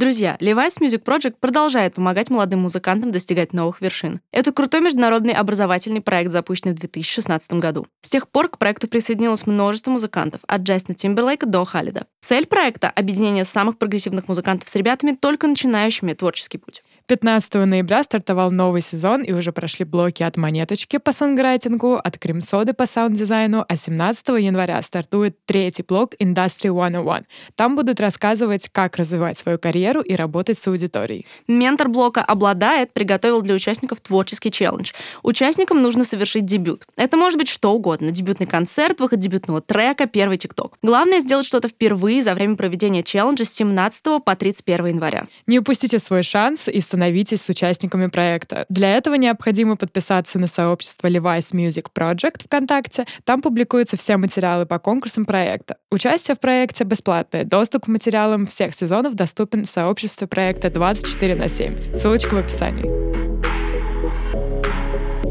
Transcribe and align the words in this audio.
Друзья, 0.00 0.38
Levi's 0.40 0.80
Music 0.80 1.02
Project 1.02 1.34
продолжает 1.40 1.96
помогать 1.96 2.30
молодым 2.30 2.60
музыкантам 2.60 3.12
достигать 3.12 3.52
новых 3.52 3.82
вершин. 3.82 4.22
Это 4.32 4.50
крутой 4.50 4.80
международный 4.80 5.34
образовательный 5.34 6.00
проект, 6.00 6.32
запущенный 6.32 6.72
в 6.72 6.76
2016 6.76 7.52
году. 7.60 7.86
С 8.00 8.08
тех 8.08 8.26
пор 8.26 8.48
к 8.48 8.56
проекту 8.56 8.88
присоединилось 8.88 9.46
множество 9.46 9.90
музыкантов, 9.90 10.40
от 10.46 10.62
Джастина 10.62 10.94
Тимберлейка 10.94 11.44
до 11.44 11.66
Халида. 11.66 12.06
Цель 12.22 12.46
проекта— 12.46 12.88
объединение 12.96 13.44
самых 13.44 13.76
прогрессивных 13.76 14.26
музыкантов 14.26 14.70
с 14.70 14.74
ребятами, 14.74 15.12
только 15.12 15.46
начинающими 15.46 16.14
творческий 16.14 16.56
путь. 16.56 16.82
15 17.10 17.54
ноября 17.66 18.04
стартовал 18.04 18.52
новый 18.52 18.82
сезон, 18.82 19.22
и 19.24 19.32
уже 19.32 19.50
прошли 19.50 19.84
блоки 19.84 20.22
от 20.22 20.36
монеточки 20.36 20.98
по 20.98 21.12
сонграйтингу, 21.12 21.96
от 21.96 22.16
крем-соды 22.18 22.72
по 22.72 22.86
саунд-дизайну, 22.86 23.64
а 23.68 23.74
17 23.74 24.28
января 24.38 24.80
стартует 24.80 25.36
третий 25.44 25.82
блок 25.82 26.14
Industry 26.20 26.70
101. 26.70 27.26
Там 27.56 27.74
будут 27.74 27.98
рассказывать, 27.98 28.68
как 28.70 28.96
развивать 28.96 29.36
свою 29.36 29.58
карьеру 29.58 30.02
и 30.02 30.14
работать 30.14 30.56
с 30.56 30.68
аудиторией. 30.68 31.26
Ментор 31.48 31.88
блока 31.88 32.22
«Обладает» 32.22 32.92
приготовил 32.92 33.42
для 33.42 33.56
участников 33.56 34.00
творческий 34.00 34.52
челлендж. 34.52 34.92
Участникам 35.24 35.82
нужно 35.82 36.04
совершить 36.04 36.44
дебют. 36.44 36.86
Это 36.96 37.16
может 37.16 37.40
быть 37.40 37.48
что 37.48 37.72
угодно. 37.72 38.12
Дебютный 38.12 38.46
концерт, 38.46 39.00
выход 39.00 39.18
дебютного 39.18 39.60
трека, 39.60 40.06
первый 40.06 40.38
тикток. 40.38 40.78
Главное 40.80 41.18
сделать 41.18 41.46
что-то 41.46 41.66
впервые 41.66 42.22
за 42.22 42.36
время 42.36 42.54
проведения 42.54 43.02
челленджа 43.02 43.44
с 43.44 43.52
17 43.52 44.22
по 44.24 44.36
31 44.36 44.86
января. 44.86 45.26
Не 45.48 45.58
упустите 45.58 45.98
свой 45.98 46.22
шанс 46.22 46.68
и 46.68 46.78
становитесь 46.78 46.99
становитесь 47.00 47.40
с 47.40 47.48
участниками 47.48 48.08
проекта. 48.08 48.66
Для 48.68 48.94
этого 48.94 49.14
необходимо 49.14 49.76
подписаться 49.76 50.38
на 50.38 50.46
сообщество 50.46 51.06
Levi's 51.06 51.54
Music 51.54 51.86
Project 51.94 52.44
ВКонтакте. 52.44 53.06
Там 53.24 53.40
публикуются 53.40 53.96
все 53.96 54.18
материалы 54.18 54.66
по 54.66 54.78
конкурсам 54.78 55.24
проекта. 55.24 55.78
Участие 55.90 56.34
в 56.34 56.40
проекте 56.40 56.84
бесплатное. 56.84 57.44
Доступ 57.44 57.86
к 57.86 57.88
материалам 57.88 58.46
всех 58.46 58.74
сезонов 58.74 59.14
доступен 59.14 59.64
в 59.64 59.70
сообществе 59.70 60.26
проекта 60.26 60.68
24 60.68 61.34
на 61.36 61.48
7. 61.48 61.94
Ссылочка 61.94 62.34
в 62.34 62.38
описании. 62.38 62.84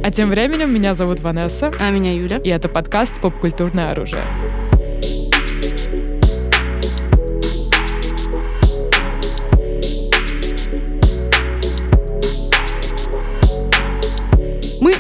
А 0.04 0.10
тем 0.10 0.30
временем 0.32 0.74
меня 0.74 0.96
зовут 0.96 1.20
Ванесса. 1.20 1.72
А 1.80 1.92
меня 1.92 2.16
Юля. 2.16 2.38
И 2.38 2.50
это 2.50 2.68
подкаст 2.68 3.22
«Попкультурное 3.22 3.92
оружие». 3.92 4.24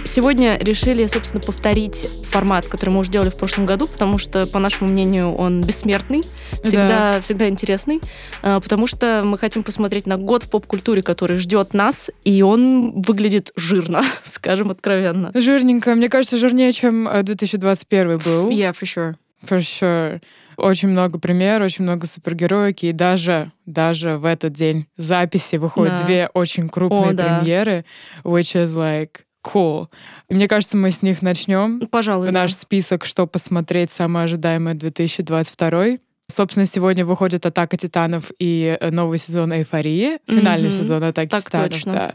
Сегодня 0.10 0.58
решили, 0.58 1.06
собственно, 1.06 1.40
повторить 1.40 2.08
формат, 2.24 2.66
который 2.66 2.90
мы 2.90 3.02
уже 3.02 3.12
делали 3.12 3.30
в 3.30 3.36
прошлом 3.36 3.68
году, 3.68 3.86
потому 3.86 4.18
что, 4.18 4.48
по 4.48 4.58
нашему 4.58 4.90
мнению, 4.90 5.32
он 5.36 5.62
бессмертный, 5.62 6.24
всегда, 6.64 7.14
да. 7.14 7.22
всегда 7.22 7.48
интересный, 7.48 8.02
а, 8.42 8.60
потому 8.60 8.88
что 8.88 9.22
мы 9.24 9.38
хотим 9.38 9.62
посмотреть 9.62 10.08
на 10.08 10.18
год 10.18 10.46
в 10.46 10.50
поп-культуре, 10.50 11.04
который 11.04 11.38
ждет 11.38 11.76
нас, 11.76 12.10
и 12.26 12.42
он 12.42 13.04
выглядит 13.04 13.52
жирно, 13.56 14.02
скажем 14.24 14.72
откровенно. 14.72 15.30
Жирненько. 15.36 15.94
Мне 15.94 16.10
кажется, 16.10 16.38
жирнее, 16.38 16.72
чем 16.72 17.08
2021 17.22 18.10
э, 18.10 18.18
был. 18.18 18.50
Yeah, 18.50 18.74
for 18.74 18.86
sure. 18.86 19.16
For 19.48 19.60
sure. 19.60 20.24
Очень 20.58 20.90
много 20.90 21.20
примеров, 21.20 21.66
очень 21.66 21.84
много 21.84 22.08
супергероики, 22.08 22.88
и 22.88 22.94
даже, 22.94 23.52
даже 23.68 24.18
в 24.18 24.26
этот 24.26 24.54
день 24.54 24.88
записи 24.98 25.58
выходят 25.58 25.98
да. 26.00 26.04
две 26.04 26.30
очень 26.34 26.68
крупные 26.68 27.12
О, 27.12 27.14
да. 27.14 27.42
премьеры, 27.42 27.86
which 28.24 28.56
is 28.56 28.76
like 28.76 29.22
cool. 29.46 29.88
Мне 30.30 30.48
кажется, 30.48 30.78
мы 30.78 30.92
с 30.92 31.02
них 31.02 31.22
начнем. 31.22 31.88
Пожалуй, 31.88 32.32
Наш 32.32 32.52
да. 32.52 32.58
список, 32.58 33.06
что 33.06 33.28
посмотреть, 33.28 33.92
самое 33.92 34.26
ожидаемое 34.26 34.74
2022. 34.74 35.98
Собственно, 36.32 36.68
сегодня 36.68 37.04
выходит 37.04 37.46
«Атака 37.48 37.76
титанов» 37.76 38.32
и 38.38 38.78
э, 38.80 38.92
новый 38.92 39.18
сезон 39.18 39.52
«Эйфории», 39.52 40.20
финальный 40.28 40.70
mm-hmm. 40.70 40.78
сезон 40.78 41.04
«Атаки 41.04 41.30
так 41.30 41.42
титанов». 41.42 41.70
точно. 41.70 41.94
Да. 41.94 42.14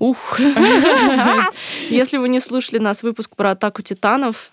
Ух! 0.00 0.40
Если 1.90 2.18
вы 2.18 2.28
не 2.28 2.40
слушали 2.40 2.78
нас 2.78 3.04
выпуск 3.04 3.36
про 3.36 3.52
«Атаку 3.52 3.82
титанов», 3.82 4.50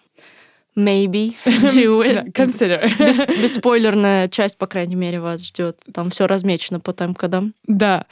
maybe 0.80 1.36
do 1.45 2.02
it. 2.02 2.32
Consider. 2.34 2.82
Бес, 2.98 3.26
бесспойлерная 3.28 4.28
часть, 4.30 4.58
по 4.58 4.67
крайней 4.67 4.95
мере, 4.95 5.20
вас 5.20 5.45
ждет. 5.45 5.80
Там 5.94 6.10
все 6.10 6.28
размечено 6.28 6.80
по 6.80 6.94
тайм-кодам. 6.94 7.54
Да. 7.67 8.06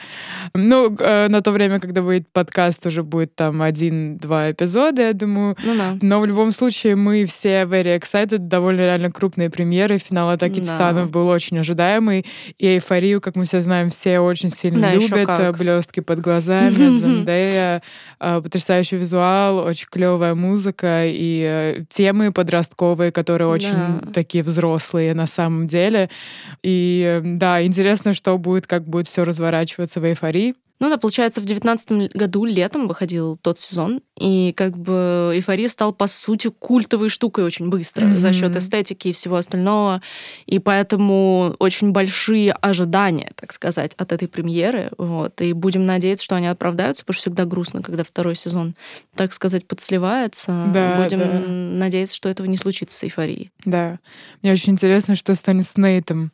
Ну, 0.54 0.94
э, 0.98 1.28
на 1.28 1.40
то 1.40 1.50
время, 1.50 1.80
когда 1.80 2.02
выйдет 2.02 2.28
подкаст, 2.32 2.86
уже 2.86 3.02
будет 3.02 3.34
там 3.34 3.62
один-два 3.62 4.50
эпизода, 4.52 5.02
я 5.02 5.12
думаю. 5.12 5.56
Ну 5.64 5.76
да. 5.76 5.96
Но 6.02 6.20
в 6.20 6.26
любом 6.26 6.52
случае 6.52 6.96
мы 6.96 7.24
все 7.26 7.62
very 7.62 7.98
excited. 7.98 8.38
Довольно 8.38 8.80
реально 8.80 9.10
крупные 9.10 9.50
премьеры. 9.50 9.98
Финал 9.98 10.30
«Атаки 10.30 10.60
да. 10.60 10.64
титанов» 10.72 11.10
был 11.10 11.28
очень 11.28 11.58
ожидаемый. 11.58 12.26
И 12.58 12.66
«Эйфорию», 12.66 13.20
как 13.20 13.36
мы 13.36 13.44
все 13.44 13.60
знаем, 13.60 13.90
все 13.90 14.20
очень 14.20 14.50
сильно 14.50 14.82
да, 14.82 14.94
любят. 14.94 15.56
Блестки 15.56 16.00
под 16.00 16.20
глазами, 16.20 16.96
Зендея. 16.98 17.82
Э, 18.20 18.40
потрясающий 18.42 18.96
визуал, 18.96 19.58
очень 19.58 19.86
клевая 19.90 20.34
музыка 20.34 21.04
и 21.06 21.42
э, 21.48 21.84
темы 21.88 22.32
под 22.32 22.50
подростковые, 22.58 23.12
которые 23.12 23.48
очень 23.48 23.74
да. 23.74 24.12
такие 24.12 24.42
взрослые 24.42 25.14
на 25.14 25.26
самом 25.26 25.68
деле. 25.68 26.10
И 26.62 27.20
да, 27.24 27.62
интересно, 27.62 28.14
что 28.14 28.36
будет, 28.38 28.66
как 28.66 28.84
будет 28.84 29.06
все 29.06 29.24
разворачиваться 29.24 30.00
в 30.00 30.04
эйфории. 30.04 30.54
Ну 30.80 30.88
да, 30.88 30.96
получается, 30.96 31.40
в 31.40 31.44
девятнадцатом 31.44 32.08
году 32.14 32.44
летом 32.44 32.86
выходил 32.86 33.36
тот 33.36 33.58
сезон, 33.58 34.00
и 34.18 34.52
как 34.56 34.78
бы 34.78 35.32
эйфория 35.34 35.68
стал, 35.68 35.92
по 35.92 36.06
сути, 36.06 36.50
культовой 36.50 37.08
штукой 37.08 37.44
очень 37.44 37.68
быстро 37.68 38.06
mm-hmm. 38.06 38.14
за 38.14 38.32
счет 38.32 38.56
эстетики 38.56 39.08
и 39.08 39.12
всего 39.12 39.36
остального. 39.36 40.02
И 40.46 40.58
поэтому 40.58 41.56
очень 41.58 41.90
большие 41.90 42.52
ожидания, 42.52 43.32
так 43.34 43.52
сказать, 43.52 43.94
от 43.96 44.12
этой 44.12 44.28
премьеры. 44.28 44.90
Вот. 44.98 45.40
И 45.40 45.52
будем 45.52 45.86
надеяться, 45.86 46.24
что 46.24 46.36
они 46.36 46.46
оправдаются, 46.46 47.04
потому 47.04 47.14
что 47.14 47.22
всегда 47.22 47.44
грустно, 47.44 47.82
когда 47.82 48.04
второй 48.04 48.34
сезон, 48.34 48.74
так 49.14 49.32
сказать, 49.32 49.66
подсливается. 49.66 50.70
Да, 50.72 51.02
будем 51.02 51.18
да. 51.18 51.42
надеяться, 51.48 52.14
что 52.14 52.28
этого 52.28 52.46
не 52.46 52.56
случится 52.56 52.96
с 52.96 53.04
эйфорией. 53.04 53.50
Да. 53.64 53.98
Мне 54.42 54.52
очень 54.52 54.72
интересно, 54.72 55.16
что 55.16 55.34
станет 55.34 55.66
с 55.66 55.76
Нейтом. 55.76 56.32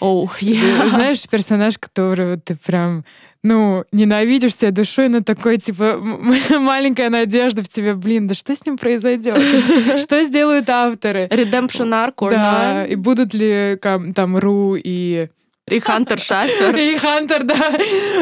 Оу, 0.00 0.26
oh, 0.26 0.30
yeah. 0.40 0.90
Знаешь, 0.90 1.26
персонаж, 1.28 1.78
которого 1.78 2.36
ты 2.36 2.54
прям 2.54 3.04
ну, 3.44 3.84
ненавидишь 3.92 4.54
всей 4.54 4.70
душой, 4.70 5.08
но 5.08 5.22
такой, 5.22 5.58
типа, 5.58 5.98
маленькая 6.50 7.10
надежда 7.10 7.62
в 7.62 7.68
тебе, 7.68 7.94
блин, 7.94 8.26
да 8.26 8.34
что 8.34 8.56
с 8.56 8.64
ним 8.64 8.78
произойдет? 8.78 9.38
Что 10.00 10.24
сделают 10.24 10.68
авторы? 10.70 11.26
Redemption 11.30 11.90
Arc 11.90 12.30
Да, 12.30 12.86
и 12.86 12.96
будут 12.96 13.34
ли 13.34 13.78
там 14.14 14.36
Ру 14.38 14.76
и 14.76 15.28
и 15.66 15.80
Хантер 15.80 16.18
Шафер. 16.18 16.76
И 16.78 16.96
Хантер, 16.98 17.42
да, 17.44 17.72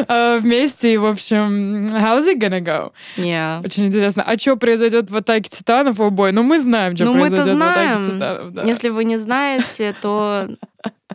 а, 0.06 0.38
вместе. 0.38 0.94
И, 0.94 0.96
в 0.96 1.06
общем, 1.06 1.86
how's 1.86 2.26
it 2.28 2.38
gonna 2.38 2.60
go? 2.60 2.92
Yeah. 3.16 3.64
Очень 3.64 3.86
интересно. 3.86 4.22
А 4.22 4.38
что 4.38 4.54
произойдет 4.56 5.10
в 5.10 5.16
«Атаке 5.16 5.50
титанов»? 5.50 5.98
О, 5.98 6.10
бой, 6.10 6.30
ну 6.30 6.44
мы 6.44 6.60
знаем, 6.60 6.94
что 6.94 7.06
ну, 7.06 7.14
произойдет 7.14 7.58
в 7.58 7.62
«Атаке 7.62 8.02
титанов». 8.04 8.52
Да. 8.52 8.62
Если 8.62 8.90
вы 8.90 9.04
не 9.04 9.16
знаете, 9.16 9.92
то 10.00 10.48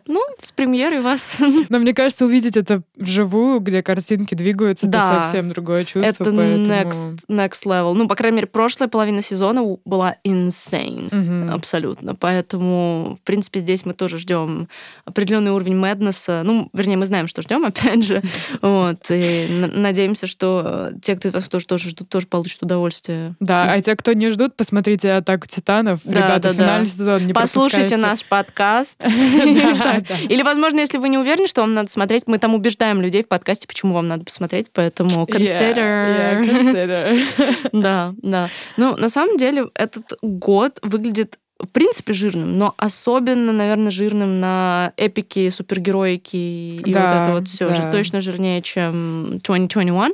ну, 0.07 0.21
с 0.41 0.51
премьерой 0.51 1.01
вас. 1.01 1.37
Но 1.69 1.79
мне 1.79 1.93
кажется, 1.93 2.25
увидеть 2.25 2.57
это 2.57 2.81
вживую, 2.95 3.59
где 3.59 3.83
картинки 3.83 4.35
двигаются, 4.35 4.87
да. 4.87 4.97
это 4.97 5.23
совсем 5.23 5.49
другое 5.49 5.85
чувство. 5.85 6.01
Это 6.01 6.23
поэтому... 6.23 6.41
next, 6.41 7.19
next 7.29 7.65
level. 7.65 7.93
Ну, 7.93 8.07
по 8.07 8.15
крайней 8.15 8.37
мере, 8.37 8.47
прошлая 8.47 8.89
половина 8.89 9.21
сезона 9.21 9.77
была 9.85 10.15
insane. 10.25 11.07
Угу. 11.11 11.55
Абсолютно. 11.55 12.15
Поэтому, 12.15 13.17
в 13.21 13.25
принципе, 13.25 13.59
здесь 13.59 13.85
мы 13.85 13.93
тоже 13.93 14.17
ждем 14.17 14.67
определенный 15.05 15.51
уровень 15.51 15.75
Мэднесса. 15.75 16.41
Ну, 16.43 16.69
вернее, 16.73 16.97
мы 16.97 17.05
знаем, 17.05 17.27
что 17.27 17.41
ждем, 17.41 17.65
опять 17.65 18.03
же. 18.03 18.21
Вот. 18.61 19.05
И 19.09 19.47
надеемся, 19.73 20.27
что 20.27 20.91
те, 21.01 21.15
кто 21.15 21.29
это 21.29 21.47
тоже, 21.49 21.65
тоже 21.65 21.89
ждут, 21.89 22.09
тоже 22.09 22.27
получат 22.27 22.63
удовольствие. 22.63 23.35
Да, 23.39 23.71
а 23.71 23.81
те, 23.81 23.95
кто 23.95 24.13
не 24.13 24.29
ждут, 24.29 24.55
посмотрите 24.55 25.11
«Атаку 25.13 25.47
титанов». 25.47 26.01
Да, 26.03 26.11
Ребята, 26.11 26.41
да, 26.41 26.53
финальный 26.53 26.85
да. 26.85 26.91
сезон 26.91 27.27
не 27.27 27.33
Послушайте 27.33 27.97
наш 27.97 28.23
подкаст. 28.25 29.03
Или, 30.29 30.43
возможно, 30.43 30.79
если 30.79 30.97
вы 30.97 31.09
не 31.09 31.17
уверены, 31.17 31.47
что 31.47 31.61
вам 31.61 31.73
надо 31.73 31.91
смотреть, 31.91 32.23
мы 32.27 32.37
там 32.37 32.53
убеждаем 32.53 33.01
людей 33.01 33.23
в 33.23 33.27
подкасте, 33.27 33.67
почему 33.67 33.93
вам 33.93 34.07
надо 34.07 34.25
посмотреть, 34.25 34.67
поэтому 34.73 35.25
consider. 35.25 35.75
Yeah, 35.75 36.41
yeah, 36.41 36.49
consider. 36.49 37.69
да, 37.73 38.13
да. 38.21 38.49
Ну, 38.77 38.95
на 38.95 39.09
самом 39.09 39.37
деле, 39.37 39.67
этот 39.75 40.13
год 40.21 40.79
выглядит 40.81 41.39
в 41.59 41.69
принципе 41.69 42.13
жирным, 42.13 42.57
но 42.57 42.73
особенно, 42.77 43.51
наверное, 43.51 43.91
жирным 43.91 44.39
на 44.39 44.93
эпики, 44.97 45.49
супергероики 45.49 46.35
и 46.35 46.93
да, 46.93 47.01
вот 47.01 47.23
это 47.23 47.39
вот 47.39 47.47
все. 47.47 47.67
Да. 47.69 47.73
Же 47.73 47.91
точно 47.91 48.21
жирнее, 48.21 48.61
чем 48.61 49.39
2021. 49.43 50.13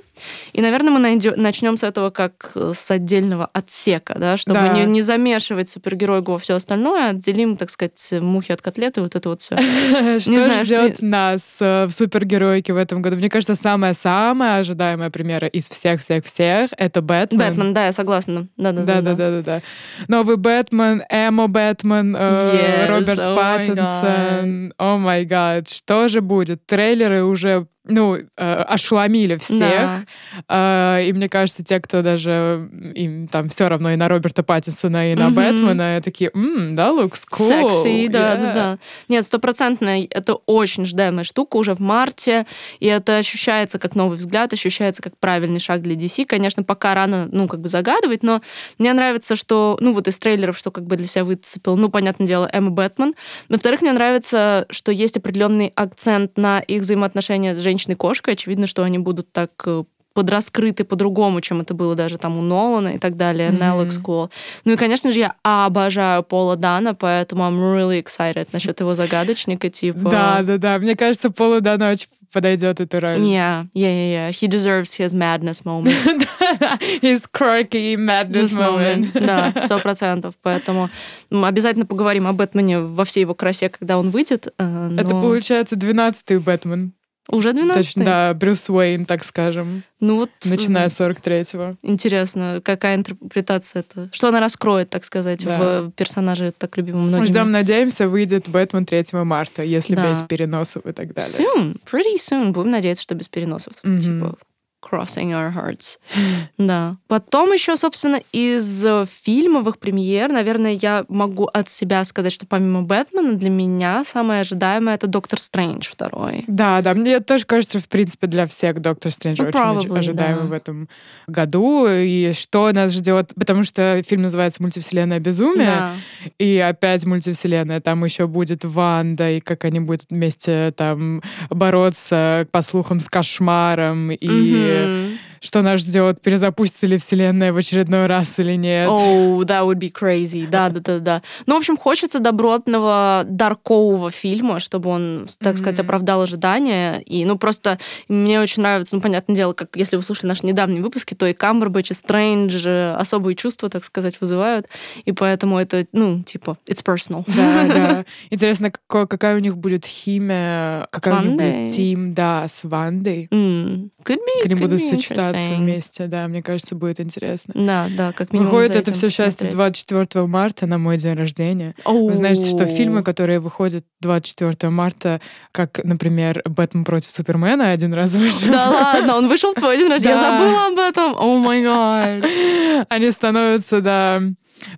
И, 0.54 0.62
наверное, 0.62 0.92
мы 0.92 1.00
найдем, 1.00 1.34
начнем 1.36 1.76
с 1.76 1.84
этого 1.84 2.12
как 2.12 2.56
с 2.56 2.92
отдельного 2.92 3.50
отсека, 3.52 4.16
да, 4.18 4.38
чтобы 4.38 4.60
да. 4.60 4.74
Не, 4.74 4.86
не 4.86 5.02
замешивать 5.02 5.70
супергеройку 5.70 6.34
во 6.34 6.40
все 6.40 6.54
остальное, 6.54 7.10
отделим, 7.10 7.58
так 7.58 7.70
сказать, 7.70 8.14
мухи 8.22 8.52
от 8.52 8.62
котлеты, 8.62 9.02
вот 9.02 9.16
это 9.16 9.30
вот 9.30 9.42
все. 9.42 9.58
Что 10.20 10.64
ждет 10.64 11.02
нас 11.02 11.58
э, 11.60 11.86
в 11.86 11.92
супергеройке 11.92 12.74
в 12.74 12.78
этом 12.78 13.02
году? 13.02 13.16
Мне 13.16 13.30
кажется, 13.30 13.56
самая-самая 13.56 14.60
ожидаемая 14.60 15.10
примера 15.10 15.48
из 15.48 15.68
всех-всех-всех— 15.68 16.70
это 16.78 17.02
Бэтмен. 17.02 17.40
Бэтмен, 17.40 17.74
да, 17.74 17.88
я 17.88 17.92
согласна. 17.92 18.48
Да-да-да. 18.56 19.62
Новый 20.08 20.38
Бэтмен, 20.38 21.04
Эмо 21.34 21.48
Бэтмен, 21.48 22.16
э, 22.16 22.88
Роберт 22.88 23.20
oh 23.20 23.36
Паттинсон. 23.36 24.74
О 24.78 24.98
май 24.98 25.26
гад, 25.26 25.68
что 25.68 26.08
же 26.08 26.22
будет? 26.22 26.64
Трейлеры 26.68 27.24
уже 27.24 27.66
ну, 27.86 28.16
э, 28.16 28.26
ошеломили 28.38 29.36
всех. 29.36 30.06
Да. 30.48 30.96
Э, 30.98 31.04
и 31.04 31.12
мне 31.12 31.28
кажется, 31.28 31.64
те, 31.64 31.80
кто 31.82 32.02
даже 32.02 32.70
им 32.96 33.28
там 33.28 33.50
все 33.50 33.68
равно 33.68 33.92
и 33.92 33.96
на 33.98 34.08
Роберта 34.08 34.42
Паттинсона, 34.42 35.12
и 35.12 35.16
на 35.16 35.28
mm-hmm. 35.28 35.32
Бэтмена, 35.32 36.02
такие, 36.02 36.32
м 36.34 36.76
да, 36.76 36.90
looks 36.90 37.24
cool. 37.30 37.48
Секси, 37.48 38.08
да, 38.08 38.36
yeah. 38.36 38.42
да, 38.42 38.54
да. 38.54 38.78
Нет, 39.10 39.26
стопроцентно, 39.26 40.02
это 40.10 40.36
очень 40.46 40.86
ждаемая 40.86 41.26
штука 41.26 41.58
уже 41.58 41.74
в 41.74 41.80
марте, 41.80 42.46
и 42.80 42.88
это 42.88 43.18
ощущается 43.18 43.80
как 43.80 43.96
новый 43.96 44.18
взгляд, 44.18 44.54
ощущается 44.54 45.02
как 45.02 45.18
правильный 45.18 45.60
шаг 45.60 45.82
для 45.82 45.96
DC. 45.96 46.26
Конечно, 46.26 46.64
пока 46.64 46.94
рано, 46.94 47.28
ну, 47.32 47.48
как 47.48 47.60
бы 47.60 47.68
загадывать, 47.68 48.24
но 48.24 48.42
мне 48.78 48.94
нравится, 48.94 49.36
что, 49.36 49.78
ну, 49.82 49.92
вот 49.92 50.08
из 50.08 50.18
трейлеров, 50.20 50.58
что 50.58 50.72
как 50.72 50.86
бы 50.86 50.96
для 50.96 51.08
себя 51.08 51.26
выцепил, 51.26 51.76
ну, 51.76 51.90
понятное 51.90 52.28
дело, 52.28 52.50
Эмма 52.52 52.72
Бэтмен. 52.72 53.14
Во-вторых, 53.50 53.82
мне 53.82 53.92
нравится, 53.92 54.66
что 54.70 54.92
есть 54.94 55.18
определенный 55.18 55.74
акцент 55.76 56.38
на 56.38 56.60
их 56.60 56.82
взаимоотношения 56.82 57.56
с 57.56 57.73
женщиной 57.74 57.94
женщиной-кошкой, 57.94 58.34
очевидно, 58.34 58.68
что 58.68 58.84
они 58.84 59.00
будут 59.00 59.32
так 59.32 59.52
э, 59.66 59.84
подраскрыты 60.14 60.84
по-другому, 60.84 61.42
чем 61.42 61.62
это 61.62 61.74
было 61.74 61.96
даже 61.96 62.18
там 62.18 62.38
у 62.38 62.42
Нолана 62.42 62.90
и 62.90 62.98
так 62.98 63.18
далее, 63.18 63.50
mm-hmm. 63.50 63.60
Nell 63.60 63.88
School. 63.88 64.30
Ну 64.66 64.74
и, 64.74 64.76
конечно 64.76 65.12
же, 65.12 65.20
я 65.20 65.34
обожаю 65.44 66.24
Пола 66.24 66.56
Дана, 66.56 66.94
поэтому 66.94 67.44
I'm 67.44 67.60
really 67.60 68.02
excited 68.04 68.48
насчет 68.54 68.80
его 68.80 68.94
загадочника, 68.94 69.70
типа... 69.70 70.10
Да, 70.10 70.44
да, 70.44 70.58
да. 70.58 70.80
Мне 70.80 70.96
кажется, 70.96 71.30
Полу 71.30 71.62
Дана 71.62 71.92
очень 71.92 72.08
подойдет 72.32 72.80
эту 72.80 73.00
роль. 73.00 73.20
Yeah, 73.20 73.68
yeah, 73.74 73.90
yeah, 73.90 74.30
yeah. 74.30 74.30
He 74.32 74.48
deserves 74.48 74.96
his 74.98 75.14
madness 75.14 75.64
moment. 75.64 75.96
his 77.02 77.26
quirky 77.28 77.96
madness 77.96 78.54
moment. 78.54 79.12
Да, 79.24 79.54
сто 79.64 79.80
процентов. 79.80 80.34
Поэтому 80.42 80.90
обязательно 81.30 81.86
поговорим 81.86 82.28
об 82.28 82.36
Бэтмене 82.36 82.80
во 82.80 83.06
всей 83.06 83.22
его 83.22 83.36
красе, 83.36 83.70
когда 83.70 83.98
он 83.98 84.10
выйдет. 84.10 84.54
Э, 84.58 84.92
это, 84.98 85.10
получается, 85.10 85.76
двенадцатый 85.76 86.40
Бэтмен. 86.40 86.94
Уже 87.30 87.54
12 87.54 87.76
Точно, 87.76 88.06
да, 88.06 88.34
Брюс 88.34 88.70
Уэйн, 88.70 89.06
так 89.06 89.24
скажем. 89.24 89.84
Ну 90.02 90.18
вот... 90.18 90.30
Начиная 90.44 90.90
с 90.90 91.00
43-го. 91.00 91.78
Интересно, 91.82 92.60
какая 92.64 92.98
интерпретация 92.98 93.80
это? 93.80 94.10
Что 94.12 94.28
она 94.28 94.42
раскроет, 94.42 94.90
так 94.90 95.06
сказать, 95.06 95.44
да. 95.46 95.84
в 95.84 95.92
персонаже 95.92 96.52
так 96.52 96.76
любимом 96.76 97.08
многими? 97.08 97.28
Ждем, 97.28 97.52
надеемся, 97.52 98.10
выйдет 98.10 98.50
Бэтмен 98.50 98.86
3 98.86 99.06
марта, 99.24 99.64
если 99.64 99.96
да. 99.96 100.12
без 100.12 100.22
переносов 100.24 100.86
и 100.86 100.92
так 100.92 101.14
далее. 101.14 101.48
Soon, 101.48 101.78
pretty 101.90 102.18
soon. 102.18 102.52
Будем 102.52 102.72
надеяться, 102.72 103.04
что 103.04 103.16
без 103.16 103.30
переносов. 103.30 103.74
Mm-hmm. 103.84 104.00
Типа, 104.00 104.38
crossing 104.84 105.32
our 105.32 105.54
hearts. 105.54 105.98
да. 106.58 106.98
Потом 107.08 107.52
еще, 107.54 107.78
собственно, 107.78 108.20
из 108.32 108.86
э, 108.86 109.06
фильмовых 109.08 109.78
премьер, 109.78 110.32
наверное, 110.32 110.74
я 110.74 111.06
могу 111.08 111.46
от 111.46 111.70
себя 111.70 112.04
сказать, 112.06 112.34
что 112.34 112.46
помимо 112.46 112.82
Бэтмена 112.82 113.34
для 113.34 113.50
меня 113.50 114.04
самое 114.06 114.42
ожидаемое 114.42 114.96
это 114.96 115.08
Доктор 115.08 115.40
Стрэндж 115.40 115.90
второй. 115.92 116.44
Да, 116.48 116.82
да, 116.82 116.94
мне 116.94 117.20
тоже 117.20 117.46
кажется, 117.46 117.80
в 117.80 117.88
принципе, 117.88 118.28
для 118.28 118.46
всех 118.48 118.82
Доктор 118.82 119.12
Стрэндж 119.12 119.42
ну, 119.42 119.48
очень 119.48 119.60
probably, 119.60 120.00
ожидаемый 120.00 120.44
да. 120.44 120.48
в 120.48 120.54
этом 120.54 120.90
году. 121.28 121.88
И 121.88 122.34
что 122.34 122.72
нас 122.72 122.92
ждет, 122.92 123.34
потому 123.36 123.64
что 123.64 124.02
фильм 124.06 124.24
называется 124.24 124.62
«Мультивселенная 124.62 125.20
безумие», 125.20 125.68
да. 125.68 125.94
и 126.38 126.58
опять 126.58 127.06
мультивселенная, 127.06 127.80
там 127.80 128.04
еще 128.04 128.28
будет 128.28 128.66
Ванда, 128.66 129.32
и 129.32 129.40
как 129.40 129.66
они 129.66 129.80
будут 129.80 130.06
вместе 130.10 130.74
там 130.76 131.22
бороться, 131.50 132.48
по 132.52 132.62
слухам, 132.62 133.00
с 133.00 133.10
кошмаром, 133.10 134.12
и 134.12 134.28
mm-hmm 134.28 134.73
mm. 134.74 135.23
Что 135.44 135.62
нас 135.62 135.82
ждет, 135.82 136.22
перезапустится 136.22 136.88
ли 136.88 136.98
вселенная 136.98 137.52
в 137.52 137.58
очередной 137.58 138.08
раз 138.08 138.40
или 138.40 138.54
нет. 138.54 138.90
Oh, 138.90 139.42
that 139.42 139.66
would 139.66 139.78
be 139.78 139.92
crazy. 139.92 140.48
Да, 140.50 140.70
да, 140.70 140.80
да, 140.80 141.00
да. 141.00 141.22
Ну, 141.46 141.56
в 141.56 141.58
общем, 141.58 141.76
хочется 141.76 142.20
добротного, 142.20 143.24
даркового 143.28 144.10
фильма, 144.10 144.62
чтобы 144.62 144.90
он, 144.90 145.28
так 145.40 145.56
mm-hmm. 145.56 145.58
сказать, 145.58 145.80
оправдал 145.82 146.22
ожидания. 146.22 147.00
И, 147.00 147.26
ну, 147.26 147.38
просто 147.38 147.78
мне 148.08 148.40
очень 148.40 148.64
нравится, 148.64 148.96
ну, 148.96 149.02
понятное 149.02 149.36
дело, 149.36 149.52
как 149.52 149.76
если 149.76 149.98
вы 149.98 150.04
слушали 150.04 150.28
наши 150.28 150.46
недавние 150.46 150.82
выпуски, 150.82 151.14
то 151.14 151.26
и 151.28 151.34
Камбербэтч, 151.34 151.92
и 151.92 151.94
Стрэндж 151.94 152.66
особые 152.96 153.36
чувства, 153.36 153.68
так 153.68 153.84
сказать, 153.84 154.22
вызывают. 154.22 154.68
И 155.04 155.12
поэтому 155.12 155.60
это, 155.60 155.86
ну, 155.92 156.24
типа, 156.24 156.58
it's 156.70 156.84
personal. 156.84 157.26
Да, 157.28 157.68
да. 157.68 158.06
Интересно, 158.30 158.72
какая 158.88 159.36
у 159.36 159.40
них 159.40 159.58
будет 159.58 159.86
химия, 159.86 160.88
какая 160.90 161.20
у 161.20 161.26
них 161.26 161.34
будет 161.34 161.76
тим, 161.76 162.14
да, 162.14 162.48
с 162.48 162.64
Вандой. 162.64 163.28
Mm. 163.30 163.90
Could 164.06 164.20
be, 164.20 164.48
could 164.48 164.56
будут 164.58 164.82
сочетаться 164.82 165.33
вместе, 165.38 166.08
да, 166.08 166.28
мне 166.28 166.42
кажется, 166.42 166.76
будет 166.76 167.00
интересно. 167.00 167.54
Да, 167.56 167.88
да, 167.96 168.12
как 168.12 168.34
минимум. 168.34 168.52
Выходит 168.52 168.76
это 168.76 168.92
все 168.94 169.10
счастье 169.10 169.50
24 169.50 170.26
марта 170.26 170.66
на 170.66 170.78
мой 170.78 170.98
день 170.98 171.16
рождения. 171.16 171.76
Oh. 171.86 172.08
Вы 172.08 172.14
знаете, 172.14 172.50
что 172.50 172.66
фильмы, 172.66 173.04
которые 173.04 173.40
выходят 173.40 173.86
24 174.02 174.70
марта, 174.70 175.22
как, 175.52 175.80
например, 175.84 176.42
Бэтмен 176.46 176.84
против 176.86 177.12
Супермена 177.12 177.72
один 177.72 177.94
раз 177.94 178.14
вышел. 178.16 178.52
Да 178.52 178.70
ладно, 178.70 179.18
он 179.18 179.28
вышел 179.28 179.52
в 179.52 179.56
твой 179.56 179.78
день 179.78 179.90
рождения. 179.90 180.16
Я 180.16 180.20
забыла 180.20 180.68
об 180.68 180.80
этом. 180.80 181.16
О 181.16 181.38
май 181.38 181.62
гад. 181.62 182.26
Они 182.90 183.12
становятся, 183.12 183.82
да, 183.82 184.22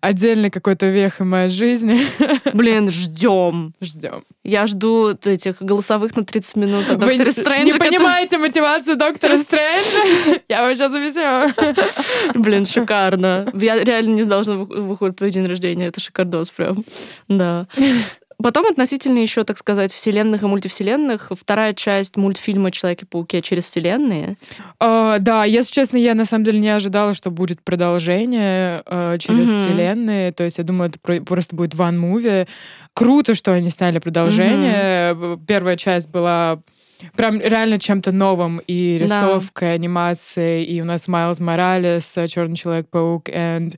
отдельной 0.01 0.49
какой-то 0.49 0.87
вехой 0.87 1.25
моей 1.25 1.49
жизни. 1.49 1.99
Блин, 2.53 2.89
ждем. 2.89 3.73
Ждем. 3.81 4.23
Я 4.43 4.67
жду 4.67 5.09
этих 5.09 5.61
голосовых 5.61 6.15
на 6.15 6.23
30 6.23 6.55
минут 6.55 6.89
от 6.89 6.99
доктора 6.99 7.31
Стрэнджа. 7.31 7.73
не 7.73 7.79
понимаете 7.79 8.37
мотивацию 8.37 8.97
доктора 8.97 9.37
Стрэнджа? 9.37 10.41
Я 10.47 10.63
вам 10.63 10.75
сейчас 10.75 10.93
объясню. 10.93 11.53
Блин, 12.41 12.65
шикарно. 12.65 13.47
Я 13.53 13.83
реально 13.83 14.15
не 14.15 14.23
знала, 14.23 14.43
что 14.43 14.53
выходит 14.53 15.17
твой 15.17 15.31
день 15.31 15.47
рождения. 15.47 15.87
Это 15.87 15.99
шикардос 15.99 16.51
прям. 16.51 16.83
Да. 17.27 17.67
Потом 18.41 18.65
относительно 18.67 19.19
еще, 19.19 19.43
так 19.43 19.57
сказать, 19.57 19.93
вселенных 19.93 20.43
и 20.43 20.45
мультивселенных, 20.45 21.31
вторая 21.39 21.73
часть 21.73 22.17
мультфильма 22.17 22.71
«Человеки-пауки» 22.71 23.41
через 23.41 23.65
вселенные. 23.65 24.37
Uh, 24.81 25.19
да, 25.19 25.45
если 25.45 25.71
честно, 25.73 25.97
я 25.97 26.13
на 26.15 26.25
самом 26.25 26.43
деле 26.43 26.59
не 26.59 26.69
ожидала, 26.69 27.13
что 27.13 27.31
будет 27.31 27.61
продолжение 27.63 28.83
uh, 28.85 29.17
через 29.17 29.49
mm-hmm. 29.49 29.65
вселенные. 29.65 30.31
То 30.31 30.43
есть 30.43 30.57
я 30.57 30.63
думаю, 30.63 30.91
это 30.91 31.23
просто 31.23 31.55
будет 31.55 31.73
movie. 31.75 32.47
Круто, 32.93 33.35
что 33.35 33.53
они 33.53 33.69
сняли 33.69 33.99
продолжение. 33.99 35.13
Mm-hmm. 35.13 35.45
Первая 35.47 35.77
часть 35.77 36.09
была 36.09 36.59
прям 37.15 37.39
реально 37.41 37.79
чем-то 37.79 38.11
новым 38.11 38.61
и 38.67 38.97
рисовкой, 38.97 39.69
да. 39.69 39.73
анимацией, 39.73 40.63
и 40.63 40.81
у 40.81 40.85
нас 40.85 41.07
Майлз 41.07 41.39
Моралес, 41.39 42.17
Черный 42.27 42.55
человек-паук, 42.55 43.29
and 43.29 43.77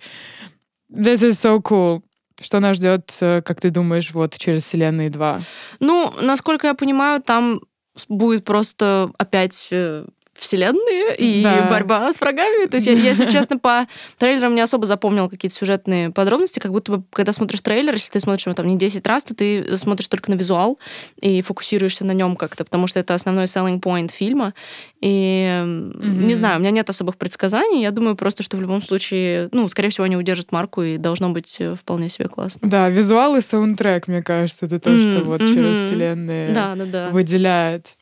this 0.92 1.24
is 1.24 1.39
so 1.39 1.62
cool. 1.62 2.03
Что 2.39 2.60
нас 2.60 2.78
ждет, 2.78 3.16
э, 3.22 3.42
как 3.42 3.60
ты 3.60 3.69
думаешь, 3.72 4.12
вот 4.12 4.38
через 4.38 4.63
Вселенные 4.63 5.10
2? 5.10 5.42
Ну, 5.80 6.13
насколько 6.22 6.68
я 6.68 6.74
понимаю, 6.74 7.22
там 7.22 7.62
будет 8.10 8.45
просто 8.45 9.12
опять 9.18 9.69
э, 9.72 10.06
вселенные 10.38 11.16
и 11.18 11.44
да. 11.44 11.67
борьба 11.70 12.12
с 12.12 12.20
врагами. 12.20 12.67
То 12.67 12.77
есть, 12.77 12.88
я, 12.88 12.94
если 12.94 13.25
честно, 13.25 13.58
по 13.58 13.88
трейлерам 14.17 14.56
не 14.56 14.62
особо 14.62 14.86
запомнил 14.86 15.29
какие-то 15.29 15.56
сюжетные 15.56 16.12
подробности, 16.12 16.60
как 16.60 16.72
будто 16.72 16.91
бы, 16.94 17.03
когда 17.12 17.34
смотришь 17.34 17.62
трейлер, 17.62 17.94
если 17.94 18.12
ты 18.12 18.20
смотришь 18.20 18.46
его 18.46 18.56
там 18.56 18.67
не 18.67 18.77
10 18.77 19.06
раз, 19.08 19.24
то 19.24 19.36
ты 19.36 19.77
смотришь 19.77 20.08
только 20.08 20.32
на 20.32 20.36
визуал 20.36 20.79
и 21.22 21.41
фокусируешься 21.41 22.06
на 22.06 22.12
нем 22.12 22.36
как-то, 22.36 22.63
потому 22.63 22.88
что 22.88 23.00
это 23.00 23.13
основной 23.13 23.46
selling 23.46 23.79
point 23.82 24.12
фильма. 24.12 24.53
И 25.01 25.48
mm-hmm. 25.48 26.25
не 26.25 26.36
знаю, 26.36 26.58
у 26.58 26.60
меня 26.60 26.72
нет 26.72 26.89
особых 26.89 27.17
предсказаний. 27.17 27.82
Я 27.82 27.91
думаю 27.91 28.15
просто, 28.15 28.44
что 28.44 28.58
в 28.58 28.62
любом 28.62 28.82
случае, 28.82 29.50
ну, 29.51 29.67
скорее 29.70 29.89
всего, 29.89 30.06
они 30.06 30.17
удержат 30.17 30.51
марку 30.51 30.82
и 30.82 30.98
должно 30.98 31.29
быть 31.29 31.58
э, 31.60 31.75
вполне 31.75 32.10
себе 32.10 32.27
классно. 32.27 32.67
Да, 32.67 32.89
визуал 32.89 33.36
и 33.36 33.41
саундтрек, 33.41 34.08
мне 34.08 34.24
кажется, 34.24 34.65
это 34.65 34.79
то, 34.79 34.89
mm-hmm. 34.89 35.12
что 35.12 35.24
вот 35.24 35.41
mm-hmm. 35.41 35.53
через 35.53 35.77
вселенные 35.77 36.53
да, 36.53 36.75
да, 36.75 36.86
да. 36.86 37.10
выделяет. 37.10 37.96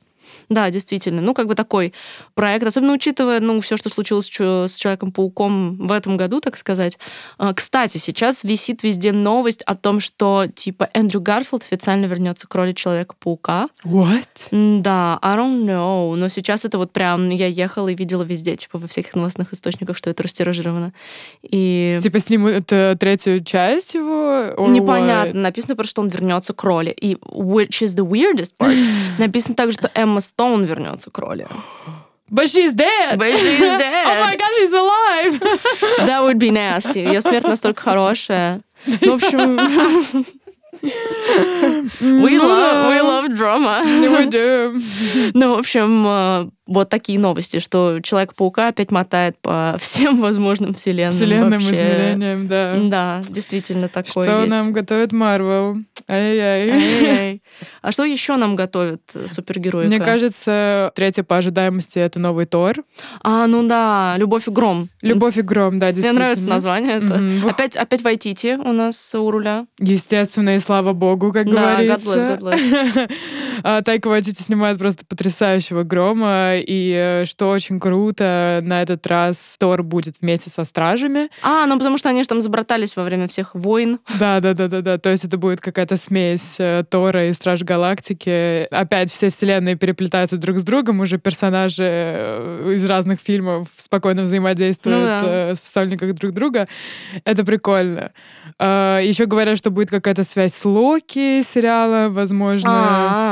Да, 0.50 0.70
действительно. 0.70 1.22
Ну, 1.22 1.34
как 1.34 1.48
бы 1.48 1.56
такой 1.56 1.94
проект, 2.34 2.66
особенно 2.66 2.94
учитывая, 2.94 3.40
ну, 3.40 3.60
все, 3.60 3.78
что 3.78 3.90
случилось 3.90 4.28
с 4.28 4.76
Человеком-пауком 4.76 5.88
в 5.88 5.92
этом 5.92 6.18
году, 6.18 6.42
так 6.42 6.58
сказать. 6.58 6.98
А, 7.38 7.54
кстати, 7.54 7.98
сейчас 7.98 8.44
висит 8.44 8.84
везде 8.84 9.12
новость 9.12 9.62
о 9.64 9.76
том, 9.76 10.00
что, 10.00 10.46
типа, 10.54 10.90
Эндрю 10.94 11.22
Гарфилд 11.22 11.64
официально 11.64 12.06
вернется 12.06 12.48
к 12.48 12.56
роли 12.56 12.74
Человека-паука. 12.74 13.70
What? 13.86 14.82
Да, 14.82 15.20
I 15.22 15.38
don't 15.38 15.66
know. 15.66 16.16
Но 16.16 16.28
сейчас 16.28 16.66
это 16.66 16.78
вот 16.78 16.92
прям, 16.92 17.30
я 17.30 17.48
ехала 17.48 17.90
и 17.90 17.96
видела 17.96 18.24
везде, 18.24 18.56
типа, 18.56 18.78
во 18.78 18.88
всяких 18.88 19.16
новостных 19.16 19.54
источниках, 19.54 19.98
что 19.98 20.10
это 20.10 20.24
растиражировано. 20.24 20.94
И... 21.42 21.98
Типа, 22.02 22.20
снимут 22.20 22.66
третью 22.66 23.44
часть 23.44 23.94
его? 23.94 24.56
Непонятно. 24.68 25.40
What? 25.40 25.42
Написано 25.42 25.76
просто, 25.76 25.92
что 25.92 26.02
он 26.02 26.10
вернется 26.10 26.54
к 26.54 26.64
роли. 26.64 26.90
И 26.90 27.16
which 27.16 27.82
is 27.82 27.96
the 27.96 28.08
weirdest 28.08 28.54
part. 28.58 28.76
Написано 29.18 29.56
также, 29.56 29.78
что 29.78 29.92
Эмма 29.94 30.20
Стоун 30.36 30.66
вернется 30.66 31.10
к 31.12 31.18
роли. 31.20 31.48
But 32.30 32.48
she's 32.48 32.74
dead! 32.74 33.18
But 33.18 33.38
she's 33.38 33.80
dead! 33.80 34.06
Oh 34.06 34.26
my 34.26 34.36
god, 34.36 34.52
she's 34.58 34.74
alive! 34.74 35.40
That 36.06 36.24
would 36.24 36.38
be 36.38 36.52
nasty. 36.52 37.00
Ее 37.06 37.22
смерть 37.22 37.48
настолько 37.48 37.82
хорошая. 37.82 38.60
Ну, 38.86 39.12
в 39.12 39.24
общем... 39.24 40.26
We 40.82 42.38
love, 42.40 42.90
we 42.90 43.02
love 43.02 43.28
drama. 43.36 43.82
We 43.84 44.30
do. 44.30 44.80
Ну, 45.34 45.56
в 45.56 45.60
общем, 45.60 46.06
э, 46.08 46.50
вот 46.68 46.90
такие 46.90 47.20
новости, 47.20 47.60
что 47.60 48.00
Человек-паука 48.02 48.70
опять 48.70 48.92
мотает 48.92 49.38
по 49.42 49.76
всем 49.80 50.20
возможным 50.22 50.74
вселенным. 50.74 51.14
Вселенным 51.14 51.52
вообще. 51.54 51.72
измерениям, 51.72 52.48
да. 52.48 52.76
Да, 52.84 53.24
действительно 53.30 53.88
такое 53.88 54.24
Что 54.24 54.40
есть. 54.42 54.50
нам 54.50 54.74
готовит 54.74 55.12
Марвел? 55.12 55.78
Ай-яй. 56.08 57.42
А 57.82 57.92
что 57.92 58.04
еще 58.04 58.36
нам 58.38 58.56
готовят 58.56 59.02
э, 59.14 59.28
супергерои? 59.28 59.88
Мне 59.88 60.00
кажется, 60.00 60.92
третья 60.96 61.24
по 61.24 61.38
ожидаемости— 61.38 62.00
это 62.00 62.20
новый 62.20 62.46
Тор. 62.46 62.84
А, 63.22 63.48
ну 63.48 63.68
да, 63.68 64.16
«Любовь 64.18 64.48
и 64.48 64.52
гром». 64.52 64.90
Любовь 65.02 65.38
и 65.38 65.42
гром, 65.42 65.80
да, 65.80 65.88
Мне 65.88 65.96
действительно. 65.96 66.26
нравится 66.26 66.50
название. 66.50 66.98
Это. 66.98 67.50
Опять, 67.50 67.78
опять 67.78 68.02
Вайтити 68.04 68.56
у 68.56 68.72
нас 68.72 69.14
у 69.16 69.30
руля. 69.32 69.66
Естественно, 69.80 70.56
и 70.56 70.60
слава 70.66 70.94
богу, 70.94 71.32
как 71.32 71.46
Да, 71.46 71.52
God 71.52 71.56
говорится. 71.56 72.10
bless, 72.10 72.40
God 72.40 72.40
bless. 72.42 73.12
А, 73.64 73.82
Тайка 73.82 74.08
Вайтити 74.08 74.42
снимает 74.42 74.78
просто 74.78 75.06
потрясающего 75.06 75.84
грома, 75.84 76.54
и 76.58 76.94
э, 76.96 77.26
что 77.26 77.50
очень 77.50 77.80
круто, 77.80 78.60
на 78.64 78.82
этот 78.82 79.06
раз 79.08 79.56
Тор 79.60 79.84
будет 79.84 80.16
вместе 80.22 80.50
со 80.50 80.64
Стражами. 80.64 81.30
А, 81.42 81.66
ну 81.66 81.78
потому 81.78 81.98
что 81.98 82.10
они 82.10 82.24
же 82.24 82.30
там 82.30 82.42
забратались 82.42 82.96
во 82.96 83.04
время 83.04 83.28
всех 83.28 83.54
войн. 83.56 84.00
Да, 84.20 84.40
да, 84.40 84.54
да, 84.54 84.68
да, 84.68 84.82
да. 84.82 84.98
То 84.98 85.10
есть 85.10 85.26
это 85.26 85.38
будет 85.38 85.62
какая-то 85.62 85.98
смесь 85.98 86.56
э, 86.60 86.84
Тора 86.90 87.28
и 87.28 87.34
Страж 87.34 87.62
Галактики. 87.64 88.68
Опять 88.72 89.10
все 89.12 89.30
вселенные 89.30 89.76
переплетаются 89.76 90.38
друг 90.38 90.58
с 90.58 90.64
другом, 90.64 91.00
уже 91.00 91.18
персонажи 91.18 91.84
э, 91.86 92.72
из 92.76 92.84
разных 92.90 93.20
фильмов 93.20 93.68
спокойно 93.78 94.24
взаимодействуют 94.24 95.00
Ну 95.00 95.06
да. 95.28 95.54
в 95.54 95.58
сольниках 95.58 96.14
друг 96.14 96.32
друга. 96.34 96.68
Это 97.24 97.46
прикольно. 97.46 98.12
Еще 98.60 99.26
говорят, 99.26 99.58
что 99.58 99.70
будет 99.70 99.90
какая-то 99.90 100.24
связь 100.24 100.54
с 100.54 100.66
Локи 100.66 101.42
сериала, 101.42 102.10
возможно. 102.10 102.70
А, 102.72 103.25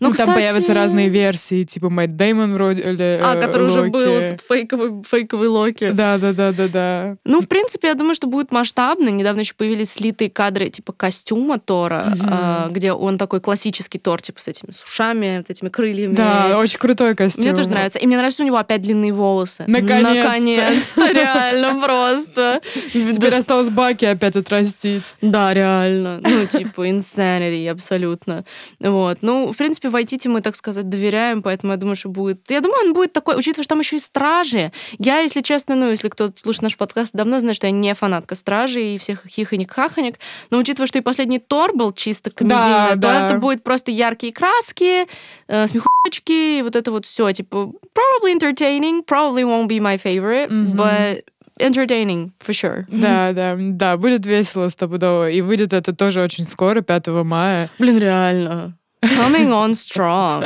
Ну, 0.00 0.08
ну, 0.08 0.14
там 0.14 0.26
кстати, 0.28 0.30
появятся 0.34 0.72
разные 0.74 1.08
версии, 1.10 1.64
типа 1.64 1.90
Мэтт 1.90 2.16
Дэймон 2.16 2.54
вроде 2.54 2.80
или 2.82 3.20
А, 3.22 3.34
э, 3.36 3.40
который 3.40 3.66
уже 3.66 3.80
Локи. 3.80 3.90
был, 3.90 4.00
этот 4.14 4.40
фейковый, 4.46 5.02
фейковый 5.06 5.48
Локи. 5.48 5.90
Да, 5.90 6.16
да, 6.16 6.32
да, 6.32 6.52
да, 6.52 6.68
да. 6.68 7.16
Ну, 7.24 7.40
в 7.42 7.48
принципе, 7.48 7.88
я 7.88 7.94
думаю, 7.94 8.14
что 8.14 8.26
будет 8.26 8.50
масштабно. 8.50 9.10
Недавно 9.10 9.40
еще 9.40 9.52
появились 9.54 9.92
слитые 9.92 10.30
кадры 10.30 10.70
типа 10.70 10.92
костюма 10.92 11.58
Тора, 11.58 12.14
Мгм. 12.16 12.28
а, 12.30 12.68
где 12.70 12.92
он 12.92 13.18
такой 13.18 13.40
классический 13.42 13.98
Тор, 13.98 14.22
типа 14.22 14.40
с 14.40 14.48
этими 14.48 14.70
с 14.70 14.82
ушами, 14.82 15.38
вот 15.38 15.50
этими 15.50 15.68
крыльями. 15.68 16.14
Да, 16.14 16.56
очень 16.58 16.78
крутой 16.78 17.14
костюм. 17.14 17.44
Мне 17.44 17.54
тоже 17.54 17.68
нравится. 17.68 17.98
И 17.98 18.06
мне 18.06 18.16
нравится, 18.16 18.36
что 18.36 18.44
у 18.44 18.46
него 18.46 18.56
опять 18.56 18.80
длинные 18.80 19.12
волосы. 19.12 19.64
Наконец-то. 19.66 20.14
Наконец-то, 20.24 21.12
реально 21.12 21.78
просто. 21.82 22.60
Теперь 22.92 23.34
осталось 23.34 23.68
баки 23.68 24.06
опять 24.06 24.36
отрастить. 24.36 25.14
Да, 25.20 25.52
реально. 25.52 26.20
Ну, 26.22 26.46
типа, 26.46 26.88
insanity 26.88 27.68
абсолютно. 27.68 28.44
Вот. 28.78 29.18
Ну, 29.20 29.52
в 29.52 29.56
принципе, 29.58 29.89
Вайтити 29.90 30.28
мы, 30.28 30.40
так 30.40 30.56
сказать, 30.56 30.88
доверяем, 30.88 31.42
поэтому 31.42 31.72
я 31.72 31.76
думаю, 31.76 31.96
что 31.96 32.08
будет... 32.08 32.50
Я 32.50 32.60
думаю, 32.60 32.86
он 32.86 32.92
будет 32.92 33.12
такой, 33.12 33.36
учитывая, 33.36 33.64
что 33.64 33.70
там 33.70 33.80
еще 33.80 33.96
и 33.96 33.98
Стражи. 33.98 34.72
Я, 34.98 35.20
если 35.20 35.40
честно, 35.40 35.74
ну, 35.74 35.90
если 35.90 36.08
кто 36.08 36.30
слушает 36.34 36.62
наш 36.62 36.76
подкаст, 36.76 37.10
давно 37.12 37.40
знает, 37.40 37.56
что 37.56 37.66
я 37.66 37.72
не 37.72 37.94
фанатка 37.94 38.34
Стражей 38.34 38.94
и 38.94 38.98
всех 38.98 39.26
хихоник-хахоник, 39.26 40.18
но 40.50 40.58
учитывая, 40.58 40.86
что 40.86 40.98
и 40.98 41.02
последний 41.02 41.38
Тор 41.38 41.74
был 41.74 41.92
чисто 41.92 42.30
комедийный, 42.30 42.92
то 42.92 42.96
да. 42.96 43.26
это 43.26 43.38
будет 43.38 43.62
просто 43.62 43.90
яркие 43.90 44.32
краски, 44.32 45.06
э, 45.48 45.66
смехучки, 45.66 46.58
и 46.58 46.62
вот 46.62 46.76
это 46.76 46.90
вот 46.90 47.06
все, 47.06 47.30
типа, 47.32 47.72
probably 47.94 48.34
entertaining, 48.38 49.04
probably 49.04 49.44
won't 49.44 49.68
be 49.68 49.78
my 49.78 50.00
favorite, 50.02 50.48
Мгм. 50.50 50.76
but 50.76 51.24
entertaining, 51.60 52.32
for 52.38 52.52
sure. 52.52 52.84
Да, 52.88 53.32
да, 53.32 53.56
да, 53.58 53.96
будет 53.96 54.26
весело 54.26 54.68
стопудово. 54.68 55.30
И 55.30 55.40
выйдет 55.40 55.72
это 55.72 55.94
тоже 55.94 56.22
очень 56.22 56.44
скоро, 56.44 56.80
5 56.80 57.08
мая. 57.24 57.70
Блин, 57.78 57.98
реально. 57.98 58.76
Coming 59.02 59.48
on 59.48 59.70
strong. 59.72 60.44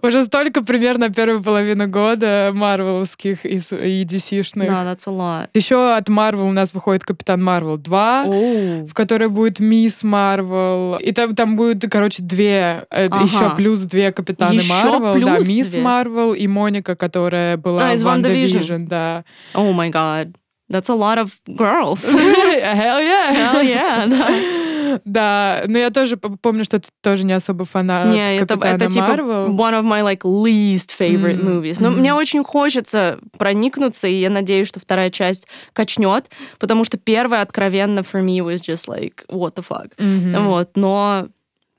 Уже 0.02 0.24
столько 0.24 0.62
примерно 0.64 1.08
первую 1.08 1.40
половину 1.42 1.86
года 1.86 2.50
марвеловских 2.52 3.46
и, 3.46 3.56
и 3.58 4.04
DC-шных. 4.04 4.66
Да, 4.66 4.84
that's 4.84 5.06
a 5.06 5.12
lot. 5.12 5.48
Еще 5.54 5.94
от 5.94 6.08
Марвел 6.08 6.46
у 6.48 6.52
нас 6.52 6.74
выходит 6.74 7.04
Капитан 7.04 7.42
Марвел 7.44 7.76
2. 7.76 8.24
Оу. 8.26 8.86
в 8.86 8.92
которой 8.92 9.28
будет 9.28 9.60
Мисс 9.60 10.02
Марвел. 10.02 10.96
И 10.96 11.12
там, 11.12 11.36
там 11.36 11.54
будет, 11.56 11.88
короче, 11.90 12.22
две, 12.24 12.84
э, 12.90 13.06
Ага. 13.08 13.24
еще 13.24 13.54
плюс 13.56 13.80
две 13.82 14.10
Капитаны 14.10 14.60
Марвел. 14.68 15.24
Да, 15.24 15.38
Мисс? 15.38 15.74
Марвел 15.76 16.32
и 16.34 16.46
Моника, 16.48 16.96
которая 16.96 17.56
была 17.56 17.88
А, 17.88 17.94
из 17.94 18.02
в 18.02 18.06
WandaVision. 18.08 18.60
WandaVision, 18.60 18.86
да. 18.88 19.24
Oh 19.54 19.72
my 19.72 19.90
god. 19.90 20.34
That's 20.70 20.88
a 20.88 20.94
lot 20.94 21.18
of 21.18 21.30
girls. 21.46 22.04
Hell 22.10 23.00
yeah! 23.00 23.32
Hell 23.32 23.62
yeah, 23.62 24.06
да. 24.06 24.28
Да, 25.04 25.62
но 25.66 25.78
я 25.78 25.90
тоже 25.90 26.16
помню, 26.16 26.64
что 26.64 26.78
ты 26.80 26.88
тоже 27.02 27.24
не 27.24 27.32
особо 27.32 27.64
фанат 27.64 28.06
Не, 28.06 28.36
это, 28.38 28.54
это 28.54 28.86
типа 28.88 29.04
one 29.04 29.74
of 29.74 29.84
my 29.84 30.02
like 30.02 30.22
least 30.22 30.90
favorite 30.98 31.38
Мгм, 31.38 31.60
movies. 31.60 31.76
Но 31.80 31.90
мгм. 31.90 32.00
мне 32.00 32.14
очень 32.14 32.44
хочется 32.44 33.18
проникнуться, 33.38 34.06
и 34.06 34.14
я 34.14 34.30
надеюсь, 34.30 34.68
что 34.68 34.80
вторая 34.80 35.10
часть 35.10 35.46
качнет, 35.72 36.30
потому 36.58 36.84
что 36.84 36.96
первая 36.96 37.42
откровенно 37.42 38.00
for 38.00 38.24
me 38.24 38.38
was 38.38 38.60
just 38.60 38.88
like 38.88 39.26
what 39.28 39.54
the 39.54 39.64
fuck. 39.66 39.90
Мгм. 39.98 40.46
Вот, 40.46 40.70
но 40.76 41.28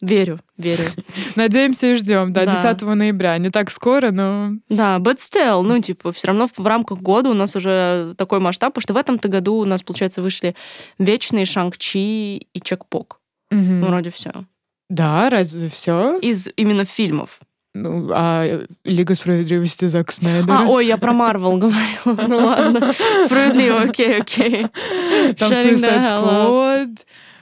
верю, 0.06 0.40
верю. 0.58 0.84
Надеемся 1.36 1.88
и 1.88 1.96
ждем, 1.96 2.34
да, 2.34 2.46
Да. 2.46 2.74
10 2.74 2.82
ноября. 2.82 3.38
Не 3.38 3.50
так 3.50 3.70
скоро, 3.70 4.12
но... 4.12 4.52
Да, 4.70 4.98
but 4.98 5.16
still, 5.18 5.62
ну, 5.62 5.80
типа, 5.80 6.12
все 6.12 6.28
равно 6.28 6.48
в, 6.48 6.58
в 6.58 6.66
рамках 6.68 7.00
года 7.00 7.30
у 7.30 7.34
нас 7.34 7.56
уже 7.56 8.14
такой 8.18 8.40
масштаб, 8.40 8.74
потому 8.74 8.82
что 8.84 8.94
в 8.94 8.98
этом-то 8.98 9.28
году 9.28 9.56
у 9.56 9.66
нас, 9.66 9.84
получается, 9.84 10.22
вышли 10.22 10.56
Вечные, 11.00 11.46
Шанг-Чи 11.46 12.38
и 12.54 12.62
Чекпок. 12.62 13.20
Ну, 13.52 13.86
вроде 13.86 14.10
все. 14.10 14.32
Да, 14.90 15.30
разве 15.30 15.70
все? 15.70 16.18
Из 16.20 16.48
именно 16.56 16.86
фильмов. 16.86 17.40
Ну, 17.74 18.08
а 18.14 18.64
Лига 18.86 19.16
справедливости 19.16 19.86
Зак 19.86 20.10
Снайдер? 20.12 20.50
А, 20.50 20.66
ой, 20.66 20.88
я 20.88 20.96
про 20.96 21.12
Марвел 21.12 21.58
говорила. 21.58 22.28
Ну 22.28 22.38
ладно. 22.38 22.94
Справедливо, 23.26 23.82
окей, 23.82 24.22
окей. 24.22 24.68
Там 25.38 25.52
Suicide. 25.52 26.02
Squad, 26.02 26.98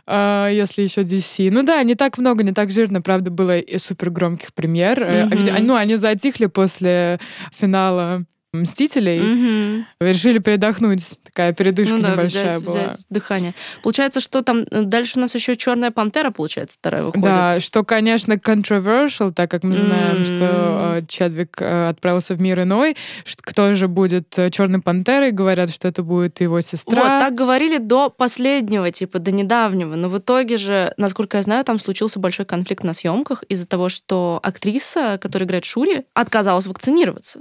а, 0.05 0.47
если 0.49 0.81
еще 0.83 1.01
DC. 1.01 1.49
Ну 1.51 1.63
да, 1.63 1.81
не 1.83 1.95
так 1.95 2.17
много, 2.17 2.43
не 2.43 2.51
так 2.51 2.71
жирно. 2.71 3.01
Правда, 3.01 3.31
было 3.31 3.57
и 3.59 3.77
супер 3.77 4.09
громких 4.09 4.53
премьер. 4.53 5.03
Где- 5.27 5.51
Ну, 5.67 5.75
они 5.75 5.95
затихли 5.95 6.47
после 6.47 7.19
финала 7.51 8.25
«Мстителей». 8.53 9.19
Мгм. 9.19 9.85
Решили 9.99 10.37
передохнуть. 10.39 11.19
Такая 11.23 11.53
передышка 11.53 11.95
Ну 11.95 12.01
да, 12.03 12.11
небольшая 12.11 12.49
взять, 12.59 12.63
была. 12.63 12.73
взять 12.73 13.05
дыхание. 13.09 13.55
Получается, 13.81 14.19
что 14.19 14.43
там 14.43 14.65
э, 14.69 14.83
дальше 14.83 15.17
у 15.17 15.21
нас 15.21 15.33
еще 15.33 15.55
Черная 15.55 15.89
пантера, 15.91 16.29
получается, 16.29 16.77
вторая 16.79 17.03
выходит. 17.03 17.25
Да, 17.25 17.59
что, 17.59 17.83
конечно, 17.83 18.33
controversial, 18.33 19.31
так 19.33 19.49
как 19.49 19.63
мы 19.63 19.75
знаем, 19.75 20.17
М. 20.17 20.23
что 20.25 20.95
э, 20.97 21.01
Чедвик 21.07 21.57
э, 21.59 21.89
отправился 21.89 22.35
в 22.35 22.39
мир 22.41 22.61
иной. 22.61 22.95
Ш- 23.25 23.37
Кто 23.41 23.73
же 23.73 23.87
будет 23.87 24.29
Черной 24.51 24.81
пантерой? 24.81 25.31
Говорят, 25.31 25.71
что 25.73 25.87
это 25.87 26.03
будет 26.03 26.39
его 26.41 26.61
сестра. 26.61 26.95
Вот, 27.01 27.07
так 27.07 27.33
говорили 27.35 27.77
до 27.77 28.09
последнего, 28.09 28.91
типа, 28.91 29.17
до 29.19 29.31
недавнего. 29.31 29.95
Но 29.95 30.09
в 30.09 30.17
итоге 30.19 30.57
же, 30.57 30.93
насколько 30.97 31.37
я 31.37 31.43
знаю, 31.43 31.63
там 31.63 31.79
случился 31.79 32.19
большой 32.19 32.45
конфликт 32.45 32.83
на 32.83 32.93
съемках 32.93 33.43
из-за 33.49 33.67
того, 33.67 33.89
что 33.89 34.39
актриса, 34.43 35.17
которая 35.19 35.47
играет 35.47 35.65
Шури, 35.65 36.05
отказалась 36.13 36.67
вакцинироваться. 36.67 37.39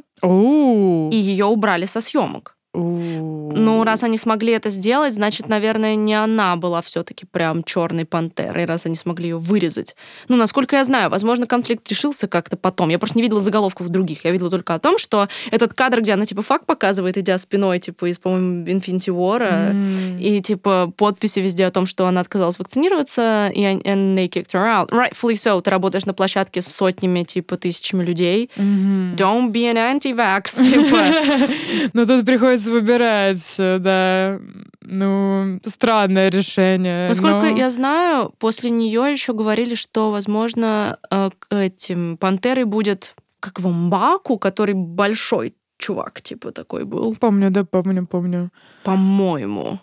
И 1.12 1.16
ее 1.16 1.46
убрали 1.46 1.86
со 1.86 2.00
съемок. 2.00 2.56
Ну, 2.74 3.84
раз 3.84 4.02
они 4.02 4.16
смогли 4.16 4.52
это 4.54 4.70
сделать, 4.70 5.12
значит, 5.14 5.48
наверное, 5.48 5.94
не 5.94 6.14
она 6.14 6.56
была 6.56 6.80
все-таки 6.80 7.26
прям 7.26 7.64
черной 7.64 8.06
пантерой, 8.06 8.64
раз 8.64 8.86
они 8.86 8.94
смогли 8.94 9.28
ее 9.28 9.38
вырезать. 9.38 9.94
Ну, 10.28 10.36
насколько 10.36 10.76
я 10.76 10.84
знаю, 10.84 11.10
возможно, 11.10 11.46
конфликт 11.46 11.86
решился 11.88 12.28
как-то 12.28 12.56
потом. 12.56 12.88
Я 12.88 12.98
просто 12.98 13.18
не 13.18 13.22
видела 13.22 13.40
заголовков 13.40 13.88
других. 13.88 14.24
Я 14.24 14.30
видела 14.30 14.50
только 14.50 14.74
о 14.74 14.78
том, 14.78 14.98
что 14.98 15.28
этот 15.50 15.74
кадр, 15.74 16.00
где 16.00 16.12
она 16.14 16.24
типа 16.24 16.42
факт 16.42 16.64
показывает, 16.64 17.18
идя 17.18 17.36
спиной, 17.38 17.78
типа 17.78 18.10
из, 18.10 18.18
по-моему, 18.18 18.64
Infinity 18.64 19.08
War, 19.10 19.42
М. 19.42 20.18
и 20.18 20.40
типа 20.40 20.92
подписи 20.96 21.40
везде 21.40 21.66
о 21.66 21.70
том, 21.70 21.84
что 21.84 22.06
она 22.06 22.20
отказалась 22.22 22.58
вакцинироваться, 22.58 23.50
и 23.54 23.62
and 23.62 24.16
they 24.16 24.28
kicked 24.28 24.52
her 24.54 24.64
out. 24.64 24.88
Rightfully 24.90 25.34
so. 25.34 25.60
Ты 25.60 25.70
работаешь 25.70 26.06
на 26.06 26.14
площадке 26.14 26.62
с 26.62 26.68
сотнями, 26.68 27.22
типа, 27.24 27.56
тысячами 27.56 28.02
людей. 28.04 28.50
Мгм. 28.56 29.14
Don't 29.16 29.50
be 29.50 29.70
an 29.70 29.76
anti-vax, 29.76 30.56
типа. 30.64 31.02
Ну, 31.92 32.06
тут 32.06 32.24
приходится 32.24 32.62
выбирать, 32.66 33.54
э, 33.59 33.78
да. 33.78 34.40
Ну, 34.81 35.61
странное 35.66 36.31
решение. 36.31 37.09
Насколько 37.09 37.50
но- 37.50 37.57
я 37.57 37.71
знаю, 37.71 38.33
после 38.38 38.71
нее 38.71 39.11
еще 39.11 39.33
говорили, 39.33 39.75
что, 39.75 40.11
возможно, 40.11 40.99
э, 41.11 41.31
этим 41.50 42.16
пантерой 42.16 42.64
будет 42.64 43.14
как 43.40 43.59
его 43.59 43.71
Мбаку, 43.71 44.38
который 44.38 44.75
большой 44.75 45.54
чувак, 45.78 46.21
типа 46.23 46.52
такой 46.52 46.85
был, 46.85 47.16
Помню, 47.16 47.50
да, 47.50 47.64
помню, 47.64 48.07
помню. 48.07 48.50
по-моему. 48.85 49.81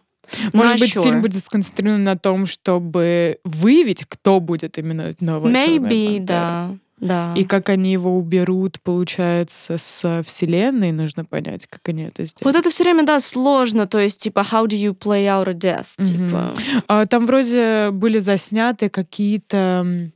Может 0.53 0.75
Not 0.75 0.79
быть, 0.79 0.95
sure. 0.95 1.03
фильм 1.03 1.21
будет 1.21 1.43
сконцентрирован 1.43 2.03
на 2.03 2.15
том, 2.17 2.45
чтобы 2.45 3.39
выявить, 3.43 4.05
кто 4.05 4.39
будет 4.39 4.77
именно 4.77 5.13
Черная 5.15 5.39
Maybe, 5.39 5.79
Пантера. 6.17 6.25
да. 6.25 6.69
Да. 6.99 7.33
И 7.35 7.43
как 7.43 7.69
они 7.69 7.91
его 7.91 8.17
уберут, 8.17 8.79
получается, 8.81 9.77
с 9.77 10.23
вселенной, 10.25 10.91
нужно 10.91 11.25
понять, 11.25 11.67
как 11.67 11.87
они 11.89 12.03
это 12.03 12.25
сделают. 12.25 12.55
Вот 12.55 12.55
это 12.55 12.69
все 12.69 12.83
время, 12.83 13.03
да, 13.03 13.19
сложно. 13.19 13.87
То 13.87 13.99
есть, 13.99 14.21
типа, 14.21 14.39
how 14.39 14.65
do 14.65 14.75
you 14.75 14.97
play 14.97 15.25
out 15.25 15.47
a 15.49 15.53
death? 15.53 15.87
Mm-hmm. 15.97 16.05
Типа. 16.05 16.53
А, 16.87 17.05
там 17.05 17.25
вроде 17.25 17.91
были 17.91 18.19
засняты 18.19 18.89
какие-то 18.89 20.09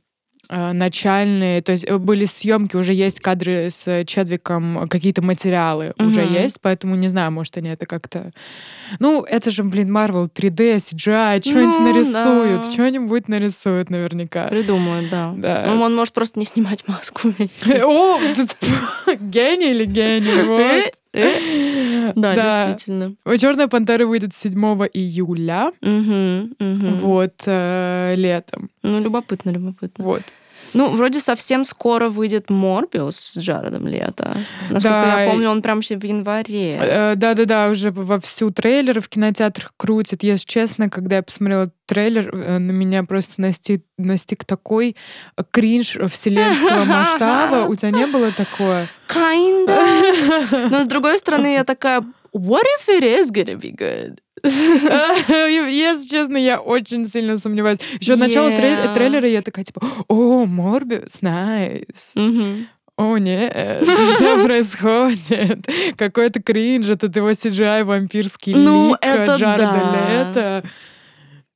начальные, 0.48 1.62
то 1.62 1.72
есть 1.72 1.84
э, 1.84 1.98
были 1.98 2.24
съемки, 2.24 2.76
уже 2.76 2.92
есть 2.92 3.20
кадры 3.20 3.70
с 3.70 4.04
Чедвиком, 4.04 4.88
какие-то 4.88 5.22
материалы 5.22 5.94
угу. 5.98 6.08
уже 6.08 6.24
есть, 6.24 6.60
поэтому 6.60 6.94
не 6.96 7.08
знаю, 7.08 7.32
может 7.32 7.56
они 7.56 7.70
это 7.70 7.86
как-то... 7.86 8.32
Ну, 8.98 9.22
это 9.22 9.50
же, 9.50 9.64
блин, 9.64 9.94
Marvel 9.94 10.30
3D, 10.30 10.76
CGI, 10.76 11.40
что-нибудь 11.42 11.78
ну, 11.78 11.92
нарисуют, 11.92 12.62
да. 12.62 12.70
что-нибудь 12.70 13.28
нарисуют 13.28 13.90
наверняка. 13.90 14.48
Придумают, 14.48 15.10
да. 15.10 15.32
да. 15.36 15.64
Ну, 15.68 15.80
он 15.80 15.94
может 15.94 16.14
просто 16.14 16.38
не 16.38 16.44
снимать 16.44 16.86
маску. 16.86 17.28
О, 17.82 18.18
гений 19.20 19.70
или 19.70 19.84
гений, 19.84 20.90
Да, 21.14 22.34
действительно. 22.34 23.14
Черная 23.38 23.68
пантера 23.68 24.06
выйдет 24.06 24.34
7 24.34 24.52
июля. 24.92 25.72
Вот, 27.00 27.42
э, 27.46 28.14
летом. 28.16 28.70
Ну, 28.82 29.00
любопытно, 29.00 29.50
любопытно. 29.50 30.04
Вот. 30.04 30.22
Ну, 30.72 30.88
вроде 30.88 31.20
совсем 31.20 31.64
скоро 31.64 32.08
выйдет 32.08 32.50
Морбиус 32.50 33.16
с 33.16 33.38
Джаредом 33.38 33.86
Лето. 33.86 34.36
Насколько 34.70 35.02
да. 35.04 35.22
я 35.22 35.30
помню, 35.30 35.50
он 35.50 35.62
прям 35.62 35.80
в 35.80 36.04
январе. 36.04 36.78
Э, 36.80 37.14
да-да-да, 37.16 37.68
уже 37.68 37.90
во 37.90 38.18
всю 38.20 38.50
трейлеры 38.50 39.00
в 39.00 39.08
кинотеатрах 39.08 39.72
крутят. 39.76 40.22
Если 40.22 40.46
честно, 40.46 40.88
когда 40.88 41.16
я 41.16 41.22
посмотрела 41.22 41.70
трейлер, 41.86 42.34
э, 42.34 42.58
на 42.58 42.70
меня 42.70 43.04
просто 43.04 43.40
настиг, 43.40 43.84
настиг 43.98 44.44
такой 44.44 44.96
кринж 45.50 45.98
вселенского 46.10 46.84
масштаба. 46.86 47.68
У 47.68 47.74
тебя 47.74 47.90
не 47.90 48.06
было 48.06 48.32
такое? 48.32 48.88
Kinda. 49.08 50.68
Но 50.70 50.82
с 50.82 50.86
другой 50.86 51.18
стороны, 51.18 51.52
я 51.52 51.64
такая, 51.64 52.00
what 52.32 52.64
if 52.78 52.88
it 52.88 53.02
is 53.02 53.30
gonna 53.30 53.56
be 53.56 53.74
good? 53.74 54.18
Если 55.68 56.08
честно, 56.08 56.36
я 56.36 56.60
очень 56.60 57.08
сильно 57.08 57.38
сомневаюсь. 57.38 57.78
Еще 57.98 58.16
начало 58.16 58.50
трей- 58.50 58.94
трейлера 58.94 59.26
я 59.26 59.42
такая, 59.42 59.64
типа, 59.64 59.80
о, 60.08 60.44
Морбиус, 60.44 61.22
найс. 61.22 62.14
О, 62.96 63.18
нет, 63.18 63.82
что 63.82 64.44
происходит? 64.44 65.66
Какой-то 65.96 66.40
кринж, 66.40 66.88
это 66.90 67.06
его 67.06 67.30
CGI 67.30 67.82
вампирский 67.82 68.54
ну, 68.54 68.90
лик 68.90 68.98
это 69.00 69.34
Джареда 69.34 69.72
да. 69.72 70.06
Лето. 70.12 70.64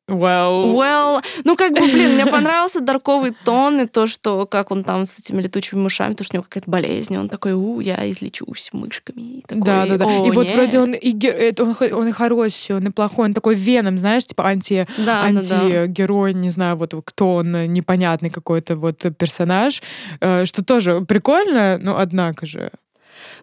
Well. 0.09 0.75
Well. 0.75 1.23
Ну, 1.45 1.55
как 1.55 1.73
бы, 1.73 1.81
блин, 1.81 2.15
мне 2.15 2.27
понравился 2.27 2.81
дарковый 2.81 3.35
тон 3.45 3.81
и 3.83 3.87
то, 3.87 4.07
что 4.07 4.47
как 4.47 4.71
он 4.71 4.83
там 4.83 5.07
с 5.07 5.19
этими 5.19 5.43
летучими 5.43 5.81
мышами, 5.81 6.15
то, 6.15 6.25
что 6.25 6.35
у 6.35 6.37
него 6.37 6.45
какая-то 6.45 6.71
болезнь, 6.71 7.17
он 7.17 7.29
такой, 7.29 7.53
у, 7.53 7.81
я 7.81 8.11
излечусь 8.11 8.71
мышками. 8.73 9.21
И 9.21 9.43
такой, 9.43 9.62
да, 9.62 9.87
да, 9.87 9.99
да. 9.99 10.27
И 10.27 10.31
вот 10.31 10.50
вроде 10.50 10.81
он 10.81 10.95
и, 10.95 11.61
он, 11.61 11.77
он 11.93 12.09
и 12.09 12.12
хороший, 12.12 12.77
он 12.77 12.87
и 12.87 12.91
плохой, 12.91 13.27
он 13.27 13.35
такой 13.35 13.55
веном, 13.55 13.99
знаешь, 13.99 14.25
типа 14.25 14.49
анти, 14.49 14.87
да, 14.97 15.25
антигерой, 15.25 16.33
да, 16.33 16.38
да. 16.38 16.43
не 16.43 16.50
знаю, 16.50 16.77
вот 16.77 16.95
кто 17.05 17.35
он, 17.35 17.53
непонятный 17.73 18.31
какой-то 18.31 18.77
вот 18.77 19.05
персонаж, 19.19 19.83
э, 20.21 20.47
что 20.47 20.65
тоже 20.65 21.03
прикольно, 21.03 21.79
но 21.79 21.99
однако 21.99 22.47
же. 22.47 22.71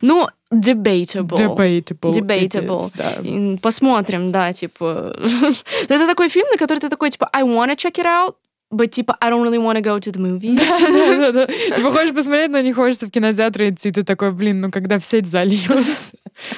Ну, 0.02 0.28
debatable. 0.60 1.38
Debatable. 1.38 2.14
Debatable. 2.14 2.92
Is, 2.94 3.54
да. 3.54 3.58
Посмотрим, 3.62 4.32
да, 4.32 4.54
типа. 4.54 5.16
Это 5.90 6.08
такой 6.08 6.30
фильм, 6.30 6.48
на 6.52 6.58
который 6.58 6.80
ты 6.80 6.90
такой, 6.90 7.12
типа, 7.12 7.30
I 7.34 7.44
wanna 7.44 7.76
check 7.76 7.98
it 7.98 8.06
out, 8.06 8.36
but 8.72 8.88
типа 8.88 9.18
I 9.22 9.30
don't 9.30 9.44
really 9.44 9.60
want 9.60 9.78
to 9.78 9.82
go 9.82 10.00
to 10.00 10.12
the 10.12 10.20
movies. 10.20 10.58
да, 10.58 11.32
да, 11.32 11.46
да. 11.46 11.76
Типа 11.76 11.92
хочешь 11.92 12.14
посмотреть, 12.14 12.50
но 12.50 12.60
не 12.62 12.74
хочется 12.74 13.08
в 13.08 13.12
кинотеатр 13.12 13.70
идти. 13.70 13.92
Ты 13.92 14.04
такой, 14.04 14.32
блин, 14.32 14.62
ну 14.62 14.72
когда 14.72 15.00
в 15.00 15.04
сеть 15.04 15.28
зальют. 15.28 15.82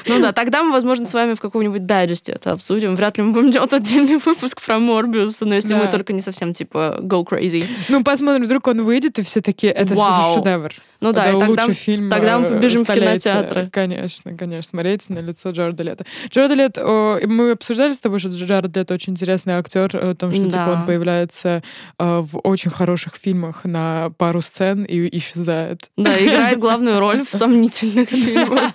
Ну 0.07 0.19
да, 0.19 0.31
тогда 0.31 0.63
мы, 0.63 0.71
возможно, 0.71 1.05
с 1.05 1.13
вами 1.13 1.35
в 1.35 1.39
каком-нибудь 1.39 1.85
дайджесте 1.85 2.31
это 2.31 2.53
обсудим. 2.53 2.95
Вряд 2.95 3.17
ли 3.17 3.23
мы 3.23 3.33
будем 3.33 3.51
делать 3.51 3.73
отдельный 3.73 4.17
выпуск 4.17 4.61
про 4.65 4.79
Морбиуса, 4.79 5.45
но 5.45 5.53
если 5.55 5.73
мы 5.73 5.87
только 5.87 6.13
не 6.13 6.21
совсем, 6.21 6.53
типа, 6.53 6.97
go 7.01 7.23
crazy. 7.23 7.63
Ну, 7.89 8.03
посмотрим, 8.03 8.43
вдруг 8.43 8.67
он 8.67 8.83
выйдет, 8.83 9.19
и 9.19 9.21
все 9.21 9.41
таки 9.41 9.67
это 9.67 9.89
шедевр. 9.89 10.73
Ну 10.99 11.13
да, 11.13 11.25
это 11.27 11.37
лучший 11.37 11.73
фильм 11.73 12.09
Тогда 12.09 12.39
мы 12.39 12.49
побежим 12.49 12.83
в 12.83 12.87
кинотеатры. 12.87 13.69
Конечно, 13.71 14.35
конечно. 14.35 14.67
Смотреть 14.69 15.09
на 15.09 15.19
лицо 15.19 15.51
Джареда 15.51 15.83
Лето. 15.83 16.05
Джаред 16.29 16.57
Лето, 16.57 17.19
мы 17.25 17.51
обсуждали 17.51 17.91
с 17.91 17.99
тобой, 17.99 18.19
что 18.19 18.29
Джаред 18.29 18.75
Лето 18.75 18.93
очень 18.93 19.13
интересный 19.13 19.53
актер, 19.53 19.95
о 19.95 20.15
том, 20.15 20.33
что 20.33 20.45
типа 20.45 20.77
он 20.79 20.85
появляется 20.85 21.61
э, 21.99 22.19
в 22.19 22.39
очень 22.39 22.71
хороших 22.71 23.15
фильмах 23.15 23.63
на 23.63 24.11
пару 24.17 24.41
сцен 24.41 24.83
и 24.83 25.17
исчезает. 25.17 25.89
Да, 25.97 26.11
играет 26.17 26.59
главную 26.59 26.99
роль 26.99 27.23
в 27.25 27.29
сомнительных 27.29 28.09
фильмах. 28.09 28.71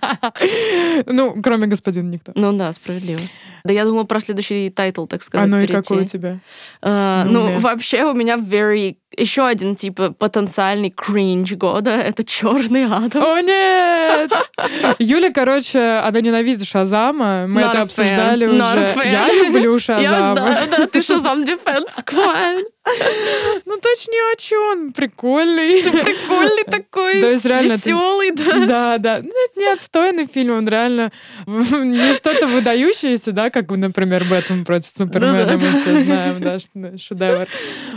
Ну, 1.07 1.41
кроме 1.43 1.67
господина 1.67 2.11
никто. 2.11 2.33
Ну 2.35 2.53
да, 2.53 2.73
справедливо. 2.73 3.20
Да 3.64 3.72
я 3.72 3.85
думала 3.85 4.05
про 4.05 4.20
следующий 4.20 4.70
title, 4.70 5.07
так 5.07 5.22
сказать, 5.22 5.46
А 5.46 5.48
ну 5.48 5.61
и 5.61 5.66
какой 5.66 6.03
у 6.03 6.05
тебя? 6.05 6.38
Uh, 6.83 7.25
ну, 7.25 7.59
вообще 7.59 8.05
у 8.05 8.14
меня 8.14 8.37
very 8.37 8.96
еще 9.16 9.46
один 9.46 9.77
типа 9.77 10.12
потенциальный 10.12 10.90
кринж 10.90 11.53
года— 11.53 11.90
это 11.90 12.25
черный 12.25 12.87
Адам. 12.87 13.22
О 13.22 13.40
нет! 13.40 14.33
Юля, 14.98 15.31
короче, 15.31 15.81
она 16.03 16.20
ненавидит 16.20 16.66
Шазама. 16.66 17.46
Мы 17.46 17.61
Not 17.61 17.70
это 17.70 17.83
обсуждали 17.83 18.46
уже. 18.46 18.92
Я 19.05 19.33
люблю 19.33 19.79
Шазама. 19.81 20.03
Я 20.03 20.35
знаю, 20.35 20.68
да, 20.70 20.87
ты 20.87 21.03
Шазам 21.03 21.42
Defense 21.44 21.90
Squad. 22.05 22.62
Ну 23.64 23.79
точнее, 23.79 24.35
а 24.35 24.38
что 24.38 24.71
он 24.73 24.92
прикольный. 24.92 25.83
Прикольный 25.83 26.64
такой, 26.64 27.23
да, 27.23 27.31
есть 27.31 27.45
реально 27.45 27.75
веселый, 27.75 28.31
да. 28.33 28.66
Да, 28.66 28.99
да. 28.99 29.18
Ну, 29.23 29.29
это 29.29 29.61
не 29.61 29.73
отстойный 29.73 30.27
фильм, 30.27 30.57
он 30.57 30.68
реально 30.68 31.12
не 31.47 32.14
что-то 32.14 32.47
выдающееся, 32.47 33.33
да, 33.33 33.51
как, 33.51 33.71
например, 33.71 34.25
Бэтмен 34.29 34.64
против 34.64 34.90
Супермена, 34.90 35.53
мы 35.53 35.59
все 35.59 36.05
знаем, 36.05 36.40
да, 36.40 36.99
шедевр. 36.99 37.47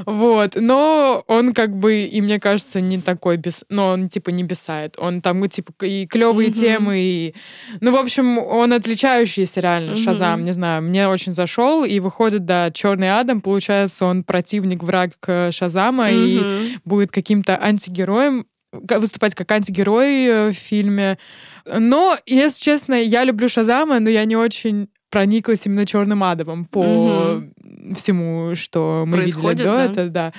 Вот. 0.05 0.55
Но 0.55 1.23
он 1.27 1.53
как 1.53 1.75
бы, 1.75 2.03
и 2.03 2.21
мне 2.21 2.39
кажется, 2.39 2.79
не 2.79 2.99
такой 2.99 3.37
без... 3.37 3.63
Но 3.69 3.87
он 3.87 4.09
типа 4.09 4.29
не 4.29 4.43
бесает. 4.43 4.95
Он 4.97 5.21
там 5.21 5.47
типа 5.49 5.85
и 5.85 6.05
клевые 6.05 6.51
темы, 6.51 6.99
и... 6.99 7.35
Ну, 7.81 7.91
в 7.91 7.97
общем, 7.97 8.37
он 8.37 8.73
отличающийся 8.73 9.61
реально, 9.61 9.95
Шазам, 9.95 10.45
не 10.45 10.51
знаю. 10.51 10.83
Мне 10.83 11.07
очень 11.07 11.31
зашел, 11.31 11.83
и 11.83 11.99
выходит, 11.99 12.45
да, 12.45 12.71
Черный 12.71 13.19
Адам, 13.19 13.41
получается, 13.41 14.05
он 14.05 14.23
противник 14.23 14.74
противник, 14.75 14.83
враг 14.83 15.11
э, 15.27 15.51
Шазама 15.51 16.09
mm-hmm. 16.09 16.73
и 16.73 16.77
будет 16.85 17.11
каким-то 17.11 17.61
антигероем 17.61 18.45
выступать 18.71 19.35
как 19.35 19.51
антигерой 19.51 20.25
э, 20.25 20.49
в 20.49 20.53
фильме. 20.53 21.17
Но, 21.65 22.17
если 22.25 22.61
честно, 22.61 22.93
я 22.95 23.23
люблю 23.23 23.47
Шазама, 23.49 23.99
но 23.99 24.09
я 24.09 24.25
не 24.25 24.35
очень 24.35 24.89
прониклась 25.09 25.65
именно 25.65 25.85
черным 25.85 26.23
адомом 26.23 26.65
по 26.65 26.83
mm-hmm. 26.83 27.95
всему, 27.95 28.55
что 28.55 29.05
мы 29.07 29.17
Происходит, 29.17 29.59
видели 29.59 29.71
до 29.71 29.77
да? 29.77 29.85
этого, 29.85 30.09
да. 30.09 30.33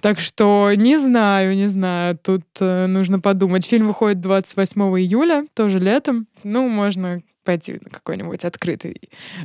Так 0.00 0.18
что 0.18 0.70
не 0.74 0.96
знаю, 0.96 1.54
не 1.56 1.66
знаю, 1.66 2.16
тут 2.16 2.44
э, 2.60 2.86
нужно 2.86 3.20
подумать. 3.20 3.66
Фильм 3.66 3.88
выходит 3.88 4.20
28 4.20 4.80
июля, 4.98 5.44
тоже 5.54 5.78
летом. 5.78 6.26
Ну, 6.42 6.68
можно 6.68 7.20
пойти 7.44 7.78
на 7.80 7.90
какой-нибудь 7.90 8.44
открытый 8.44 9.00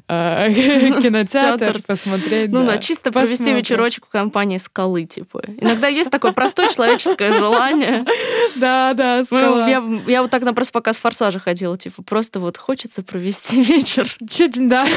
э, 0.08 0.54
кинотеатр, 1.02 1.82
посмотреть. 1.86 2.52
Ну 2.52 2.66
да, 2.66 2.78
чисто 2.78 3.12
провести 3.12 3.54
вечерочек 3.54 4.06
в 4.08 4.10
компании 4.10 4.58
скалы, 4.58 5.06
типа. 5.06 5.44
Иногда 5.62 5.88
есть 5.88 6.10
такое 6.10 6.32
простое 6.32 6.70
человеческое 6.70 7.34
желание. 7.34 8.06
Да, 8.56 8.94
да, 8.94 9.24
скала. 9.24 9.68
Я 9.68 10.22
вот 10.22 10.32
так 10.32 10.44
на 10.44 10.54
просто 10.54 10.74
показ 10.74 10.98
«Форсажа» 10.98 11.40
ходила, 11.40 11.78
типа, 11.78 12.02
просто 12.02 12.40
вот 12.40 12.58
хочется 12.58 13.04
провести 13.04 13.62
вечер. 13.62 14.10
Чуть, 14.30 14.70
да. 14.70 14.88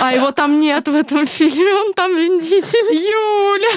А 0.00 0.14
его 0.14 0.30
там 0.30 0.60
нет 0.60 0.86
в 0.88 0.94
этом 0.94 1.26
фильме, 1.26 1.74
он 1.74 1.94
там 1.94 2.16
Вин 2.16 2.38
Юля! 2.38 3.70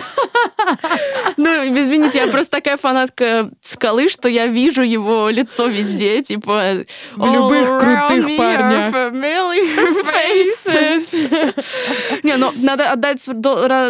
Ну, 1.38 1.50
извините, 1.80 2.20
я 2.20 2.28
просто 2.28 2.52
такая 2.52 2.78
фанатка 2.78 3.50
скалы, 3.64 4.10
что 4.10 4.30
я 4.30 4.48
вижу 4.48 4.82
его 4.82 5.30
лицо 5.30 5.68
везде, 5.68 6.22
типа... 6.22 6.86
В 7.16 7.34
любых 7.34 7.80
крутых 7.80 8.28
парнях. 8.58 9.14
Не, 12.24 12.38
ну, 12.38 12.52
надо 12.58 12.92
отдать 12.92 13.28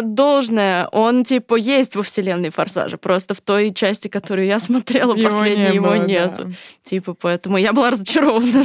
должное. 0.02 0.88
Он, 0.88 1.24
типа, 1.24 1.56
есть 1.56 1.96
во 1.96 2.02
вселенной 2.02 2.50
Форсажа, 2.50 2.96
просто 2.98 3.34
в 3.34 3.40
той 3.40 3.72
части, 3.72 4.08
которую 4.08 4.46
я 4.46 4.58
смотрела 4.58 5.14
последней, 5.14 5.74
его 5.74 5.96
нет. 5.96 6.40
Типа, 6.82 7.14
поэтому 7.14 7.56
я 7.56 7.72
была 7.72 7.90
разочарована 7.90 8.42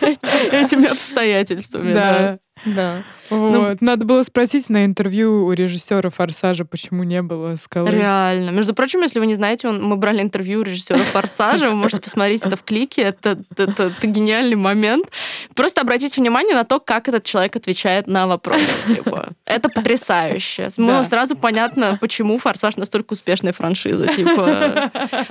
этими 0.52 0.86
обстоятельствами. 0.86 1.92
Да. 1.92 2.38
Да. 2.64 3.02
Вот. 3.30 3.80
Ну, 3.80 3.86
Надо 3.86 4.04
было 4.04 4.24
спросить 4.24 4.68
на 4.68 4.84
интервью 4.84 5.46
у 5.46 5.52
режиссера 5.52 6.10
Форсажа, 6.10 6.64
почему 6.64 7.04
не 7.04 7.22
было 7.22 7.54
скалы. 7.54 7.88
Реально. 7.88 8.50
Между 8.50 8.74
прочим, 8.74 9.02
если 9.02 9.20
вы 9.20 9.26
не 9.26 9.36
знаете, 9.36 9.68
он, 9.68 9.80
мы 9.80 9.94
брали 9.94 10.20
интервью 10.20 10.58
у 10.58 10.62
режиссера 10.64 10.98
Форсажа, 10.98 11.68
вы 11.68 11.76
можете 11.76 12.02
посмотреть 12.02 12.44
это 12.44 12.56
в 12.56 12.64
клике. 12.64 13.02
Это, 13.02 13.38
это, 13.56 13.84
это 13.84 14.06
гениальный 14.06 14.56
момент. 14.56 15.06
Просто 15.54 15.80
обратите 15.80 16.20
внимание 16.20 16.56
на 16.56 16.64
то, 16.64 16.80
как 16.80 17.08
этот 17.08 17.22
человек 17.22 17.54
отвечает 17.54 18.08
на 18.08 18.26
вопросы. 18.26 18.72
Типа. 18.88 19.28
Это 19.44 19.68
потрясающе. 19.68 20.68
Да. 20.76 21.04
сразу 21.04 21.36
понятно, 21.36 21.98
почему 22.00 22.36
Форсаж 22.36 22.78
настолько 22.78 23.12
успешная 23.12 23.52
франшиза. 23.52 24.08
Типа, 24.08 24.90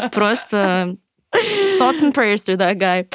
просто 0.13 0.95
Thoughts 1.79 2.01
and 2.01 2.13
prayers 2.13 2.43
to 2.45 2.57
that 2.57 2.77
guy. 2.77 3.07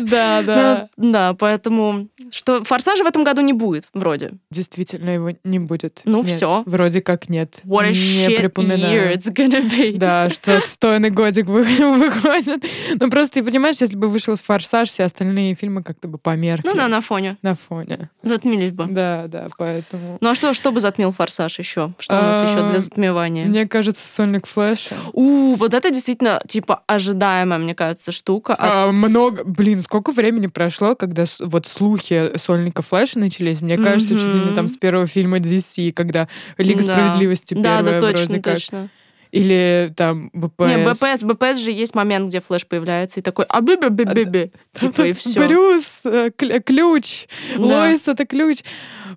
Да, 0.00 0.42
да. 0.46 0.88
Ну, 0.96 1.12
да, 1.12 1.34
поэтому 1.34 2.08
что 2.30 2.64
форсажа 2.64 3.04
в 3.04 3.06
этом 3.06 3.24
году 3.24 3.40
не 3.42 3.52
будет, 3.52 3.84
вроде. 3.94 4.32
Действительно, 4.50 5.10
его 5.10 5.30
не 5.44 5.58
будет. 5.58 6.02
Ну, 6.04 6.22
все. 6.22 6.62
Вроде 6.66 7.00
как 7.00 7.28
нет. 7.28 7.60
What 7.64 7.84
a 7.84 7.88
не 7.88 7.94
shit 7.94 8.52
year 8.52 9.14
it's 9.14 9.32
gonna 9.32 9.62
be. 9.62 9.96
Да, 9.96 10.28
что 10.30 10.58
отстойный 10.58 11.10
годик 11.10 11.46
выходит. 11.48 12.64
Ну, 13.00 13.10
просто, 13.10 13.34
ты 13.34 13.44
понимаешь, 13.44 13.76
если 13.80 13.96
бы 13.96 14.08
вышел 14.08 14.34
форсаж, 14.36 14.90
все 14.90 15.04
остальные 15.04 15.54
фильмы 15.54 15.82
как-то 15.82 16.08
бы 16.08 16.18
померкли. 16.18 16.68
Ну, 16.68 16.74
да, 16.74 16.88
на 16.88 17.00
фоне. 17.00 17.36
На 17.42 17.54
фоне. 17.54 18.10
Затмились 18.22 18.72
бы. 18.72 18.86
Да, 18.86 19.26
да, 19.28 19.46
поэтому. 19.56 20.18
Ну, 20.20 20.28
а 20.28 20.34
что, 20.34 20.54
что 20.54 20.72
бы 20.72 20.80
затмил 20.80 21.12
форсаж 21.12 21.58
еще? 21.58 21.92
Что 21.98 22.18
у 22.18 22.22
нас 22.22 22.50
еще 22.50 22.68
для 22.68 22.80
затмевания? 22.80 23.46
Мне 23.46 23.66
кажется, 23.66 24.06
Сольник 24.06 24.46
Флэша. 24.46 24.96
У, 25.12 25.54
вот 25.54 25.74
это 25.74 25.90
действительно, 25.90 26.42
типа, 26.46 26.82
ожидаемая, 27.28 27.58
мне 27.58 27.74
кажется, 27.74 28.12
штука. 28.12 28.56
А, 28.58 28.90
много, 28.90 29.44
блин, 29.44 29.80
сколько 29.80 30.12
времени 30.12 30.46
прошло, 30.46 30.94
когда 30.94 31.24
вот 31.40 31.66
слухи 31.66 32.36
сольника 32.36 32.82
Флэша 32.82 33.18
начались? 33.18 33.60
Мне 33.60 33.76
кажется, 33.76 34.14
mm-hmm. 34.14 34.18
чуть 34.18 34.34
ли 34.34 34.50
не 34.50 34.54
там 34.54 34.68
с 34.68 34.76
первого 34.76 35.06
фильма 35.06 35.38
DC, 35.38 35.92
когда 35.92 36.28
Лига 36.56 36.82
да. 36.84 36.94
справедливости 36.94 37.54
первая 37.54 37.82
да, 37.82 37.90
да, 37.92 38.00
точно, 38.00 38.26
вроде 38.26 38.42
точно. 38.42 38.88
Или 39.30 39.92
там 39.96 40.30
БПС. 40.32 40.68
Не, 40.68 40.86
БПС, 40.86 41.22
БПС 41.24 41.58
же 41.58 41.70
есть 41.70 41.94
момент, 41.94 42.28
где 42.28 42.40
флеш 42.40 42.66
появляется 42.66 43.20
и 43.20 43.22
такой, 43.22 43.44
а 43.48 43.60
би 43.60 43.76
би 43.76 43.88
би 43.88 44.04
би 44.04 44.24
би 44.24 44.52
типа 44.72 45.02
и 45.02 45.12
все. 45.12 45.46
Брюс, 45.46 46.00
э, 46.04 46.30
ключ, 46.30 47.26
да. 47.56 47.62
Лоис 47.62 48.08
это 48.08 48.24
ключ. 48.26 48.62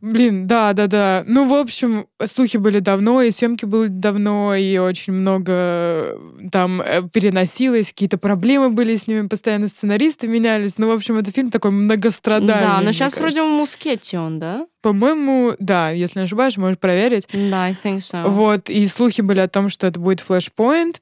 Блин, 0.02 0.47
да, 0.47 0.74
да, 0.74 0.88
да. 0.88 1.24
Ну, 1.28 1.47
в 1.47 1.54
общем, 1.54 2.08
слухи 2.26 2.58
были 2.58 2.80
давно, 2.80 3.21
и 3.21 3.30
съемки 3.30 3.65
были 3.65 3.88
давно, 3.88 4.56
и 4.56 4.78
очень 4.78 5.13
много 5.13 5.52
э, 5.54 6.17
там 6.52 6.82
э, 6.82 7.04
переносилось, 7.08 7.89
какие-то 7.89 8.17
проблемы 8.17 8.71
были 8.71 8.95
с 8.95 9.06
ними, 9.06 9.28
постоянно 9.28 9.67
сценаристы 9.67 10.28
менялись. 10.28 10.80
Ну, 10.80 10.88
в 10.88 10.91
общем, 10.91 11.17
это 11.17 11.32
фильм 11.32 11.52
такой 11.52 11.69
многострадальный. 11.69 12.63
Да, 12.63 12.82
но 12.82 12.91
сейчас 12.91 13.13
кажется. 13.13 13.21
вроде 13.21 13.41
в 13.43 13.47
Мускете 13.47 14.17
он, 14.17 14.39
да? 14.39 14.65
По-моему, 14.82 15.54
да, 15.60 15.89
если 15.89 16.20
не 16.20 16.26
ошибаюсь, 16.26 16.58
можешь 16.58 16.80
проверить. 16.80 17.28
Да, 17.32 17.65
I 17.65 17.74
think 17.74 17.98
so. 17.98 18.30
Вот, 18.30 18.70
и 18.70 18.86
слухи 18.88 19.22
были 19.22 19.39
о 19.39 19.48
том, 19.48 19.70
что 19.70 19.88
это 19.88 20.00
будет 20.00 20.24
Flashpoint, 20.28 20.98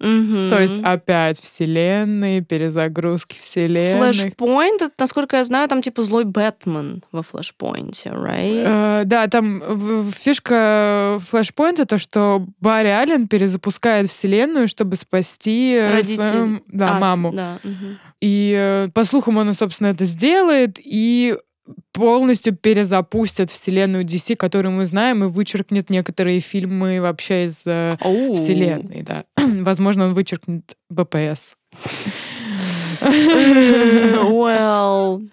Угу. 0.00 0.50
То 0.50 0.60
есть 0.60 0.82
опять 0.82 1.40
вселенные, 1.40 2.42
перезагрузки 2.42 3.38
вселенной. 3.38 4.12
Флэшпоинт, 4.12 4.92
насколько 4.98 5.36
я 5.36 5.44
знаю, 5.44 5.68
там 5.68 5.80
типа 5.80 6.02
злой 6.02 6.24
Бэтмен 6.24 7.02
во 7.12 7.22
флэшпоинте, 7.22 8.10
right? 8.10 8.64
Э, 8.66 9.02
да, 9.04 9.28
там 9.28 10.10
фишка 10.12 11.20
флэшпоинта 11.30 11.86
то, 11.86 11.96
что 11.96 12.44
Барри 12.60 12.88
Аллен 12.88 13.28
перезапускает 13.28 14.10
вселенную, 14.10 14.66
чтобы 14.66 14.96
спасти 14.96 15.80
свою 16.02 16.62
да, 16.66 16.96
а, 16.96 17.00
маму. 17.00 17.32
Да, 17.32 17.58
угу. 17.62 17.96
И 18.20 18.54
э, 18.56 18.88
по 18.92 19.04
слухам 19.04 19.38
он, 19.38 19.54
собственно, 19.54 19.88
это 19.88 20.04
сделает, 20.04 20.78
и 20.82 21.38
полностью 21.92 22.54
перезапустят 22.54 23.50
вселенную 23.50 24.04
DC, 24.04 24.36
которую 24.36 24.72
мы 24.72 24.86
знаем, 24.86 25.24
и 25.24 25.28
вычеркнет 25.28 25.90
некоторые 25.90 26.40
фильмы 26.40 27.00
вообще 27.00 27.44
из 27.46 27.66
э, 27.66 27.96
вселенной, 28.00 29.02
да. 29.02 29.24
Возможно, 29.36 30.06
он 30.06 30.14
вычеркнет 30.14 30.76
БПС. 30.90 31.56
Well, 34.24 35.28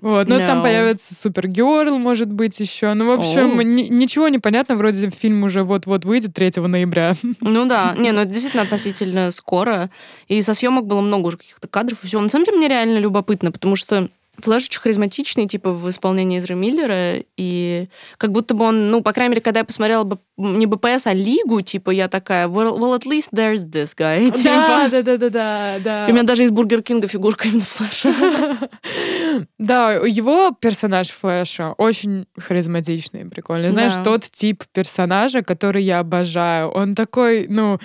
вот, 0.00 0.28
ну 0.28 0.38
no. 0.38 0.46
там 0.46 0.62
появится 0.62 1.14
Супергерл, 1.14 1.98
может 1.98 2.30
быть, 2.30 2.60
еще. 2.60 2.92
Ну, 2.92 3.06
в 3.06 3.12
общем, 3.12 3.58
oh. 3.60 3.64
ничего 3.64 4.28
не 4.28 4.38
понятно, 4.38 4.76
вроде 4.76 5.08
фильм 5.10 5.44
уже 5.44 5.64
вот-вот 5.64 6.04
выйдет 6.04 6.34
3 6.34 6.52
ноября. 6.56 7.14
Ну 7.40 7.66
да, 7.66 7.94
не, 7.96 8.12
ну 8.12 8.20
это 8.20 8.32
действительно 8.32 8.64
относительно 8.64 9.30
скоро. 9.30 9.90
И 10.28 10.42
со 10.42 10.54
съемок 10.54 10.86
было 10.86 11.00
много 11.00 11.28
уже 11.28 11.38
каких-то 11.38 11.68
кадров 11.68 12.02
и 12.02 12.06
всего. 12.06 12.20
На 12.20 12.28
самом 12.28 12.44
деле 12.44 12.58
мне 12.58 12.68
реально 12.68 12.98
любопытно, 12.98 13.50
потому 13.52 13.76
что 13.76 14.08
Флэш 14.38 14.64
очень 14.64 14.80
харизматичный, 14.80 15.46
типа, 15.46 15.70
в 15.70 15.88
исполнении 15.88 16.38
Эзра 16.38 16.54
Миллера, 16.54 17.22
и 17.36 17.88
как 18.18 18.32
будто 18.32 18.54
бы 18.54 18.64
он, 18.64 18.90
ну, 18.90 19.02
по 19.02 19.12
крайней 19.12 19.30
мере, 19.30 19.40
когда 19.40 19.60
я 19.60 19.64
посмотрела 19.64 20.04
бы 20.04 20.18
не 20.36 20.66
БПС, 20.66 21.06
а 21.06 21.12
Лигу, 21.12 21.60
типа, 21.62 21.90
я 21.90 22.08
такая, 22.08 22.48
well, 22.48 22.76
well 22.78 22.98
at 22.98 23.04
least 23.04 23.28
there's 23.32 23.64
this 23.70 23.94
guy. 23.96 24.32
Да, 24.44 24.88
да, 24.88 25.02
да, 25.02 25.16
да, 25.16 25.30
да, 25.30 25.76
да. 25.78 26.08
И 26.08 26.10
у 26.10 26.14
меня 26.14 26.24
даже 26.24 26.44
из 26.44 26.50
Бургер 26.50 26.82
Кинга 26.82 27.06
фигурка 27.06 27.48
именно 27.48 27.64
Флэша. 27.64 28.12
Да, 29.58 29.92
его 29.92 30.52
персонаж 30.52 31.08
Флэша 31.10 31.72
очень 31.72 32.26
харизматичный, 32.38 33.24
прикольный. 33.24 33.70
Знаешь, 33.70 33.94
тот 34.04 34.22
тип 34.22 34.62
персонажа, 34.72 35.42
который 35.42 35.82
я 35.82 36.00
обожаю. 36.00 36.68
Он 36.68 36.94
такой, 36.94 37.46
ну, 37.48 37.78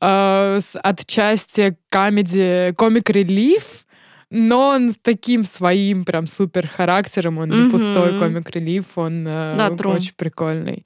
э, 0.00 0.60
отчасти 0.82 1.76
комедии, 1.90 2.72
комик-релиф, 2.72 3.85
но 4.30 4.70
он 4.70 4.90
с 4.90 4.98
таким 5.00 5.44
своим 5.44 6.04
прям 6.04 6.26
супер 6.26 6.66
характером, 6.66 7.38
он 7.38 7.48
не 7.50 7.70
пустой 7.70 8.18
комик-релиф, 8.18 8.96
он 8.98 9.26
э, 9.26 9.56
да, 9.56 9.88
очень 9.88 10.14
прикольный. 10.16 10.84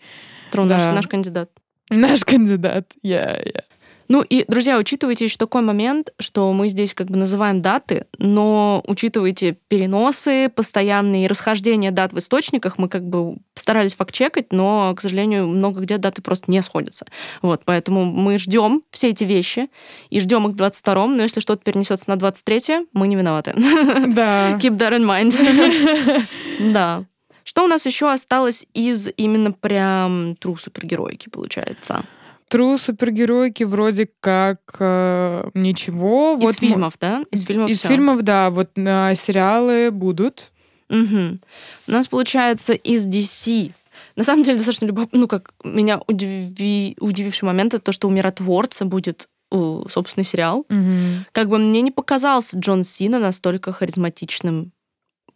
Тру, 0.50 0.66
да. 0.66 0.79
наш, 0.79 0.94
наш 0.94 1.07
кандидат. 1.09 1.50
Наш 1.90 2.24
кандидат, 2.24 2.92
я, 3.03 3.33
yeah, 3.33 3.42
я. 3.44 3.53
Yeah. 3.53 3.64
Ну 4.10 4.22
и, 4.22 4.44
друзья, 4.48 4.76
учитывайте 4.76 5.24
еще 5.26 5.36
такой 5.36 5.62
момент, 5.62 6.12
что 6.18 6.52
мы 6.52 6.66
здесь 6.66 6.94
как 6.94 7.06
бы 7.06 7.16
называем 7.16 7.62
даты, 7.62 8.06
но 8.18 8.82
учитывайте 8.88 9.56
переносы, 9.68 10.48
постоянные 10.48 11.28
расхождения 11.28 11.92
дат 11.92 12.12
в 12.12 12.18
источниках. 12.18 12.76
Мы 12.76 12.88
как 12.88 13.04
бы 13.08 13.36
старались 13.54 13.94
факт-чекать, 13.94 14.52
но, 14.52 14.92
к 14.96 15.00
сожалению, 15.00 15.46
много 15.46 15.82
где 15.82 15.96
даты 15.96 16.22
просто 16.22 16.50
не 16.50 16.60
сходятся. 16.60 17.06
Вот, 17.40 17.62
поэтому 17.64 18.04
мы 18.04 18.36
ждем 18.38 18.82
все 18.90 19.10
эти 19.10 19.22
вещи 19.22 19.68
и 20.08 20.18
ждем 20.18 20.48
их 20.48 20.54
в 20.54 20.60
22-м, 20.60 21.16
но 21.16 21.22
если 21.22 21.38
что-то 21.38 21.62
перенесется 21.62 22.10
на 22.10 22.16
23 22.16 22.88
мы 22.92 23.06
не 23.06 23.14
виноваты. 23.14 23.54
Да. 24.08 24.58
Keep 24.58 24.76
that 24.76 24.90
in 24.90 25.06
mind. 25.06 26.26
Да. 26.72 27.04
Что 27.44 27.62
у 27.62 27.68
нас 27.68 27.86
еще 27.86 28.10
осталось 28.10 28.66
из 28.74 29.08
именно 29.16 29.52
прям 29.52 30.34
тру 30.34 30.56
супергероики, 30.56 31.28
получается? 31.28 32.04
Тру 32.50 32.76
супергеройки 32.78 33.62
вроде 33.62 34.10
как 34.20 34.60
э, 34.78 35.50
ничего. 35.54 36.34
Из 36.34 36.40
вот 36.40 36.54
фильмов, 36.56 36.94
да? 37.00 37.22
Из 37.30 37.44
фильмов 37.44 37.70
Из 37.70 37.78
все. 37.78 37.88
фильмов, 37.88 38.22
да. 38.22 38.50
Вот 38.50 38.70
э, 38.76 39.14
сериалы 39.14 39.90
будут. 39.90 40.50
Угу. 40.88 41.38
У 41.86 41.90
нас, 41.90 42.08
получается, 42.08 42.74
из 42.74 43.06
DC 43.06 43.72
на 44.16 44.24
самом 44.24 44.42
деле 44.42 44.58
достаточно 44.58 44.86
любопытно, 44.86 45.20
ну, 45.20 45.28
как 45.28 45.54
меня 45.64 46.00
удиви... 46.06 46.96
удививший 47.00 47.46
момент, 47.46 47.74
это 47.74 47.84
то, 47.84 47.92
что 47.92 48.08
у 48.08 48.10
миротворца 48.10 48.84
будет 48.84 49.28
uh, 49.52 49.88
собственный 49.88 50.24
сериал. 50.24 50.66
Угу. 50.68 51.26
Как 51.32 51.48
бы 51.48 51.58
мне 51.58 51.80
не 51.80 51.90
показался 51.90 52.58
Джон 52.58 52.82
Сина 52.82 53.18
настолько 53.18 53.72
харизматичным 53.72 54.72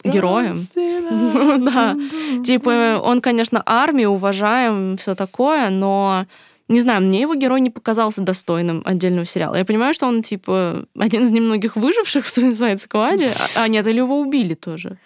героем. 0.05 0.57
да. 1.65 1.97
Типа, 2.45 3.01
он, 3.03 3.21
конечно, 3.21 3.63
армию 3.65 4.11
уважаем, 4.11 4.97
все 4.97 5.15
такое, 5.15 5.71
но 5.71 6.27
не 6.69 6.81
знаю, 6.81 7.03
мне 7.03 7.21
его 7.21 7.35
герой 7.35 7.61
не 7.61 7.71
показался 7.71 8.23
достойным 8.23 8.83
отдельного 8.87 9.27
сериала. 9.27 9.57
Я 9.57 9.65
понимаю, 9.65 9.93
что 9.93 10.07
он, 10.07 10.23
типа, 10.23 10.87
один 10.99 11.25
из 11.25 11.31
немногих 11.31 11.77
выживших 11.77 12.25
в 12.25 12.29
Suicide 12.29 12.77
Squad, 12.77 13.31
а, 13.57 13.65
а 13.65 13.69
нет, 13.69 13.87
или 13.87 13.99
его 13.99 14.21
убили 14.21 14.55
тоже. 14.55 14.99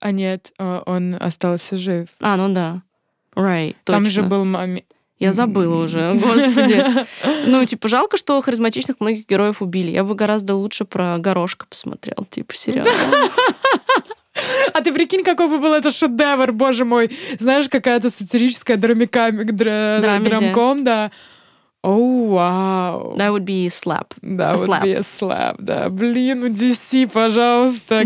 А 0.00 0.10
нет, 0.10 0.52
а, 0.58 0.82
он 0.84 1.16
остался 1.18 1.76
жив. 1.76 2.08
А, 2.20 2.36
ну 2.36 2.52
да. 2.52 2.82
Right, 3.34 3.74
точно. 3.84 4.02
Там 4.02 4.04
же 4.04 4.22
был 4.22 4.44
маме... 4.44 4.84
Я 5.18 5.32
забыла 5.32 5.82
уже, 5.82 6.14
господи. 6.22 6.84
Ну, 7.46 7.64
типа, 7.64 7.88
жалко, 7.88 8.16
что 8.16 8.40
харизматичных 8.40 9.00
многих 9.00 9.26
героев 9.26 9.62
убили. 9.62 9.90
Я 9.90 10.04
бы 10.04 10.14
гораздо 10.14 10.54
лучше 10.54 10.84
про 10.84 11.18
горошка 11.18 11.66
посмотрел, 11.66 12.26
типа, 12.30 12.54
сериал. 12.54 12.86
А 14.72 14.80
ты 14.80 14.92
прикинь, 14.92 15.22
какой 15.22 15.48
бы 15.48 15.58
был 15.58 15.72
это 15.72 15.90
шедевр, 15.90 16.52
боже 16.52 16.84
мой. 16.84 17.10
Знаешь, 17.38 17.68
какая-то 17.68 18.10
сатирическая 18.10 18.76
драмиками, 18.76 19.44
дра, 19.44 19.98
драмком, 20.00 20.84
да. 20.84 21.10
Оу, 21.80 22.26
oh, 22.26 22.34
вау. 22.34 23.14
Wow. 23.14 23.16
That 23.16 23.30
would 23.30 23.44
be 23.44 23.68
slap. 23.68 24.12
That 24.20 24.50
a 24.50 24.56
would 24.56 24.66
slap. 24.66 24.82
be 24.82 24.92
a 24.94 25.02
slap, 25.02 25.56
да. 25.58 25.88
Блин, 25.88 26.42
у 26.42 26.48
DC, 26.48 27.08
пожалуйста, 27.08 28.02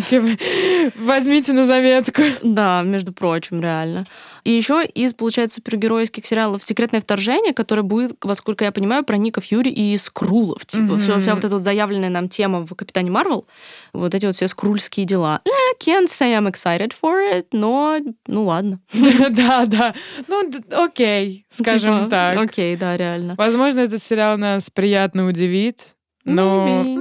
возьмите 0.98 1.54
на 1.54 1.66
заметку. 1.66 2.22
Да, 2.42 2.82
между 2.82 3.14
прочим, 3.14 3.62
реально. 3.62 4.04
И 4.44 4.50
еще 4.50 4.84
из, 4.84 5.14
получается, 5.14 5.56
супергеройских 5.56 6.26
сериалов 6.26 6.64
«Секретное 6.64 7.00
вторжение», 7.00 7.52
которое 7.52 7.82
будет, 7.82 8.22
насколько 8.24 8.64
я 8.64 8.72
понимаю, 8.72 9.04
про 9.04 9.16
Ника 9.16 9.40
Фьюри 9.40 9.70
и 9.70 9.96
Скрулов. 9.96 10.66
Типа, 10.66 10.82
mm-hmm. 10.82 10.98
все, 10.98 11.18
вся 11.20 11.34
вот 11.34 11.44
эта 11.44 11.54
вот 11.54 11.62
заявленная 11.62 12.08
нам 12.08 12.28
тема 12.28 12.60
в 12.60 12.74
«Капитане 12.74 13.10
Марвел», 13.10 13.46
вот 13.92 14.14
эти 14.14 14.26
вот 14.26 14.34
все 14.34 14.48
скрульские 14.48 15.06
дела. 15.06 15.40
I 15.46 15.74
can't 15.80 16.08
say 16.08 16.36
I'm 16.36 16.50
excited 16.50 16.92
for 17.00 17.20
it, 17.32 17.46
но 17.52 17.98
ну 18.26 18.44
ладно. 18.44 18.80
Да, 19.32 19.66
да. 19.66 19.94
Ну, 20.28 20.50
окей, 20.70 21.46
скажем 21.50 21.98
типа, 21.98 22.10
так. 22.10 22.38
Окей, 22.38 22.76
да, 22.76 22.96
реально. 22.96 23.34
Возможно, 23.38 23.80
этот 23.80 24.02
сериал 24.02 24.36
нас 24.36 24.70
приятно 24.70 25.26
удивит, 25.26 25.94
но... 26.24 26.98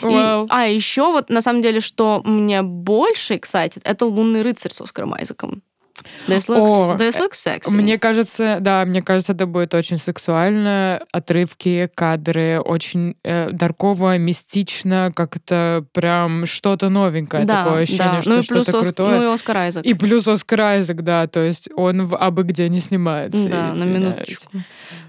Well. 0.00 0.44
И, 0.44 0.48
а 0.50 0.66
еще 0.66 1.12
вот 1.12 1.28
на 1.28 1.40
самом 1.40 1.60
деле, 1.60 1.80
что 1.80 2.22
мне 2.24 2.62
больше 2.62 3.34
excited, 3.34 3.80
это 3.84 4.06
«Лунный 4.06 4.42
рыцарь» 4.42 4.72
с 4.72 4.80
Оскаром 4.80 5.14
Айзеком. 5.14 5.62
This 6.26 6.48
looks, 6.48 6.90
О, 6.90 6.96
this 6.96 7.18
looks 7.18 7.32
sexy. 7.32 7.76
Мне 7.76 7.98
кажется, 7.98 8.58
да, 8.60 8.84
мне 8.84 9.02
кажется, 9.02 9.32
это 9.32 9.46
будет 9.46 9.74
очень 9.74 9.98
сексуально. 9.98 11.00
Отрывки, 11.12 11.90
кадры, 11.94 12.60
очень 12.60 13.16
э, 13.22 13.50
дарково, 13.50 14.18
мистично, 14.18 15.12
как 15.14 15.36
это 15.36 15.84
прям 15.92 16.46
что-то 16.46 16.88
новенькое. 16.88 17.44
Да, 17.44 17.64
такое 17.64 17.82
ощущение, 17.82 18.12
да. 18.16 18.22
что 18.22 18.30
ну 18.30 18.38
и 18.40 18.46
плюс 18.46 18.62
что-то 18.62 18.78
Ос... 18.78 18.86
крутое. 18.86 19.16
Ну 19.16 19.22
и 19.22 19.34
Оскар 19.34 19.56
Айзек. 19.56 19.84
И 19.84 19.94
плюс 19.94 20.28
Оскар 20.28 20.60
Айзек, 20.60 21.02
да, 21.02 21.26
то 21.26 21.40
есть 21.40 21.68
он 21.76 22.06
в 22.06 22.16
абы 22.16 22.42
где 22.42 22.68
не 22.68 22.80
снимается. 22.80 23.48
Да, 23.48 23.72
на 23.74 23.84
минуточку. 23.84 24.50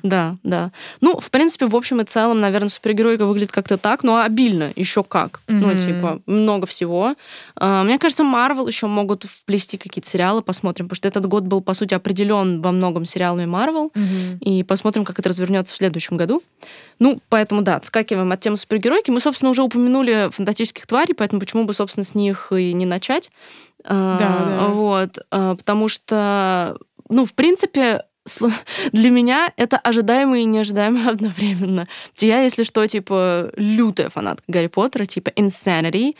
Да, 0.03 0.37
да. 0.43 0.71
Ну, 1.01 1.17
в 1.17 1.29
принципе, 1.31 1.65
в 1.65 1.75
общем 1.75 2.01
и 2.01 2.05
целом, 2.05 2.39
наверное, 2.39 2.69
супергеройка 2.69 3.25
выглядит 3.25 3.51
как-то 3.51 3.77
так, 3.77 4.03
но 4.03 4.21
обильно 4.21 4.71
еще 4.75 5.03
как. 5.03 5.41
Mm-hmm. 5.47 5.53
Ну, 5.53 5.79
типа, 5.79 6.21
много 6.25 6.65
всего. 6.65 7.15
Uh, 7.59 7.83
мне 7.83 7.97
кажется, 7.97 8.23
Марвел 8.23 8.67
еще 8.67 8.87
могут 8.87 9.23
вплести 9.23 9.77
какие-то 9.77 10.07
сериалы, 10.09 10.41
посмотрим, 10.41 10.76
потому 10.85 10.95
что 10.95 11.07
этот 11.07 11.25
год 11.27 11.43
был, 11.43 11.61
по 11.61 11.73
сути, 11.73 11.93
определен 11.93 12.61
во 12.61 12.71
многом 12.71 13.05
сериалами 13.05 13.45
Марвел, 13.45 13.91
mm-hmm. 13.93 14.39
и 14.39 14.63
посмотрим, 14.63 15.05
как 15.05 15.19
это 15.19 15.29
развернется 15.29 15.73
в 15.73 15.77
следующем 15.77 16.17
году. 16.17 16.43
Ну, 16.99 17.19
поэтому, 17.29 17.61
да, 17.61 17.75
отскакиваем 17.75 18.31
от 18.31 18.39
темы 18.39 18.57
супергеройки. 18.57 19.11
Мы, 19.11 19.19
собственно, 19.19 19.51
уже 19.51 19.61
упомянули 19.63 20.29
фантастических 20.31 20.87
тварей, 20.87 21.13
поэтому 21.13 21.39
почему 21.39 21.65
бы, 21.65 21.73
собственно, 21.73 22.03
с 22.03 22.15
них 22.15 22.51
и 22.51 22.73
не 22.73 22.85
начать. 22.85 23.29
Да, 23.83 23.93
uh, 23.93 24.19
да. 24.19 24.67
Вот, 24.67 25.19
uh, 25.31 25.55
потому 25.55 25.87
что, 25.87 26.77
ну, 27.09 27.25
в 27.25 27.33
принципе, 27.33 28.03
для 28.91 29.09
меня 29.09 29.51
это 29.57 29.77
ожидаемо 29.77 30.39
и 30.39 30.45
неожидаемо 30.45 31.09
одновременно. 31.09 31.87
Я, 32.17 32.41
если 32.41 32.63
что, 32.63 32.85
типа, 32.87 33.51
лютая 33.55 34.09
фанатка 34.09 34.43
Гарри 34.47 34.67
Поттера, 34.67 35.05
типа 35.05 35.29
Insanity. 35.29 36.15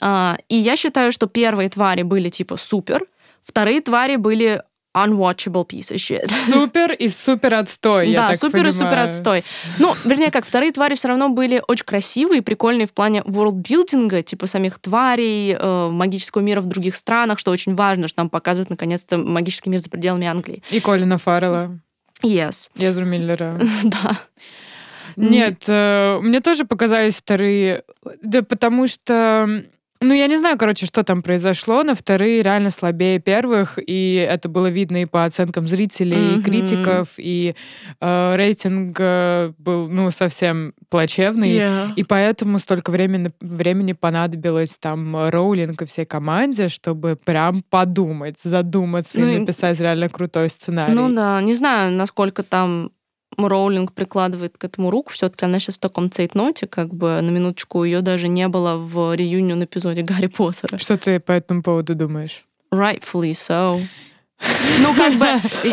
А, 0.00 0.38
и 0.48 0.56
я 0.56 0.76
считаю, 0.76 1.12
что 1.12 1.26
первые 1.26 1.68
твари 1.68 2.02
были, 2.02 2.28
типа, 2.28 2.56
супер, 2.56 3.04
вторые 3.48 3.80
твари 3.80 4.16
были 4.16 4.62
unwatchable 4.96 5.66
piece 5.66 5.92
of 5.92 5.96
shit. 5.96 6.30
Супер 6.50 6.92
и 6.92 7.08
супер 7.08 7.54
отстой, 7.54 8.12
Да, 8.12 8.34
супер 8.34 8.66
и 8.66 8.72
супер 8.72 8.98
отстой. 8.98 9.42
Ну, 9.78 9.94
вернее, 10.04 10.30
как, 10.30 10.46
вторые 10.46 10.72
твари 10.72 10.94
все 10.94 11.08
равно 11.08 11.28
были 11.28 11.62
очень 11.66 11.84
красивые, 11.84 12.42
прикольные 12.42 12.86
в 12.86 12.92
плане 12.92 13.22
ворлдбилдинга, 13.24 14.22
типа 14.22 14.46
самих 14.46 14.78
тварей, 14.78 15.56
э, 15.58 15.88
магического 15.90 16.42
мира 16.42 16.60
в 16.60 16.66
других 16.66 16.96
странах, 16.96 17.38
что 17.38 17.50
очень 17.50 17.74
важно, 17.74 18.08
что 18.08 18.20
нам 18.20 18.30
показывают, 18.30 18.70
наконец-то, 18.70 19.18
магический 19.18 19.70
мир 19.70 19.80
за 19.80 19.90
пределами 19.90 20.26
Англии. 20.26 20.62
И 20.70 20.80
Колина 20.80 21.18
Фаррелла. 21.18 21.78
Yes. 22.22 22.70
Езру 22.76 23.04
Миллера. 23.04 23.60
да. 23.84 24.18
Нет, 25.16 25.64
э, 25.68 26.18
мне 26.20 26.40
тоже 26.40 26.64
показались 26.64 27.16
вторые, 27.16 27.82
да 28.22 28.42
потому 28.42 28.86
что 28.88 29.62
ну, 30.00 30.14
я 30.14 30.26
не 30.26 30.36
знаю, 30.36 30.56
короче, 30.58 30.86
что 30.86 31.02
там 31.02 31.22
произошло, 31.22 31.82
но 31.82 31.94
вторые 31.94 32.42
реально 32.42 32.70
слабее 32.70 33.18
первых, 33.18 33.78
и 33.84 34.26
это 34.28 34.48
было 34.48 34.68
видно 34.68 35.02
и 35.02 35.06
по 35.06 35.24
оценкам 35.24 35.66
зрителей, 35.66 36.16
mm-hmm. 36.16 36.38
и 36.38 36.42
критиков, 36.42 37.08
и 37.16 37.54
э, 38.00 38.36
рейтинг 38.36 38.96
э, 39.00 39.52
был, 39.58 39.88
ну, 39.88 40.10
совсем 40.10 40.72
плачевный, 40.88 41.58
yeah. 41.58 41.92
и 41.96 42.04
поэтому 42.04 42.58
столько 42.58 42.90
времени, 42.90 43.32
времени 43.40 43.92
понадобилось 43.92 44.78
там 44.78 45.28
Роулинг 45.28 45.82
и 45.82 45.86
всей 45.86 46.04
команде, 46.04 46.68
чтобы 46.68 47.16
прям 47.16 47.62
подумать, 47.68 48.38
задуматься 48.40 49.18
ну, 49.18 49.26
и 49.26 49.38
написать 49.38 49.80
реально 49.80 50.08
крутой 50.08 50.50
сценарий. 50.50 50.94
Ну 50.94 51.12
да, 51.12 51.40
не 51.40 51.54
знаю, 51.54 51.92
насколько 51.92 52.42
там 52.42 52.90
Роулинг 53.36 53.92
прикладывает 53.92 54.58
к 54.58 54.64
этому 54.64 54.90
руку, 54.90 55.12
все-таки 55.12 55.44
она 55.44 55.60
сейчас 55.60 55.76
в 55.76 55.80
таком 55.80 56.10
цейтноте, 56.10 56.66
как 56.66 56.92
бы 56.94 57.20
на 57.20 57.30
минуточку 57.30 57.84
ее 57.84 58.00
даже 58.00 58.28
не 58.28 58.48
было 58.48 58.76
в 58.76 59.14
реюнион 59.14 59.64
эпизоде 59.64 60.02
Гарри 60.02 60.26
Поттера. 60.26 60.78
Что 60.78 60.96
ты 60.96 61.20
по 61.20 61.32
этому 61.32 61.62
поводу 61.62 61.94
думаешь? 61.94 62.44
Rightfully 62.72 63.30
so. 63.30 63.80
Ну, 64.80 64.94
как 64.94 65.14
бы, 65.14 65.26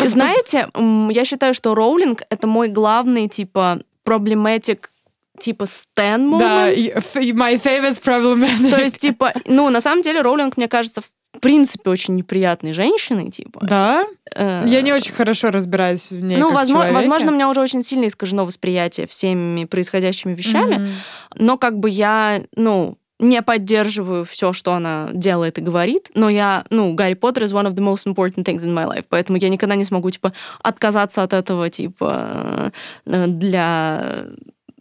знаете, 0.08 0.68
я 1.12 1.26
считаю, 1.26 1.54
что 1.54 1.76
Роулинг— 1.76 2.24
это 2.30 2.48
мой 2.48 2.68
главный, 2.68 3.28
типа, 3.28 3.82
проблематик 4.04 4.92
типа 5.38 5.66
Стэн. 5.66 6.40
Да, 6.40 6.72
my 6.72 7.62
favorite 7.62 8.02
problematic. 8.02 8.70
То 8.70 8.82
есть, 8.82 8.98
типа, 8.98 9.34
ну, 9.46 9.70
на 9.70 9.82
самом 9.82 10.02
деле, 10.02 10.22
Роулинг, 10.22 10.58
мне 10.58 10.68
кажется, 10.68 11.02
в 11.36 11.40
принципе, 11.40 11.90
очень 11.90 12.16
неприятной 12.16 12.74
женщиной, 12.74 13.30
типа. 13.32 13.60
Да? 13.64 14.04
Э, 14.36 14.64
Я 14.68 14.82
не 14.82 14.94
очень 14.94 15.14
хорошо 15.14 15.52
разбираюсь 15.52 16.12
в 16.12 16.20
ней 16.20 16.38
Ну, 16.38 16.52
возможно, 16.52 16.94
возможно, 16.94 17.32
у 17.32 17.36
меня 17.36 17.50
уже 17.50 17.62
очень 17.62 17.84
сильно 17.84 18.08
искажено 18.08 18.46
восприятие 18.46 19.08
всеми 19.08 19.66
происходящими 19.66 20.34
вещами, 20.34 20.76
Мгм. 20.76 20.88
но 21.36 21.58
как 21.58 21.80
бы 21.80 21.90
я, 21.90 22.42
ну, 22.56 22.98
не 23.20 23.42
поддерживаю 23.42 24.26
все, 24.26 24.52
что 24.52 24.74
она 24.74 25.10
делает 25.14 25.58
и 25.58 25.62
говорит, 25.62 26.12
но 26.16 26.28
я, 26.30 26.66
ну, 26.70 26.94
Гарри 26.94 27.14
Поттер 27.14 27.44
is 27.44 27.54
one 27.54 27.66
of 27.66 27.74
the 27.74 27.82
most 27.82 28.06
important 28.06 28.44
things 28.44 28.58
in 28.66 28.74
my 28.74 28.86
life, 28.86 29.06
поэтому 29.08 29.38
я 29.40 29.48
никогда 29.48 29.76
не 29.76 29.86
смогу, 29.86 30.12
типа, 30.12 30.34
отказаться 30.62 31.24
от 31.24 31.32
этого, 31.32 31.70
типа, 31.70 32.72
э, 33.06 33.28
для 33.28 34.26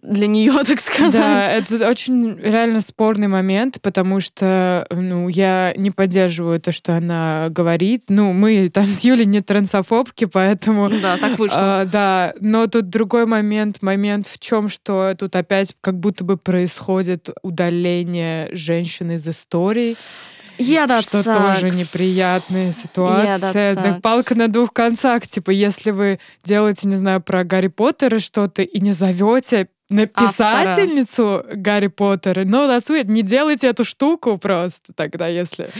для 0.04 0.26
нее, 0.26 0.52
так 0.66 0.80
сказать. 0.80 1.12
Да, 1.14 1.50
это 1.50 1.88
очень 1.88 2.38
реально 2.38 2.80
спорный 2.80 3.28
момент, 3.28 3.80
потому 3.80 4.20
что, 4.20 4.86
ну, 4.90 5.28
я 5.28 5.72
не 5.76 5.90
поддерживаю 5.90 6.60
то, 6.60 6.72
что 6.72 6.96
она 6.96 7.48
говорит. 7.50 8.04
Ну, 8.08 8.32
мы 8.32 8.68
там 8.68 8.84
с 8.84 9.00
Юлей 9.00 9.26
не 9.26 9.40
трансофобки, 9.40 10.26
поэтому... 10.26 10.90
Да, 10.90 11.16
так 11.16 11.38
вышло. 11.38 11.80
А, 11.80 11.84
да, 11.84 12.34
но 12.40 12.66
тут 12.66 12.88
другой 12.88 13.26
момент, 13.26 13.82
момент 13.82 14.26
в 14.30 14.38
чем, 14.38 14.68
что 14.68 15.14
тут 15.18 15.34
опять 15.36 15.74
как 15.80 15.98
будто 15.98 16.24
бы 16.24 16.36
происходит 16.36 17.30
удаление 17.42 18.48
женщины 18.52 19.12
из 19.12 19.26
истории. 19.26 19.96
Yeah, 20.58 20.86
that 20.86 21.02
что 21.02 21.18
sucks. 21.18 21.54
тоже 21.54 21.76
неприятная 21.76 22.70
ситуация. 22.70 23.74
Yeah, 23.74 24.00
Палка 24.00 24.36
на 24.36 24.48
двух 24.48 24.72
концах. 24.72 25.26
Типа, 25.26 25.50
если 25.50 25.90
вы 25.90 26.20
делаете, 26.44 26.86
не 26.86 26.96
знаю, 26.96 27.20
про 27.20 27.42
Гарри 27.42 27.68
Поттера 27.68 28.20
что-то 28.20 28.62
и 28.62 28.80
не 28.80 28.92
зовете 28.92 29.68
написательницу 29.88 31.38
Автора. 31.38 31.57
Гарри 31.57 31.87
Поттера, 31.88 32.44
ну, 32.44 32.68
that's 32.68 32.90
weird. 32.90 33.11
Не 33.11 33.23
делайте 33.23 33.66
эту 33.68 33.85
штуку 33.85 34.38
просто 34.38 34.92
тогда, 34.94 35.27
если... 35.29 35.70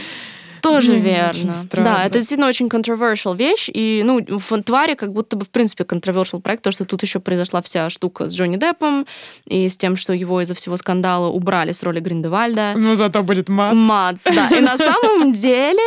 Тоже 0.61 0.93
Не, 0.93 0.99
верно. 0.99 1.51
странно. 1.51 1.91
Да, 1.91 2.05
это 2.05 2.17
действительно 2.17 2.47
очень 2.47 2.65
controversial 2.65 3.37
вещь. 3.37 3.69
И, 3.71 4.01
ну, 4.03 4.19
в 4.27 4.63
твари 4.63 4.95
как 4.95 5.13
будто 5.13 5.35
бы, 5.35 5.45
в 5.45 5.51
принципе, 5.51 5.83
controversial 5.83 6.41
проект, 6.41 6.63
то, 6.63 6.71
что 6.71 6.85
тут 6.85 7.03
еще 7.03 7.19
произошла 7.19 7.61
вся 7.61 7.87
штука 7.91 8.27
с 8.27 8.33
Джонни 8.33 8.55
Деппом 8.57 9.05
и 9.45 9.69
с 9.69 9.77
тем, 9.77 9.95
что 9.95 10.11
его 10.11 10.41
из-за 10.41 10.55
всего 10.55 10.75
скандала 10.77 11.27
убрали 11.27 11.71
с 11.71 11.83
роли 11.83 11.99
Гриндевальда. 11.99 12.73
Ну, 12.75 12.95
зато 12.95 13.21
будет 13.21 13.47
Мац. 13.47 13.75
Мац, 13.75 14.23
да. 14.23 14.49
И 14.57 14.61
на 14.61 14.75
самом 14.79 15.33
деле 15.33 15.83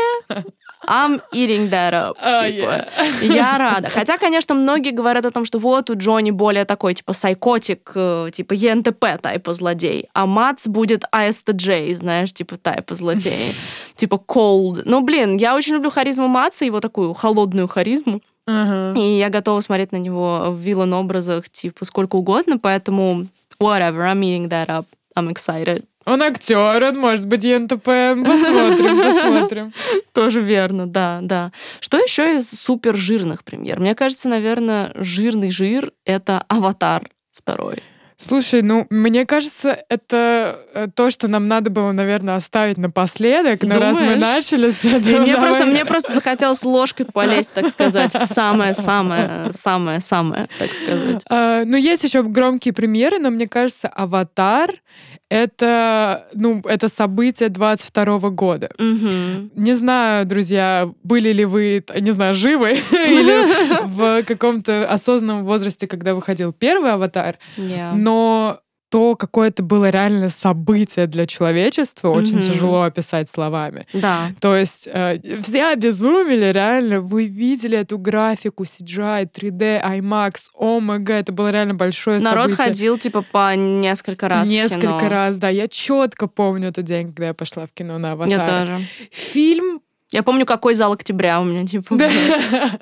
I'm 0.86 1.20
eating 1.32 1.70
that 1.70 1.92
up. 1.92 2.16
Oh, 2.22 2.46
типа. 2.46 2.86
Я 3.22 3.58
рада. 3.58 3.90
Хотя, 3.90 4.18
конечно, 4.18 4.54
многие 4.54 4.92
говорят 4.92 5.24
о 5.24 5.30
том, 5.30 5.44
что 5.44 5.58
вот 5.58 5.90
у 5.90 5.96
Джонни 5.96 6.30
более 6.30 6.64
такой, 6.64 6.94
типа, 6.94 7.12
сайкотик, 7.12 7.90
э, 7.94 8.30
типа, 8.32 8.52
ЕНТП 8.52 9.20
тайпа 9.20 9.54
злодей, 9.54 10.08
а 10.14 10.26
Мац 10.26 10.66
будет 10.66 11.04
ISTJ, 11.12 11.96
знаешь, 11.96 12.32
типа, 12.32 12.56
тайпа 12.56 12.94
злодей. 12.94 13.54
Типа, 13.96 14.14
cold. 14.14 14.82
Ну, 14.84 15.00
блин, 15.00 15.38
я 15.38 15.56
очень 15.56 15.74
люблю 15.74 15.90
харизму 15.90 16.28
Маца, 16.28 16.64
его 16.64 16.78
такую 16.78 17.14
холодную 17.14 17.66
харизму. 17.66 18.20
Uh-huh. 18.48 18.96
И 18.96 19.18
я 19.18 19.28
готова 19.28 19.60
смотреть 19.60 19.90
на 19.90 19.96
него 19.96 20.46
в 20.50 20.58
виллан-образах, 20.60 21.50
типа, 21.50 21.84
сколько 21.84 22.14
угодно, 22.14 22.58
поэтому 22.58 23.26
whatever, 23.60 24.06
I'm 24.06 24.20
eating 24.20 24.48
that 24.48 24.68
up. 24.68 24.86
I'm 25.16 25.28
excited. 25.28 25.84
Он 26.08 26.22
актер, 26.22 26.82
он 26.82 26.98
может 26.98 27.26
быть 27.26 27.44
ЕНТП. 27.44 27.84
Посмотрим, 27.84 29.02
посмотрим. 29.02 29.72
Тоже 30.12 30.40
верно, 30.40 30.86
да, 30.86 31.18
да. 31.22 31.52
Что 31.80 31.98
еще 31.98 32.36
из 32.36 32.50
супер 32.50 32.96
жирных 32.96 33.44
премьер? 33.44 33.78
Мне 33.78 33.94
кажется, 33.94 34.28
наверное, 34.28 34.92
жирный 34.94 35.50
жир— 35.50 35.92
это 36.04 36.44
«Аватар» 36.48 37.08
второй. 37.32 37.82
Слушай, 38.20 38.62
ну, 38.62 38.84
мне 38.90 39.24
кажется, 39.26 39.78
это 39.88 40.58
э, 40.74 40.88
то, 40.92 41.08
что 41.08 41.28
нам 41.28 41.46
надо 41.46 41.70
было, 41.70 41.92
наверное, 41.92 42.34
оставить 42.34 42.76
напоследок, 42.76 43.62
но 43.62 43.78
раз 43.78 43.94
мы 44.00 44.14
Думаешь? 44.14 44.20
начали 44.20 44.70
с 44.72 44.84
И 44.84 44.88
этого... 44.88 45.22
мне, 45.22 45.34
просто, 45.36 45.58
давай- 45.60 45.72
мне 45.72 45.84
просто 45.84 46.14
захотелось 46.14 46.64
ложкой 46.64 47.06
полезть, 47.06 47.52
так 47.52 47.70
сказать, 47.70 48.14
в 48.16 48.26
самое-самое, 48.26 49.52
самое-самое, 49.52 50.48
так 50.58 50.72
сказать. 50.72 51.22
А, 51.30 51.62
ну, 51.64 51.76
есть 51.76 52.02
еще 52.02 52.24
громкие 52.24 52.74
премьеры, 52.74 53.20
но 53.20 53.30
мне 53.30 53.46
кажется, 53.46 53.86
«Аватар»— 53.86 54.72
это, 55.30 56.26
ну, 56.34 56.62
это 56.64 56.88
событие 56.88 57.48
22 57.48 58.30
года. 58.30 58.68
Мгм. 58.78 59.50
Не 59.54 59.74
знаю, 59.74 60.26
друзья, 60.26 60.90
были 61.02 61.32
ли 61.32 61.44
вы, 61.44 61.84
не 62.00 62.10
знаю, 62.12 62.34
живы 62.34 62.70
или 62.92 63.84
в 63.86 64.22
каком-то 64.24 64.86
осознанном 64.88 65.44
возрасте, 65.44 65.86
когда 65.86 66.14
выходил 66.14 66.52
первый 66.52 66.92
аватар, 66.92 67.38
но 67.94 68.60
то, 68.90 69.16
какое 69.16 69.48
это 69.48 69.62
было 69.62 69.90
реально 69.90 70.30
событие 70.30 71.06
для 71.06 71.26
человечества, 71.26 72.08
очень 72.08 72.38
Мгм. 72.38 72.40
тяжело 72.42 72.82
описать 72.82 73.28
словами. 73.28 73.86
Да. 73.92 74.30
То 74.40 74.56
есть 74.56 74.88
э, 74.90 75.18
все 75.42 75.66
обезумели, 75.66 76.52
реально. 76.52 77.00
Вы 77.00 77.26
видели 77.26 77.76
эту 77.78 77.98
графику 77.98 78.64
CGI, 78.64 79.28
3D, 79.30 79.82
IMAX, 79.84 80.46
ОМГ. 80.54 81.10
Это 81.10 81.32
было 81.32 81.50
реально 81.50 81.74
большое 81.74 82.20
Народ 82.20 82.44
событие. 82.50 82.66
ходил, 82.66 82.98
типа, 82.98 83.22
по 83.22 83.54
несколько 83.54 84.28
раз 84.28 84.48
Несколько 84.48 85.08
раз, 85.08 85.36
да. 85.36 85.48
Я 85.48 85.68
четко 85.68 86.26
помню 86.26 86.68
этот 86.68 86.84
день, 86.84 87.08
когда 87.08 87.26
я 87.26 87.34
пошла 87.34 87.66
в 87.66 87.72
кино 87.72 87.98
на 87.98 88.12
«Аватар». 88.12 88.30
Я 88.30 88.60
тоже. 88.64 88.78
Фильм 89.10 89.80
Я 90.10 90.22
помню, 90.22 90.46
какой 90.46 90.74
зал 90.74 90.92
октября 90.92 91.40
у 91.40 91.44
меня, 91.44 91.66
типа. 91.66 91.96
Да. 91.96 92.08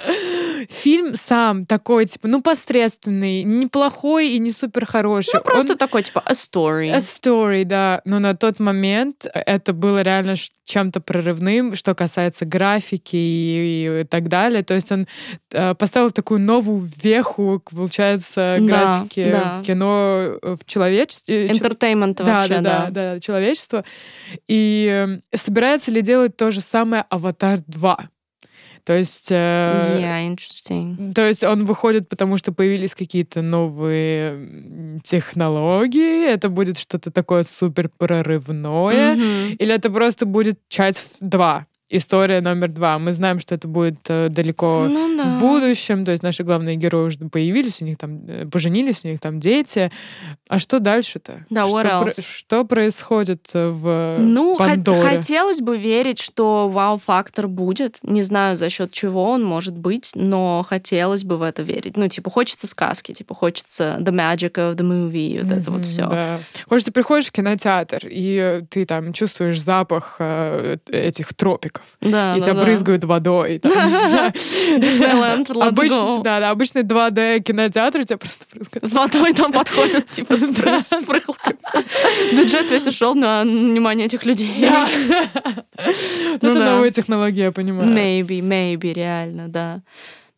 Фильм 0.70 1.16
сам 1.16 1.66
такой, 1.66 2.06
типа, 2.06 2.28
ну, 2.28 2.40
посредственный, 2.40 3.42
неплохой 3.42 4.28
и 4.30 4.38
не 4.38 4.52
супер 4.52 4.86
хороший. 4.86 5.34
Ну, 5.34 5.40
просто 5.42 5.72
Он- 5.72 5.78
такой, 5.78 6.02
типа, 6.02 6.22
a 6.24 6.32
story. 6.32 6.90
A 6.90 6.98
story, 6.98 7.64
да. 7.64 8.00
Но 8.04 8.18
на 8.20 8.34
тот 8.34 8.58
момент 8.60 9.26
это 9.32 9.72
было 9.72 10.02
реально 10.02 10.34
чем-то 10.64 11.00
прорывным, 11.00 11.74
что 11.76 11.94
касается 11.94 12.44
графики 12.44 13.16
и, 13.16 14.00
и 14.00 14.04
так 14.04 14.28
далее. 14.28 14.62
То 14.64 14.74
есть 14.74 14.90
он 14.90 15.06
э, 15.52 15.74
поставил 15.74 16.10
такую 16.10 16.40
новую 16.40 16.80
веху, 17.02 17.62
получается, 17.70 18.56
Да, 18.60 18.66
графики 18.66 19.30
да. 19.30 19.58
в 19.60 19.62
кино 19.64 20.38
э, 20.42 20.56
в 20.60 20.64
человечестве. 20.64 21.48
Entertainment 21.48 22.14
Да, 22.14 22.24
вообще, 22.24 22.54
да, 22.54 22.60
да, 22.60 22.86
да. 22.90 23.14
да, 23.14 23.20
человечество. 23.20 23.84
И 24.48 25.06
э, 25.32 25.36
собирается 25.36 25.90
ли 25.92 26.02
делать 26.02 26.36
то 26.36 26.50
же 26.50 26.60
самое 26.60 27.04
«Аватар 27.16 27.58
2»? 27.66 27.96
То 28.84 28.92
есть... 28.96 29.32
э, 29.32 29.98
Yeah, 30.00 30.28
interesting. 30.32 31.12
то 31.12 31.26
есть 31.26 31.42
он 31.42 31.64
выходит, 31.64 32.08
потому 32.08 32.36
что 32.38 32.52
появились 32.52 32.94
какие-то 32.94 33.42
новые 33.42 35.00
технологии, 35.02 36.24
это 36.28 36.48
будет 36.48 36.78
что-то 36.78 37.10
такое 37.10 37.42
супер 37.42 37.88
прорывное, 37.98 39.14
Мгм. 39.14 39.56
или 39.58 39.74
это 39.74 39.90
просто 39.90 40.24
будет 40.26 40.58
часть 40.68 41.16
2, 41.20 41.66
история 41.88 42.40
номер 42.40 42.68
два. 42.68 42.98
Мы 42.98 43.12
знаем, 43.12 43.38
что 43.40 43.54
это 43.54 43.68
будет 43.68 43.98
э, 44.08 44.28
далеко 44.28 44.86
Ну 44.88 45.16
да. 45.16 45.24
в 45.24 45.40
будущем, 45.40 46.04
то 46.04 46.10
есть 46.12 46.22
наши 46.22 46.42
главные 46.42 46.76
герои 46.76 47.06
уже 47.06 47.18
появились, 47.18 47.80
у 47.80 47.84
них 47.84 47.96
там 47.98 48.20
э, 48.26 48.46
поженились, 48.46 49.04
у 49.04 49.08
них 49.08 49.20
там 49.20 49.38
дети. 49.38 49.92
А 50.48 50.58
что 50.58 50.80
дальше-то? 50.80 51.44
Да, 51.50 51.66
что, 51.66 51.80
про- 51.82 52.22
что 52.22 52.64
происходит 52.64 53.48
э, 53.54 53.68
в 53.68 54.16
Ну, 54.18 54.56
Пандоре? 54.58 55.00
хотелось 55.16 55.60
бы 55.60 55.76
верить, 55.76 56.18
что 56.18 56.68
вау-фактор 56.68 57.46
будет. 57.48 57.98
Не 58.02 58.22
знаю, 58.22 58.56
за 58.56 58.68
счет 58.70 58.90
чего 58.92 59.24
он 59.30 59.44
может 59.44 59.76
быть, 59.76 60.10
но 60.14 60.64
хотелось 60.68 61.24
бы 61.24 61.36
в 61.36 61.42
это 61.42 61.62
верить. 61.62 61.96
Ну, 61.96 62.08
типа, 62.08 62.30
хочется 62.30 62.66
сказки, 62.66 63.12
типа, 63.12 63.34
хочется 63.34 63.96
the 64.00 64.12
magic 64.12 64.52
of 64.54 64.74
the 64.74 64.82
movie, 64.84 65.40
вот 65.42 65.52
это 65.52 65.70
Мгм, 65.70 65.76
вот 65.78 65.84
все. 65.86 66.06
Да. 66.08 66.40
Хочешь, 66.68 66.84
ты 66.84 66.90
приходишь 66.92 67.26
в 67.26 67.32
кинотеатр, 67.32 68.06
и 68.10 68.62
ты 68.68 68.84
там 68.86 69.12
чувствуешь 69.12 69.60
запах 69.60 70.16
э, 70.18 70.76
этих 70.90 71.34
тропиков. 71.76 71.96
Да, 72.00 72.36
и 72.36 72.40
да, 72.40 72.44
тебя 72.44 72.54
да. 72.54 72.62
брызгают 72.62 73.04
водой. 73.04 73.60
let's. 75.48 76.22
Да, 76.22 76.40
да, 76.40 76.50
обычный 76.50 76.82
2D 76.82 77.40
кинотеатр, 77.40 78.00
у 78.00 78.04
тебя 78.04 78.18
просто 78.18 78.44
брызгают. 78.52 78.92
Водой 78.92 79.34
там 79.34 79.52
подходят, 79.52 80.06
типа, 80.06 80.36
с 80.36 80.48
прыхалками. 81.06 81.58
Бюджет 82.36 82.70
весь 82.70 82.86
ушел 82.86 83.14
на 83.14 83.42
внимание 83.42 84.06
этих 84.06 84.24
людей. 84.24 84.52
Ну 86.42 86.48
Это 86.50 86.54
новые 86.54 86.90
технологии, 86.90 87.42
я 87.42 87.52
понимаю. 87.52 87.88
Maybe, 87.88 88.40
maybe, 88.40 88.92
реально, 88.92 89.48
да. 89.48 89.82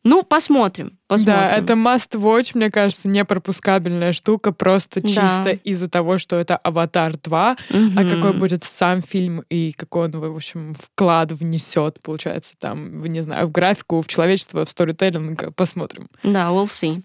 Ну, 0.04 0.22
посмотрим, 0.22 0.97
посмотрим. 1.08 1.34
Да, 1.48 1.56
это 1.56 1.72
must 1.72 2.12
watch, 2.20 2.50
мне 2.54 2.70
кажется, 2.70 3.08
непропускабельная 3.08 4.12
штука, 4.12 4.52
просто 4.52 5.00
Да. 5.00 5.08
чисто 5.08 5.50
из-за 5.64 5.88
того, 5.88 6.18
что 6.18 6.36
это 6.36 6.56
«Аватар 6.58 7.12
2», 7.14 7.56
а 7.70 7.76
Мгм. 7.76 8.08
какой 8.10 8.32
будет 8.34 8.62
сам 8.64 9.02
фильм 9.02 9.42
и 9.48 9.72
какой 9.72 10.04
он, 10.08 10.12
в 10.12 10.36
общем, 10.36 10.74
вклад 10.74 11.32
внесет, 11.32 12.00
получается, 12.02 12.54
там, 12.58 13.02
не 13.04 13.22
знаю, 13.22 13.46
в 13.48 13.52
графику, 13.52 14.00
в 14.02 14.06
человечество, 14.06 14.64
в 14.64 14.70
сторителлинг, 14.70 15.54
посмотрим. 15.54 16.08
Да, 16.22 16.50
we'll 16.50 16.66
see. 16.66 17.02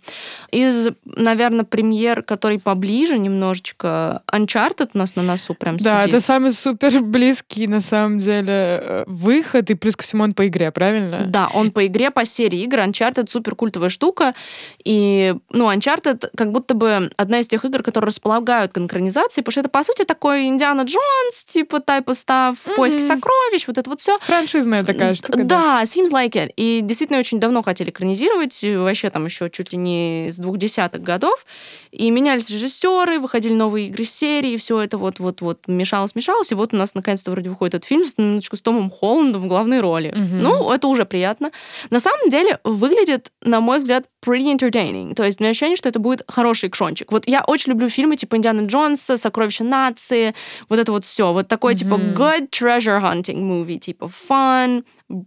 Из, 0.52 0.89
наверное, 1.06 1.63
премьер, 1.66 2.22
который 2.24 2.60
поближе 2.60 3.18
немножечко, 3.18 4.22
Uncharted 4.32 4.89
у 4.94 4.98
нас 4.98 5.16
на 5.16 5.24
носу 5.24 5.54
прям 5.54 5.78
Да, 5.78 6.02
сидит. 6.04 6.16
это 6.16 6.24
самый 6.26 6.52
супер 6.52 6.92
близкий, 7.04 7.68
на 7.68 7.80
самом 7.82 8.20
деле, 8.20 8.44
э, 8.84 9.04
выход, 9.08 9.70
и 9.70 9.76
плюс 9.76 9.96
ко 9.96 10.04
всему 10.04 10.24
он 10.24 10.34
по 10.34 10.48
игре, 10.48 10.72
правильно? 10.72 11.26
Да, 11.28 11.50
он 11.54 11.72
по 11.72 11.86
игре, 11.86 12.12
по 12.12 12.26
серии 12.26 12.62
игр. 12.63 12.80
Uncharted 12.80 13.30
супер 13.30 13.56
культовая 13.56 13.89
штука. 13.94 14.34
И, 14.84 15.36
ну, 15.50 15.72
Uncharted 15.72 16.30
как 16.36 16.52
будто 16.52 16.74
бы 16.74 17.10
одна 17.16 17.40
из 17.40 17.48
тех 17.48 17.64
игр, 17.66 17.82
которые 17.84 18.08
располагают 18.08 18.74
к 18.74 18.78
экранизации, 18.78 19.42
потому 19.42 19.52
что 19.54 19.60
это, 19.62 19.70
по 19.70 19.84
сути, 19.84 20.04
такой 20.04 20.48
Индиана 20.48 20.82
Джонс, 20.82 21.46
типа, 21.46 21.80
тайпа 21.80 22.14
став, 22.14 22.58
в 22.58 22.76
поиске 22.76 23.00
Мгм. 23.00 23.08
сокровищ, 23.08 23.68
вот 23.68 23.78
это 23.78 23.90
вот 23.90 24.02
все. 24.02 24.18
Франшизная 24.20 24.84
такая 24.84 25.14
штука. 25.14 25.44
Да, 25.44 25.84
seems 25.84 26.12
like 26.12 26.32
it. 26.32 26.52
И 26.58 26.82
действительно 26.84 27.20
очень 27.20 27.40
давно 27.40 27.64
хотели 27.64 27.90
экранизировать, 27.90 28.60
вообще 28.64 29.10
там 29.10 29.26
еще 29.26 29.50
чуть 29.50 29.72
ли 29.72 29.78
не 29.78 30.30
с 30.32 30.38
двух 30.38 30.58
десятых 30.58 31.02
годов. 31.02 31.46
И 31.92 32.10
менялись 32.10 32.50
режиссеры, 32.50 33.20
выходили 33.20 33.54
новые 33.54 33.88
игры 33.88 34.04
серии, 34.04 34.58
все 34.58 34.80
это 34.82 34.98
вот-вот-вот 34.98 35.68
мешалось-мешалось. 35.68 36.52
И 36.52 36.56
вот 36.56 36.74
у 36.74 36.78
нас 36.78 36.96
наконец-то 36.96 37.32
вроде 37.32 37.50
выходит 37.50 37.76
этот 37.76 37.88
фильм 37.88 38.04
с, 38.04 38.16
с 38.16 38.62
Томом 38.62 38.90
Холландом 38.90 39.42
в 39.42 39.48
главной 39.48 39.80
роли. 39.80 40.12
Мгм. 40.16 40.42
Ну, 40.42 40.72
это 40.72 40.88
уже 40.88 41.06
приятно. 41.06 41.52
На 41.92 42.00
самом 42.00 42.30
деле 42.30 42.60
выглядит, 42.64 43.32
на 43.42 43.60
мой 43.62 43.80
взгляд, 43.84 44.06
pretty 44.26 44.54
entertaining. 44.54 45.13
То 45.13 45.24
есть 45.24 45.39
у 45.39 45.43
меня 45.43 45.52
ощущение, 45.52 45.76
что 45.76 45.89
это 45.89 46.00
будет 46.00 46.24
хороший 46.28 46.69
экшончик. 46.69 47.12
Вот 47.12 47.28
я 47.28 47.43
очень 47.46 47.72
люблю 47.72 47.89
фильмы 47.89 48.15
типа 48.15 48.36
Индиана 48.38 48.62
Джонса, 48.65 49.17
Сокровища 49.17 49.63
нации, 49.63 50.34
вот 50.69 50.80
это 50.80 50.91
вот 50.91 51.06
все. 51.06 51.34
Вот 51.34 51.48
такой 51.48 51.76
типа 51.76 51.98
Мгм. 51.98 52.13
good 52.15 52.50
treasure 52.50 53.02
hunting 53.02 53.41
movie, 53.41 53.78
типа 53.80 54.06
fun, 54.06 54.84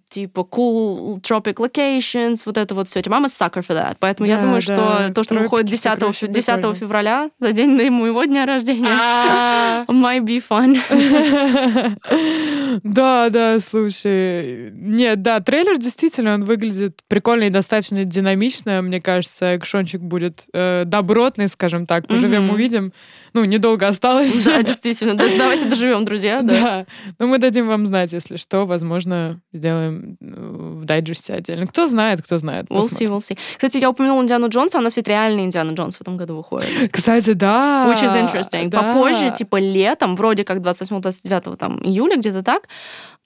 типа 0.09 0.40
cool 0.51 1.20
tropic 1.20 1.55
locations, 1.57 2.42
вот 2.46 2.57
это 2.59 2.75
вот 2.75 2.88
все. 2.88 3.03
Типа, 3.03 3.16
a 3.16 3.20
sucker 3.20 3.61
for 3.66 3.75
that. 3.75 3.96
Поэтому 4.01 4.29
я 4.29 4.37
Да, 4.37 4.42
думаю, 4.42 4.61
да, 4.61 4.61
что 4.62 5.12
то, 5.14 5.22
что 5.22 5.35
тропики, 5.35 5.42
выходит 5.44 5.66
10, 5.70 5.83
сокровища, 5.83 6.27
10 6.27 6.55
прикольно. 6.55 6.75
февраля, 6.75 7.31
за 7.38 7.53
день 7.53 7.70
моего 7.90 8.25
дня 8.25 8.46
рождения, 8.46 8.88
А. 8.90 9.85
might 9.88 10.22
be 10.25 10.42
fun. 10.46 10.77
Да, 12.83 13.31
да, 13.31 13.59
слушай. 13.61 14.70
Нет, 14.72 15.22
да, 15.22 15.40
трейлер 15.40 15.79
действительно, 15.79 16.35
он 16.35 16.44
выглядит 16.44 17.01
прикольно 17.09 17.44
и 17.44 17.51
достаточно 17.51 18.05
динамично. 18.05 18.83
Мне 18.83 19.01
кажется, 19.01 19.57
экшончик 19.57 20.01
будет 20.01 20.44
э, 20.53 20.83
добротный, 20.85 21.49
скажем 21.49 21.87
так. 21.87 22.07
Поживем, 22.07 22.44
Мгм. 22.44 22.55
увидим. 22.55 22.92
Ну, 23.37 23.44
недолго 23.44 23.87
осталось. 23.87 24.44
Да, 24.44 24.62
действительно. 24.62 25.14
Да, 25.14 25.27
Давайте 25.37 25.66
доживем, 25.66 26.07
друзья. 26.07 26.40
Да. 26.40 26.55
Да. 26.55 26.87
Но 27.18 27.27
мы 27.27 27.37
дадим 27.37 27.68
вам 27.68 27.87
знать, 27.87 28.14
если 28.14 28.37
что. 28.37 28.64
Возможно, 28.64 29.42
сделаем 29.53 30.16
э, 30.22 30.81
в 30.81 30.87
дайджесте 30.87 31.35
отдельно. 31.35 31.66
Кто 31.66 31.87
знает, 31.87 32.22
кто 32.22 32.38
знает. 32.38 32.64
We'll 32.70 32.87
see, 32.87 33.07
we'll 33.07 33.18
see. 33.18 33.38
Кстати, 33.53 33.77
я 33.77 33.90
упомянула 33.90 34.22
Индиану 34.22 34.49
Джонса, 34.49 34.79
а 34.79 34.81
у 34.81 34.85
нас 34.85 34.96
ведь 34.96 35.07
реальный 35.07 35.44
Индиана 35.44 35.72
Джонс 35.72 35.99
в 35.99 36.01
этом 36.01 36.16
году 36.16 36.37
выходит. 36.37 36.90
Кстати, 36.90 37.35
да. 37.35 37.87
Which 37.87 38.03
is 38.03 38.16
interesting. 38.16 38.68
да. 38.68 38.94
Попозже, 38.94 39.31
типа 39.31 39.59
летом, 39.61 40.16
вроде 40.16 40.42
как 40.42 40.61
28-29 40.61 41.57
там, 41.59 41.79
июля, 41.85 42.16
где-то 42.16 42.42
так. 42.42 42.68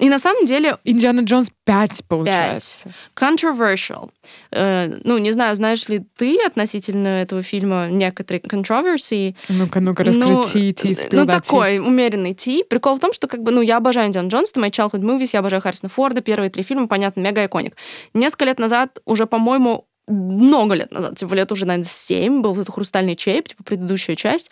И 0.00 0.08
на 0.08 0.18
самом 0.18 0.44
деле 0.44 0.78
Индиана 0.82 1.20
Джонс 1.20 1.50
5, 1.66 2.02
получается. 2.08 2.92
controversial. 3.14 4.10
Э, 4.52 4.92
ну, 5.04 5.18
не 5.18 5.32
знаю, 5.32 5.54
знаешь 5.56 5.88
ли 5.88 6.02
ты 6.16 6.38
относительно 6.46 7.22
этого 7.22 7.42
фильма 7.42 7.88
некоторые 7.88 8.40
controversy. 8.40 9.34
Ну-ка, 9.48 9.80
ну-ка, 9.80 10.04
Ну, 10.04 10.10
раскрути, 10.10 10.72
ти, 10.72 10.96
ну, 11.12 11.26
такой 11.26 11.78
умеренный 11.78 12.34
ти. 12.34 12.64
Прикол 12.64 12.96
в 12.96 13.00
том, 13.00 13.12
что 13.12 13.26
как 13.28 13.42
бы, 13.42 13.52
ну, 13.52 13.60
я 13.60 13.76
обожаю 13.76 14.08
Индиана 14.08 14.28
Джонс, 14.28 14.50
это 14.50 14.60
мои 14.60 14.70
childhood 14.70 15.02
movies, 15.02 15.30
я 15.32 15.40
обожаю 15.40 15.62
Харрисона 15.62 15.88
Форда, 15.90 16.20
первые 16.20 16.50
три 16.50 16.62
фильма, 16.62 16.88
понятно, 16.88 17.20
мега-иконик. 17.20 17.76
Несколько 18.14 18.44
лет 18.46 18.58
назад, 18.58 19.00
уже, 19.04 19.26
по-моему, 19.26 19.86
много 20.10 20.74
лет 20.74 20.90
назад, 20.92 21.16
типа 21.16 21.34
лет 21.34 21.52
уже, 21.52 21.66
наверное, 21.66 21.88
семь, 21.88 22.40
был 22.40 22.52
этот 22.52 22.74
«Хрустальный 22.74 23.16
череп», 23.16 23.48
типа 23.48 23.62
предыдущая 23.62 24.16
часть, 24.16 24.50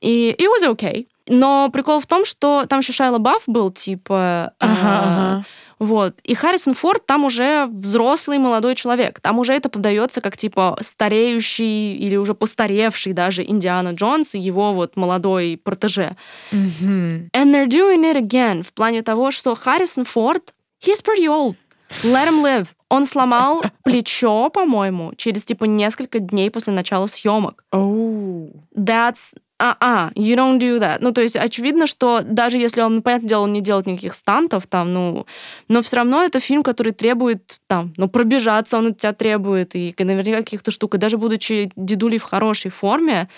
и 0.00 0.34
it 0.38 0.46
was 0.46 0.68
okay. 0.68 1.06
Но 1.28 1.70
прикол 1.72 2.00
в 2.00 2.06
том, 2.06 2.24
что 2.24 2.66
там 2.66 2.80
еще 2.80 2.92
Шайла 2.92 3.18
Бафф 3.18 3.44
был, 3.46 3.70
типа... 3.70 4.52
Ага, 4.58 4.80
а, 4.82 5.02
ага. 5.02 5.44
Вот. 5.78 6.18
И 6.22 6.34
Харрисон 6.34 6.74
Форд 6.74 7.04
там 7.06 7.24
уже 7.24 7.66
взрослый 7.66 8.38
молодой 8.38 8.74
человек. 8.74 9.20
Там 9.20 9.38
уже 9.38 9.52
это 9.52 9.68
подается 9.68 10.20
как, 10.20 10.36
типа, 10.36 10.78
стареющий 10.80 11.94
или 11.94 12.16
уже 12.16 12.34
постаревший 12.34 13.12
даже 13.12 13.42
Индиана 13.44 13.90
Джонс 13.90 14.34
и 14.34 14.38
его 14.38 14.72
вот 14.72 14.96
молодой 14.96 15.60
протеже. 15.62 16.16
Мгм. 16.50 17.28
And 17.32 17.52
they're 17.52 17.68
doing 17.68 18.04
it 18.04 18.16
again 18.16 18.62
в 18.62 18.72
плане 18.72 19.02
того, 19.02 19.30
что 19.30 19.54
Харрисон 19.54 20.04
Форд, 20.04 20.54
he's 20.82 21.02
pretty 21.02 21.26
old. 21.26 21.56
Let 22.02 22.28
him 22.28 22.42
live. 22.42 22.68
Он 22.88 23.04
сломал 23.04 23.62
плечо, 23.84 24.48
по-моему, 24.50 25.12
через, 25.16 25.44
типа, 25.44 25.64
несколько 25.64 26.20
дней 26.20 26.50
после 26.50 26.72
начала 26.72 27.06
съемок. 27.06 27.64
Оу. 27.72 28.64
That's 28.74 29.34
а-а, 29.58 30.10
you 30.14 30.36
don't 30.36 30.58
do 30.58 30.78
that. 30.78 30.98
Ну, 31.00 31.12
то 31.12 31.22
есть 31.22 31.36
очевидно, 31.36 31.86
что 31.86 32.20
даже 32.22 32.58
если 32.58 32.82
он, 32.82 33.02
понятное 33.02 33.28
дело, 33.28 33.42
он 33.42 33.52
не 33.52 33.60
делает 33.60 33.86
никаких 33.86 34.14
стантов 34.14 34.66
там, 34.66 34.92
ну, 34.92 35.26
но 35.68 35.82
все 35.82 35.96
равно 35.96 36.22
это 36.22 36.40
фильм, 36.40 36.62
который 36.62 36.92
требует 36.92 37.60
там, 37.66 37.94
ну, 37.96 38.08
пробежаться 38.08 38.78
он 38.78 38.88
от 38.88 38.98
тебя 38.98 39.12
требует, 39.12 39.74
и 39.74 39.94
наверняка 39.98 40.38
каких-то 40.38 40.70
штук. 40.70 40.94
И 40.94 40.98
даже 40.98 41.16
будучи 41.16 41.70
дедулей 41.76 42.18
в 42.18 42.24
хорошей 42.24 42.70
форме, 42.70 43.28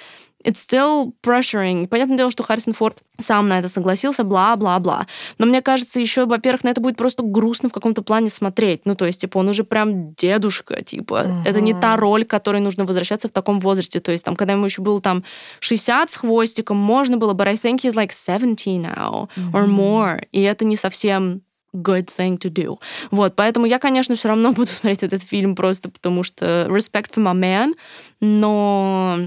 it's 0.45 0.59
still 0.59 1.13
pressuring. 1.23 1.89
Понятное 1.89 2.17
дело, 2.17 2.31
что 2.31 2.43
Харрисон 2.43 2.73
Форд 2.73 3.03
сам 3.19 3.49
на 3.49 3.59
это 3.59 3.69
согласился, 3.69 4.25
бла-бла-бла. 4.25 5.07
Но 5.39 5.47
мне 5.47 5.61
кажется, 5.61 6.01
еще, 6.01 6.27
во-первых, 6.27 6.65
на 6.65 6.69
это 6.69 6.81
будет 6.81 6.97
просто 6.97 7.23
грустно 7.23 7.69
в 7.69 7.73
каком-то 7.73 8.03
плане 8.03 8.29
смотреть. 8.29 8.83
Ну, 8.85 8.95
то 8.95 9.05
есть, 9.05 9.21
типа, 9.21 9.39
он 9.39 9.49
уже 9.49 9.65
прям 9.65 10.15
дедушка, 10.15 10.83
типа. 10.83 11.25
Uh-huh. 11.27 11.43
Это 11.45 11.61
не 11.61 11.75
та 11.75 11.97
роль, 11.97 12.25
к 12.25 12.31
которой 12.31 12.61
нужно 12.61 12.85
возвращаться 12.85 13.29
в 13.29 13.33
таком 13.33 13.59
возрасте. 13.59 14.01
То 14.01 14.13
есть, 14.13 14.25
там, 14.25 14.37
когда 14.37 14.53
ему 14.53 14.67
еще 14.67 14.83
было 14.83 15.01
там 15.01 15.25
60 15.61 16.11
с 16.11 16.17
хвостиком, 16.17 16.77
можно 16.77 17.17
было, 17.17 17.35
but 17.35 17.49
I 17.49 17.57
think 17.57 17.81
he's 17.81 17.95
like 17.95 18.13
70 18.13 18.81
now 18.81 19.29
uh-huh. 19.37 19.53
or 19.53 19.67
more. 19.67 20.25
И 20.31 20.41
это 20.43 20.65
не 20.65 20.77
совсем 20.77 21.43
good 21.75 22.09
thing 22.17 22.39
to 22.39 22.51
do. 22.51 22.79
Вот, 23.11 23.35
поэтому 23.37 23.67
я, 23.67 23.79
конечно, 23.79 24.15
все 24.15 24.29
равно 24.29 24.53
буду 24.55 24.71
смотреть 24.71 25.03
этот 25.03 25.23
фильм 25.23 25.55
просто 25.55 25.89
потому 25.91 26.23
что 26.23 26.67
respect 26.69 27.15
for 27.15 27.23
my 27.23 27.35
man, 27.35 27.75
но 28.21 29.19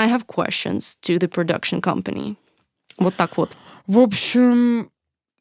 I 0.00 0.06
have 0.06 0.26
questions 0.26 0.96
to 1.02 1.18
the 1.18 1.28
production 1.28 1.82
company. 1.82 2.36
Вот 2.96 3.14
так 3.16 3.36
вот. 3.36 3.50
В 3.86 3.98
общем, 3.98 4.90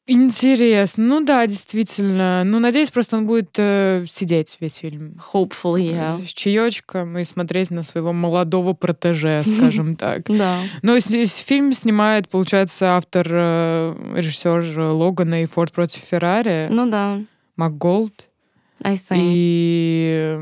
интересно. 0.06 1.04
Ну 1.04 1.24
да, 1.24 1.48
действительно. 1.48 2.44
Ну, 2.44 2.60
надеюсь, 2.60 2.90
просто 2.90 3.16
он 3.16 3.26
будет 3.26 3.52
э, 3.58 4.06
сидеть 4.10 4.58
весь 4.60 4.76
фильм. 4.76 5.18
Hopefully, 5.34 5.94
yeah. 5.94 6.26
С 6.26 6.34
чаечком 6.34 7.18
и 7.18 7.24
смотреть 7.24 7.72
на 7.72 7.84
своего 7.84 8.12
молодого 8.12 8.74
протеже, 8.74 9.44
скажем 9.46 9.96
так. 9.96 10.24
Да. 10.26 10.58
Но 10.82 11.00
фильм 11.00 11.72
снимает, 11.72 12.28
получается, 12.28 12.98
автор, 12.98 13.28
э, 13.30 14.14
режиссер 14.18 14.80
Логана 14.92 15.44
и 15.44 15.46
Форд 15.46 15.72
против 15.72 16.02
Феррари. 16.02 16.68
Ну 16.70 16.90
да. 16.90 17.20
МакГолд. 17.56 18.28
I 18.82 18.96
think. 18.96 19.20
И 19.22 20.40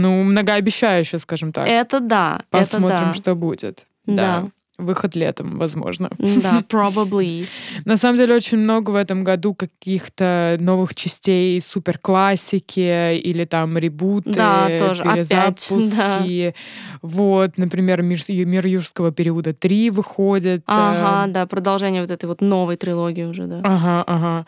ну, 0.00 0.22
многообещающе, 0.22 1.18
скажем 1.18 1.52
так. 1.52 1.68
Это 1.68 2.00
да. 2.00 2.40
Посмотрим, 2.50 2.98
это 2.98 3.06
да. 3.06 3.14
что 3.14 3.34
будет. 3.34 3.86
Да. 4.06 4.42
да. 4.42 4.48
Выход 4.76 5.14
летом, 5.14 5.56
возможно. 5.56 6.10
Да, 6.18 6.64
probably. 6.68 7.46
На 7.84 7.96
самом 7.96 8.16
деле 8.16 8.34
очень 8.34 8.58
много 8.58 8.90
в 8.90 8.96
этом 8.96 9.22
году 9.22 9.54
каких-то 9.54 10.56
новых 10.58 10.96
частей 10.96 11.60
суперклассики 11.60 13.16
или 13.18 13.44
там 13.44 13.78
ребуты, 13.78 14.32
да, 14.32 14.68
тоже. 14.80 15.04
перезапуски. 15.04 15.94
Опять, 15.94 16.54
да. 16.54 16.98
Вот, 17.02 17.56
например, 17.56 18.02
«Мир, 18.02 18.18
«Мир 18.28 18.66
юрского 18.66 19.12
периода 19.12 19.50
3» 19.50 19.92
выходит. 19.92 20.64
Ага, 20.66 21.30
да, 21.32 21.46
продолжение 21.46 22.02
вот 22.02 22.10
этой 22.10 22.26
вот 22.26 22.40
новой 22.40 22.74
трилогии 22.74 23.24
уже, 23.24 23.46
да. 23.46 23.60
Ага, 23.62 24.02
ага. 24.04 24.46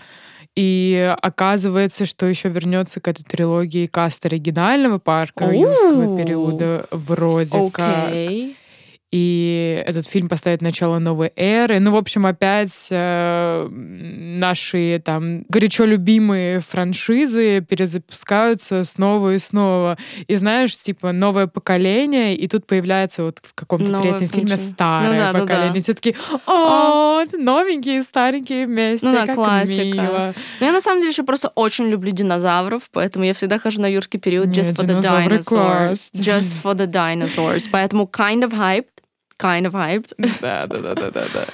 И 0.57 1.15
оказывается, 1.21 2.07
что 2.07 2.25
еще 2.25 2.49
вернется 2.49 2.99
к 3.01 3.09
этой 3.09 3.23
трилогии 3.25 3.87
каст 3.87 4.25
оригинального 4.25 4.99
парка 4.99 5.55
юрского 5.55 6.17
периода 6.17 6.87
вроде 6.91 7.59
okay. 7.59 7.71
как 7.71 8.66
и 9.13 9.83
этот 9.87 10.07
фильм 10.07 10.29
поставит 10.29 10.63
начало 10.63 10.99
новой 10.99 11.33
эры. 11.37 11.79
Ну, 11.79 11.93
в 11.93 11.97
общем, 11.97 12.27
опять 12.27 12.89
э, 12.91 13.69
наши 13.71 15.01
там 15.05 15.45
горячо 15.49 15.85
любимые 15.85 16.61
франшизы 16.61 17.61
перезапускаются 17.61 18.83
снова 18.83 19.35
и 19.35 19.39
снова. 19.39 19.97
И 20.27 20.35
знаешь, 20.35 20.77
типа, 20.77 21.13
новое 21.13 21.47
поколение, 21.47 22.35
и 22.35 22.49
тут 22.49 22.67
появляется 22.67 23.23
вот 23.23 23.39
в 23.43 23.55
каком-то 23.55 23.93
Новая 23.93 24.11
третьем 24.11 24.29
фильме 24.29 24.57
старое 24.57 25.13
ну, 25.13 25.17
да, 25.17 25.41
поколение. 25.41 25.69
Да, 25.69 25.75
да. 25.75 25.81
Все 25.81 25.95
таки 25.95 26.17
о, 26.47 27.25
новенькие, 27.39 28.03
старенькие 28.03 28.67
вместе, 28.67 29.07
ну, 29.07 29.13
да, 29.13 29.27
как 29.27 29.37
классика. 29.37 29.85
мило. 29.85 30.35
Но 30.61 30.67
я 30.67 30.73
на 30.73 30.81
самом 30.81 31.01
деле 31.01 31.13
еще 31.13 31.23
просто 31.23 31.53
очень 31.55 31.87
люблю 31.87 32.11
динозавров, 32.11 32.91
поэтому 32.93 33.25
я 33.25 33.35
всегда 33.35 33.59
хожу 33.59 33.81
на 33.81 33.87
юрский 33.87 34.19
период 34.19 34.49
just 34.49 34.71
Нет, 34.71 34.79
for 34.81 34.85
the 34.85 35.01
dinosaurs. 35.01 35.49
Класс. 35.49 36.11
Just 36.13 36.63
for 36.63 36.75
the 36.75 36.87
dinosaurs. 36.87 37.69
Поэтому 37.71 38.07
kind 38.07 38.43
of 38.43 38.53
hyped 38.53 38.97
kind 39.39 39.67
of 39.67 39.73
hyped. 39.73 40.15
Да, 40.41 40.67
да, 40.67 40.79
да, 40.79 40.95
да, 40.95 41.11
да, 41.11 41.27
да. 41.33 41.47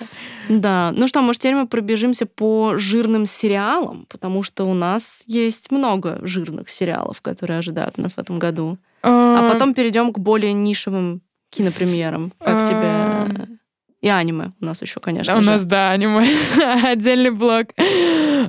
Да. 0.48 0.92
Ну 0.94 1.06
что, 1.06 1.22
может, 1.22 1.42
теперь 1.42 1.54
мы 1.54 1.66
пробежимся 1.66 2.26
по 2.26 2.74
жирным 2.76 3.26
сериалам, 3.26 4.06
потому 4.08 4.42
что 4.42 4.64
у 4.64 4.74
нас 4.74 5.22
есть 5.26 5.70
много 5.70 6.18
жирных 6.22 6.68
сериалов, 6.68 7.20
которые 7.20 7.58
ожидают 7.58 7.98
нас 7.98 8.14
в 8.14 8.18
этом 8.18 8.38
году. 8.38 8.78
А, 9.02 9.38
а 9.38 9.52
потом 9.52 9.74
перейдем 9.74 10.12
к 10.12 10.18
более 10.18 10.52
нишевым 10.52 11.22
кинопремьерам. 11.50 12.32
Как 12.38 12.66
тебе 12.66 13.58
и 14.02 14.08
аниме 14.08 14.52
у 14.60 14.64
нас 14.64 14.82
еще, 14.82 15.00
конечно 15.00 15.38
У 15.38 15.42
же. 15.42 15.50
нас, 15.50 15.64
да, 15.64 15.92
аниме. 15.92 16.26
Отдельный 16.84 17.30
блок. 17.30 17.68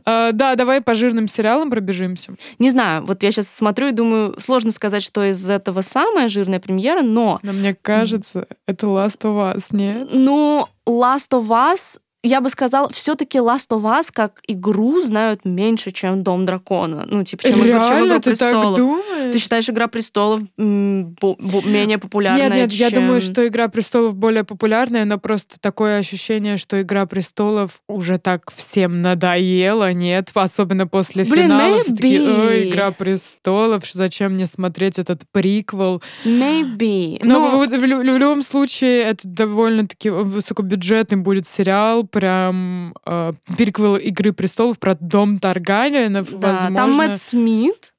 А, 0.04 0.32
да, 0.32 0.56
давай 0.56 0.82
по 0.82 0.96
жирным 0.96 1.28
сериалам 1.28 1.70
пробежимся. 1.70 2.34
Не 2.58 2.72
знаю, 2.72 3.06
вот 3.06 3.22
я 3.22 3.32
сейчас 3.32 3.50
смотрю 3.50 3.90
и 3.90 3.92
думаю, 3.92 4.36
сложно 4.40 4.72
сказать, 4.72 5.04
что 5.04 5.24
из 5.24 5.48
этого 5.48 5.82
самая 5.82 6.28
жирная 6.28 6.60
премьера, 6.60 7.04
но... 7.04 7.40
Но 7.44 7.54
мне 7.54 7.76
кажется, 7.80 8.48
это 8.68 8.88
Last 8.88 9.20
of 9.22 9.56
Us, 9.56 9.68
нет? 9.72 10.10
Ну, 10.12 10.66
Last 10.88 11.30
of 11.32 11.48
Us 11.48 12.00
я 12.24 12.40
бы 12.40 12.50
сказала, 12.50 12.90
все-таки 12.90 13.38
Last 13.38 13.68
of 13.70 13.82
Us 13.82 14.10
как 14.12 14.40
игру 14.48 15.02
знают 15.02 15.44
меньше, 15.44 15.92
чем 15.92 16.24
Дом 16.24 16.46
дракона. 16.46 17.06
Ну, 17.06 17.26
типа, 17.26 17.44
чем, 17.44 17.62
Реально? 17.62 17.88
чем 17.90 18.08
Игру 18.08 18.20
ты 18.20 18.30
престолов. 18.30 18.64
Так 18.64 18.78
думаешь? 18.78 19.34
Ты 19.34 19.38
считаешь, 19.40 19.70
Игра 19.70 19.88
престолов 19.88 20.42
менее 20.58 21.98
популярная? 21.98 22.48
Нет, 22.48 22.56
нет, 22.56 22.72
чем... 22.72 22.80
я 22.80 22.90
думаю, 22.92 23.20
что 23.20 23.46
Игра 23.46 23.68
престолов 23.68 24.16
более 24.16 24.46
популярная, 24.46 25.04
но 25.04 25.18
просто 25.18 25.60
такое 25.60 25.98
ощущение, 25.98 26.56
что 26.56 26.82
Игра 26.82 27.06
престолов 27.06 27.82
уже 27.90 28.18
так 28.20 28.52
всем 28.56 29.02
надоела, 29.02 29.92
нет? 29.92 30.32
Особенно 30.34 30.88
после 30.88 31.26
Блин, 31.26 31.48
финала. 31.48 31.80
Maybe. 31.80 31.96
Такие, 31.96 32.22
ой, 32.22 32.70
Игра 32.70 32.92
престолов, 32.92 33.84
зачем 33.92 34.36
мне 34.36 34.48
смотреть 34.48 34.98
этот 34.98 35.24
приквел? 35.34 36.02
Maybe. 36.24 37.20
Но, 37.22 37.52
но... 37.52 37.60
В, 37.60 37.68
в, 37.68 37.70
в, 37.70 37.82
в 37.82 38.18
любом 38.18 38.44
случае 38.44 39.02
это 39.02 39.28
довольно-таки 39.28 40.10
высокобюджетный 40.10 41.18
будет 41.18 41.46
сериал, 41.46 42.08
прям 42.14 42.94
э, 43.06 43.34
переквел 43.58 43.96
Игры 43.98 44.32
престолов 44.34 44.80
про 44.80 44.96
дом 44.96 45.40
Таргариенов. 45.40 46.30
Да, 46.40 46.52
возможно... 46.52 46.78
там 46.78 46.94
Мэтт 46.94 47.22
Смит. 47.22 47.94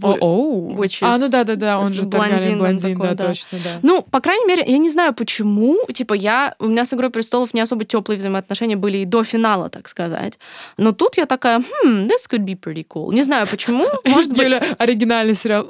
О, 0.00 0.72
oh, 0.74 0.98
А, 1.02 1.18
ну 1.18 1.28
да, 1.28 1.44
да, 1.44 1.54
да, 1.54 1.78
он 1.78 1.92
же 1.92 2.04
блондин, 2.04 2.58
блондин, 2.58 2.94
такой, 2.94 3.08
да, 3.10 3.14
да, 3.14 3.28
точно, 3.28 3.58
да. 3.62 3.70
Ну, 3.82 4.00
по 4.00 4.20
крайней 4.20 4.46
мере, 4.46 4.64
я 4.66 4.78
не 4.78 4.88
знаю, 4.88 5.12
почему. 5.12 5.76
Типа, 5.92 6.14
я 6.14 6.54
у 6.58 6.68
меня 6.68 6.86
с 6.86 6.94
Игрой 6.94 7.10
престолов 7.10 7.52
не 7.52 7.60
особо 7.60 7.84
теплые 7.84 8.16
взаимоотношения 8.16 8.76
были 8.76 8.98
и 8.98 9.04
до 9.04 9.22
финала, 9.22 9.68
так 9.68 9.88
сказать. 9.88 10.38
Но 10.78 10.92
тут 10.92 11.18
я 11.18 11.26
такая, 11.26 11.58
хм, 11.58 12.06
this 12.06 12.26
could 12.30 12.44
be 12.46 12.58
pretty 12.58 12.86
cool. 12.88 13.12
Не 13.12 13.22
знаю, 13.22 13.46
почему. 13.46 13.86
Может 14.06 14.34
быть... 14.34 14.62
оригинальный 14.78 15.34
сериал. 15.34 15.68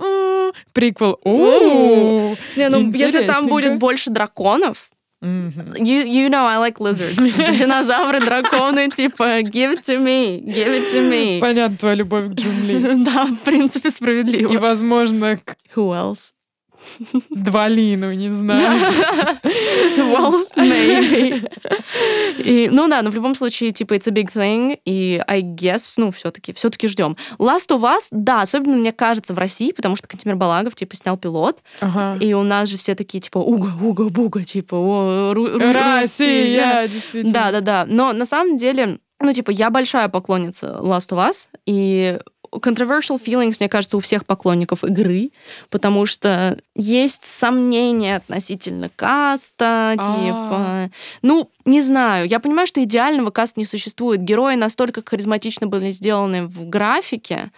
Приквел. 0.72 1.18
Не, 1.24 2.68
ну, 2.68 2.93
если 2.93 3.26
там 3.26 3.49
будет 3.49 3.78
больше 3.78 4.11
драконов, 4.11 4.91
Mm-hmm. 5.22 5.86
You, 5.86 6.00
you 6.00 6.28
know 6.28 6.44
I 6.44 6.56
like 6.56 6.80
lizards. 6.80 7.16
Динозавры, 7.58 8.18
драконы, 8.20 8.90
типа, 8.90 9.42
give 9.42 9.70
it 9.70 9.82
to 9.84 9.98
me, 9.98 10.40
give 10.40 10.68
it 10.68 10.90
to 10.92 11.08
me. 11.08 11.40
Понятно, 11.40 11.78
твоя 11.78 11.94
любовь 11.94 12.28
к 12.30 12.34
Джун 12.34 13.04
да, 13.04 13.26
в 13.26 13.38
принципе, 13.44 13.90
справедливо. 13.90 14.52
И, 14.52 14.56
возможно, 14.56 15.36
к... 15.36 15.56
Who 15.76 15.92
else? 15.92 16.32
Два 17.30 17.68
Лину, 17.68 18.12
не 18.12 18.30
знаю. 18.30 18.78
well, 19.97 20.47
maybe. 20.57 21.49
И, 22.39 22.68
ну 22.70 22.89
да, 22.89 23.03
но 23.03 23.11
в 23.11 23.14
любом 23.14 23.35
случае, 23.35 23.72
типа, 23.72 23.95
it's 23.95 24.09
a 24.09 24.12
big 24.12 24.33
thing, 24.33 24.78
и 24.85 25.22
I 25.26 25.43
guess, 25.43 25.95
ну, 25.97 26.11
все-таки, 26.11 26.53
все-таки 26.53 26.89
ждем. 26.89 27.16
Last 27.39 27.68
of 27.68 27.83
Us, 27.83 28.09
да, 28.11 28.43
особенно, 28.43 28.76
мне 28.76 28.93
кажется, 28.93 29.35
в 29.35 29.39
России, 29.39 29.72
потому 29.72 29.97
что 29.97 30.09
Кантимир 30.09 30.37
Балагов, 30.37 30.74
типа, 30.74 30.97
снял 30.97 31.16
пилот, 31.16 31.59
ага. 31.80 32.16
и 32.22 32.33
у 32.35 32.43
нас 32.43 32.68
же 32.68 32.78
все 32.78 32.95
такие, 32.95 33.20
типа, 33.20 33.39
уга, 33.39 33.72
уга, 33.80 34.09
буга, 34.09 34.45
типа, 34.45 34.74
о, 34.74 35.33
Ру- 35.35 35.72
Россия, 35.72 36.89
действительно. 36.89 37.33
Да-да-да, 37.33 37.85
но 37.87 38.12
на 38.12 38.26
самом 38.26 38.57
деле, 38.57 38.99
ну, 39.20 39.33
типа, 39.33 39.51
я 39.51 39.70
большая 39.70 40.09
поклонница 40.09 40.78
Last 40.80 41.11
of 41.11 41.30
Us, 41.30 41.49
и 41.66 42.18
controversial 42.53 43.20
feelings, 43.22 43.57
мне 43.59 43.68
кажется, 43.68 43.96
у 43.96 44.00
всех 44.00 44.26
поклонников 44.26 44.84
игры, 44.84 45.30
потому 45.70 46.07
что 46.07 46.59
есть 46.74 47.24
сомнения 47.24 48.16
относительно 48.16 48.90
каста, 48.94 49.94
типа... 49.96 50.90
Ну, 51.22 51.50
не 51.64 51.80
знаю, 51.80 52.28
я 52.28 52.40
понимаю, 52.40 52.66
что 52.66 52.82
идеального 52.82 53.30
каста 53.30 53.59
не 53.61 53.66
существует. 53.66 54.22
Герои 54.22 54.57
настолько 54.57 55.03
харизматично 55.05 55.66
были 55.66 55.90
сделаны 55.90 56.46
в 56.46 56.68
графике, 56.68 57.50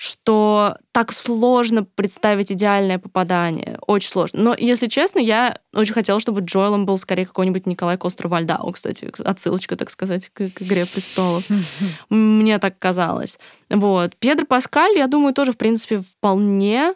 что 0.00 0.78
так 0.92 1.12
сложно 1.12 1.84
представить 1.84 2.50
идеальное 2.50 2.98
попадание. 2.98 3.76
Очень 3.86 4.08
сложно. 4.08 4.40
Но, 4.40 4.56
если 4.58 4.86
честно, 4.86 5.18
я 5.18 5.58
очень 5.74 5.92
хотела, 5.92 6.18
чтобы 6.20 6.40
Джоэлом 6.40 6.86
был 6.86 6.96
скорее 6.96 7.26
какой-нибудь 7.26 7.66
Николай 7.66 7.98
Костер-Вальдау, 7.98 8.72
кстати, 8.72 9.12
отсылочка, 9.22 9.76
так 9.76 9.90
сказать, 9.90 10.30
к, 10.30 10.48
к 10.48 10.62
«Игре 10.62 10.86
престолов». 10.86 11.44
Мне 12.08 12.58
так 12.58 12.78
казалось. 12.78 13.38
Вот. 13.68 14.16
Педро 14.16 14.46
Паскаль, 14.46 14.96
я 14.96 15.06
думаю, 15.06 15.34
тоже, 15.34 15.52
в 15.52 15.58
принципе, 15.58 15.98
вполне 15.98 16.94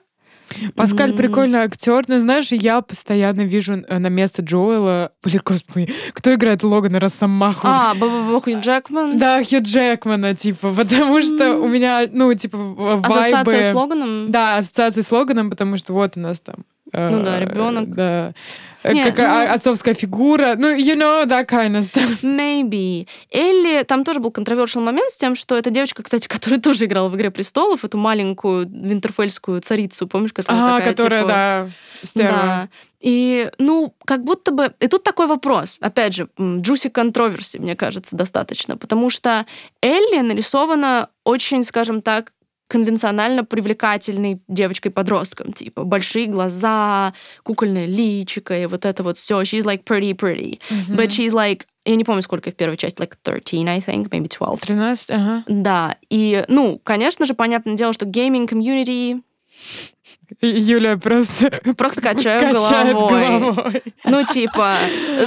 Паскаль 0.75 1.11
mm-hmm. 1.11 1.17
прикольный 1.17 1.59
актер, 1.61 2.05
но 2.09 2.19
знаешь, 2.21 2.53
я 2.53 2.81
постоянно 2.81 3.43
вижу 3.43 3.85
э, 3.87 3.99
на 3.99 4.09
место 4.09 4.43
Джоэла, 4.43 5.13
блин, 5.23 5.41
господи, 5.45 5.93
кто 6.13 6.35
играет 6.35 6.63
Логана 6.63 7.01
Росомаху? 7.01 7.67
А, 7.67 7.95
Хью 7.95 8.61
Джекман? 8.61 9.19
Да, 9.19 9.43
Хью 9.43 9.63
Джекмана, 9.63 10.35
типа, 10.35 10.73
потому 10.73 11.21
что 11.23 11.45
mm-hmm. 11.45 11.61
у 11.61 11.69
меня, 11.69 12.05
ну, 12.11 12.33
типа, 12.35 12.59
вайбы... 12.59 13.07
Ассоциация 13.07 13.73
с 13.73 13.75
Логаном? 13.75 14.31
Да, 14.31 14.57
ассоциация 14.59 15.03
с 15.03 15.13
Логаном, 15.13 15.51
потому 15.51 15.77
что 15.77 15.93
вот 15.93 16.17
у 16.17 16.21
нас 16.21 16.41
там 16.41 16.57
ну 16.95 17.23
да, 17.23 17.41
ребенок. 17.41 17.95
Да. 17.95 18.33
Не, 18.93 19.11
как 19.11 19.19
ну, 19.19 19.55
отцовская 19.55 19.95
фигура. 19.95 20.55
Ну, 20.57 20.75
you 20.75 20.95
know, 20.95 21.25
that 21.27 21.49
kind 21.49 21.75
of 21.77 21.83
stuff. 21.83 22.23
Maybe. 22.23 23.09
Элли, 23.31 23.83
там 23.85 24.05
тоже 24.05 24.21
был 24.21 24.31
controversial 24.31 24.81
момент 24.81 25.11
с 25.11 25.17
тем, 25.17 25.35
что 25.35 25.57
эта 25.57 25.71
девочка, 25.71 26.03
кстати, 26.03 26.29
которая 26.29 26.61
тоже 26.61 26.85
играла 26.85 27.09
в 27.09 27.17
«Игре 27.17 27.31
престолов», 27.31 27.85
эту 27.85 27.97
маленькую 27.97 28.69
винтерфельскую 28.69 29.61
царицу, 29.63 30.07
помнишь, 30.07 30.33
которая 30.33 30.63
а, 30.63 30.79
такая, 30.79 30.93
которая, 30.93 31.23
типа... 31.23 31.33
да, 31.33 31.69
стерва. 32.03 32.33
Да. 32.33 32.69
И, 33.01 33.51
ну, 33.59 33.95
как 34.05 34.25
будто 34.25 34.51
бы... 34.51 34.73
И 34.81 34.87
тут 34.87 35.03
такой 35.03 35.27
вопрос. 35.27 35.79
Опять 35.81 36.15
же, 36.15 36.29
juicy 36.39 36.91
controversy, 36.91 37.61
мне 37.61 37.77
кажется, 37.77 38.17
достаточно. 38.17 38.77
Потому 38.77 39.11
что 39.11 39.47
Элли 39.83 40.21
нарисована 40.21 41.09
очень, 41.25 41.65
скажем 41.65 42.03
так, 42.03 42.33
конвенционально 42.69 43.45
привлекательной 43.45 44.41
девочкой-подростком, 44.49 45.53
типа 45.53 45.85
большие 45.85 46.27
глаза, 46.27 47.13
кукольное 47.43 47.87
личико 47.87 48.59
и 48.59 48.67
вот 48.67 48.85
это 48.85 49.03
вот 49.03 49.17
все. 49.17 49.43
She's 49.43 49.65
like 49.65 49.85
pretty 49.85 50.15
pretty. 50.15 50.61
Mm-hmm. 50.71 50.97
But 50.97 51.09
she's 51.09 51.33
like 51.33 51.63
я 51.87 51.97
не 51.97 52.05
помню, 52.05 52.23
сколько 52.23 52.51
в 52.51 52.55
первой 52.55 52.79
части, 52.79 52.99
like 52.99 53.15
13, 53.23 53.69
I 53.69 53.79
think, 53.81 54.09
maybe 54.09 54.29
12. 54.29 54.67
13, 54.67 55.11
ага. 55.11 55.45
Да, 55.47 55.97
и, 56.09 56.43
ну, 56.49 56.81
конечно 56.83 57.27
же, 57.27 57.35
понятное 57.35 57.75
дело, 57.75 57.93
что 57.93 58.07
gaming 58.07 58.49
community 58.49 59.21
Юля 60.41 60.97
просто... 60.97 61.61
Просто 61.77 62.01
качаю 62.01 62.55
головой. 62.55 63.39
головой. 63.39 63.83
Ну, 64.05 64.25
типа, 64.25 64.77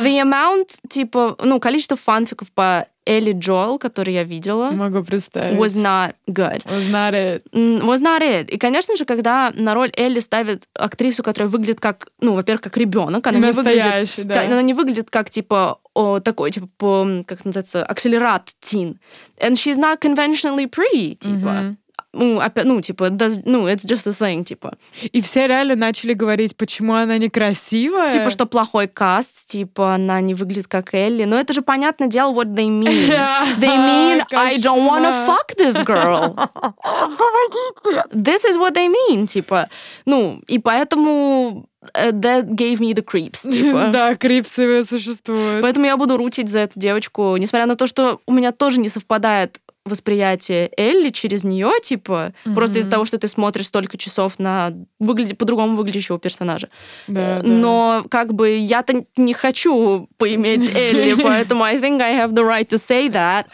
the 0.01 0.21
amount, 0.23 0.79
типа, 0.89 1.37
ну, 1.43 1.59
количество 1.59 1.95
фанфиков 1.95 2.51
по 2.51 2.87
Элли 3.07 3.31
Джоэл, 3.31 3.79
который 3.79 4.13
я 4.13 4.23
видела, 4.23 4.71
могу 4.71 5.03
представить, 5.03 5.57
was 5.57 5.77
not 5.77 6.15
good. 6.27 6.65
Was 6.65 6.91
not 6.91 7.13
it. 7.13 7.43
Was 7.53 8.01
not 8.01 8.21
it. 8.21 8.49
И, 8.49 8.57
конечно 8.57 8.95
же, 8.95 9.05
когда 9.05 9.51
на 9.55 9.73
роль 9.73 9.91
Элли 9.95 10.19
ставят 10.19 10.67
актрису, 10.73 11.23
которая 11.23 11.49
выглядит 11.49 11.79
как, 11.79 12.09
ну, 12.19 12.33
во-первых, 12.33 12.61
как 12.61 12.77
ребенок, 12.77 13.25
она 13.27 13.39
не 13.39 13.51
выглядит, 13.51 14.27
да. 14.27 14.41
она 14.41 14.61
не 14.61 14.73
выглядит 14.73 15.09
как 15.09 15.29
типа 15.29 15.79
о, 15.93 16.19
такой, 16.19 16.51
типа, 16.51 16.69
по, 16.77 17.07
как 17.25 17.45
называется, 17.45 17.83
акселерат 17.83 18.51
тин. 18.59 18.99
And 19.39 19.53
she's 19.53 19.77
not 19.77 19.99
conventionally 19.99 20.69
pretty, 20.69 21.15
типа. 21.15 21.47
Mm-hmm 21.47 21.75
ну, 22.13 22.39
опять, 22.39 22.65
ну, 22.65 22.81
типа, 22.81 23.05
does, 23.05 23.41
ну, 23.45 23.67
it's 23.67 23.85
just 23.85 24.07
a 24.07 24.11
thing, 24.11 24.43
типа. 24.43 24.73
И 25.11 25.21
все 25.21 25.47
реально 25.47 25.75
начали 25.75 26.13
говорить, 26.13 26.55
почему 26.55 26.93
она 26.95 27.17
некрасивая. 27.17 28.11
Типа, 28.11 28.29
что 28.29 28.45
плохой 28.45 28.87
каст, 28.87 29.47
типа, 29.47 29.95
она 29.95 30.19
не 30.21 30.33
выглядит 30.33 30.67
как 30.67 30.93
Элли. 30.93 31.25
Но 31.25 31.37
это 31.37 31.53
же, 31.53 31.61
понятное 31.61 32.07
дело, 32.07 32.33
what 32.33 32.53
they 32.55 32.69
mean. 32.69 32.87
They 33.59 33.77
mean, 33.77 34.23
I 34.33 34.57
don't 34.57 34.85
wanna 34.87 35.13
fuck 35.25 35.55
this 35.57 35.75
girl. 35.83 36.33
Помогите. 36.83 38.03
This 38.11 38.45
is 38.45 38.57
what 38.57 38.73
they 38.73 38.87
mean, 38.87 39.27
типа. 39.27 39.69
Ну, 40.05 40.41
и 40.47 40.59
поэтому 40.59 41.67
э, 41.93 42.11
that 42.11 42.49
gave 42.55 42.79
me 42.79 42.93
the 42.93 43.03
creeps, 43.03 43.49
типа. 43.49 43.89
да, 43.93 44.15
крипсы 44.15 44.83
существуют. 44.83 45.61
Поэтому 45.61 45.85
я 45.85 45.97
буду 45.97 46.17
рутить 46.17 46.49
за 46.49 46.59
эту 46.59 46.79
девочку, 46.79 47.35
несмотря 47.37 47.67
на 47.67 47.75
то, 47.75 47.85
что 47.85 48.21
у 48.25 48.31
меня 48.31 48.51
тоже 48.51 48.79
не 48.79 48.89
совпадает 48.89 49.59
восприятие 49.87 50.71
Элли 50.77 51.09
через 51.09 51.43
нее, 51.43 51.71
типа, 51.81 52.33
угу. 52.45 52.55
просто 52.55 52.79
из-за 52.79 52.89
того, 52.89 53.05
что 53.05 53.17
ты 53.17 53.27
смотришь 53.27 53.67
столько 53.67 53.97
часов 53.97 54.39
на 54.39 54.71
выглядит 54.99 55.37
по-другому 55.37 55.75
выглядящего 55.75 56.19
персонажа. 56.19 56.69
Да, 57.07 57.41
Но 57.43 58.01
да. 58.03 58.09
как 58.09 58.33
бы 58.33 58.55
я-то 58.57 59.05
не 59.15 59.33
хочу 59.33 60.07
поиметь 60.17 60.69
Элли, 60.75 61.21
поэтому 61.21 61.63
I 61.63 61.77
think 61.77 62.01
I 62.01 62.15
have 62.15 62.31
the 62.31 62.43
right 62.43 62.67
to 62.67 62.77
say 62.77 63.09
that. 63.11 63.45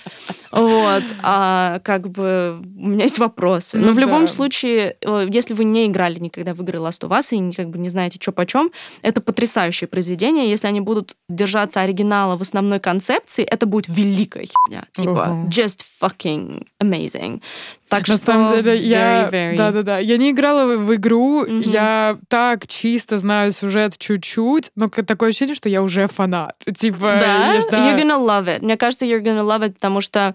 Вот. 0.51 1.03
А 1.21 1.79
как 1.79 2.09
бы 2.09 2.61
у 2.77 2.87
меня 2.87 3.03
есть 3.03 3.19
вопросы. 3.19 3.77
Но 3.77 3.87
ну, 3.87 3.93
в 3.93 3.99
любом 3.99 4.21
да. 4.21 4.27
случае, 4.27 4.97
э, 5.01 5.27
если 5.29 5.53
вы 5.53 5.63
не 5.63 5.87
играли 5.87 6.19
никогда 6.19 6.53
в 6.53 6.61
игры 6.61 6.79
Last 6.79 7.01
of 7.01 7.09
Us 7.09 7.35
и 7.35 7.53
как 7.53 7.69
бы 7.69 7.79
не 7.79 7.89
знаете, 7.89 8.17
что 8.21 8.31
почем, 8.31 8.71
это 9.01 9.21
потрясающее 9.21 9.87
произведение. 9.87 10.49
Если 10.49 10.67
они 10.67 10.81
будут 10.81 11.15
держаться 11.29 11.81
оригинала 11.81 12.37
в 12.37 12.41
основной 12.41 12.79
концепции, 12.79 13.43
это 13.43 13.65
будет 13.65 13.87
великая 13.87 14.45
херня. 14.45 14.85
Типа, 14.93 15.09
uh-huh. 15.09 15.47
just 15.49 15.81
fucking 16.01 16.22
fucking 16.23 16.65
amazing. 16.79 17.41
Так 17.89 18.07
На 18.07 18.15
что 18.15 18.25
самом 18.25 18.53
деле, 18.55 18.77
я, 18.77 19.29
very... 19.29 19.55
да, 19.55 19.71
да, 19.71 19.83
да, 19.83 19.97
я 19.99 20.17
не 20.17 20.31
играла 20.31 20.77
в 20.77 20.95
игру, 20.95 21.45
mm-hmm. 21.45 21.67
я 21.67 22.17
так 22.27 22.65
чисто 22.65 23.17
знаю 23.17 23.51
сюжет 23.51 23.97
чуть-чуть, 23.97 24.71
но 24.75 24.87
такое 24.89 25.29
ощущение, 25.29 25.53
что 25.53 25.69
я 25.69 25.83
уже 25.83 26.07
фанат, 26.07 26.55
типа. 26.75 27.19
Да, 27.21 27.53
я, 27.53 27.61
да. 27.69 27.77
you're 27.77 27.99
gonna 28.01 28.19
love 28.19 28.47
it. 28.47 28.63
Мне 28.63 28.77
кажется, 28.77 29.05
you're 29.05 29.21
gonna 29.21 29.43
love 29.43 29.61
it, 29.61 29.73
потому 29.73 30.01
что 30.01 30.33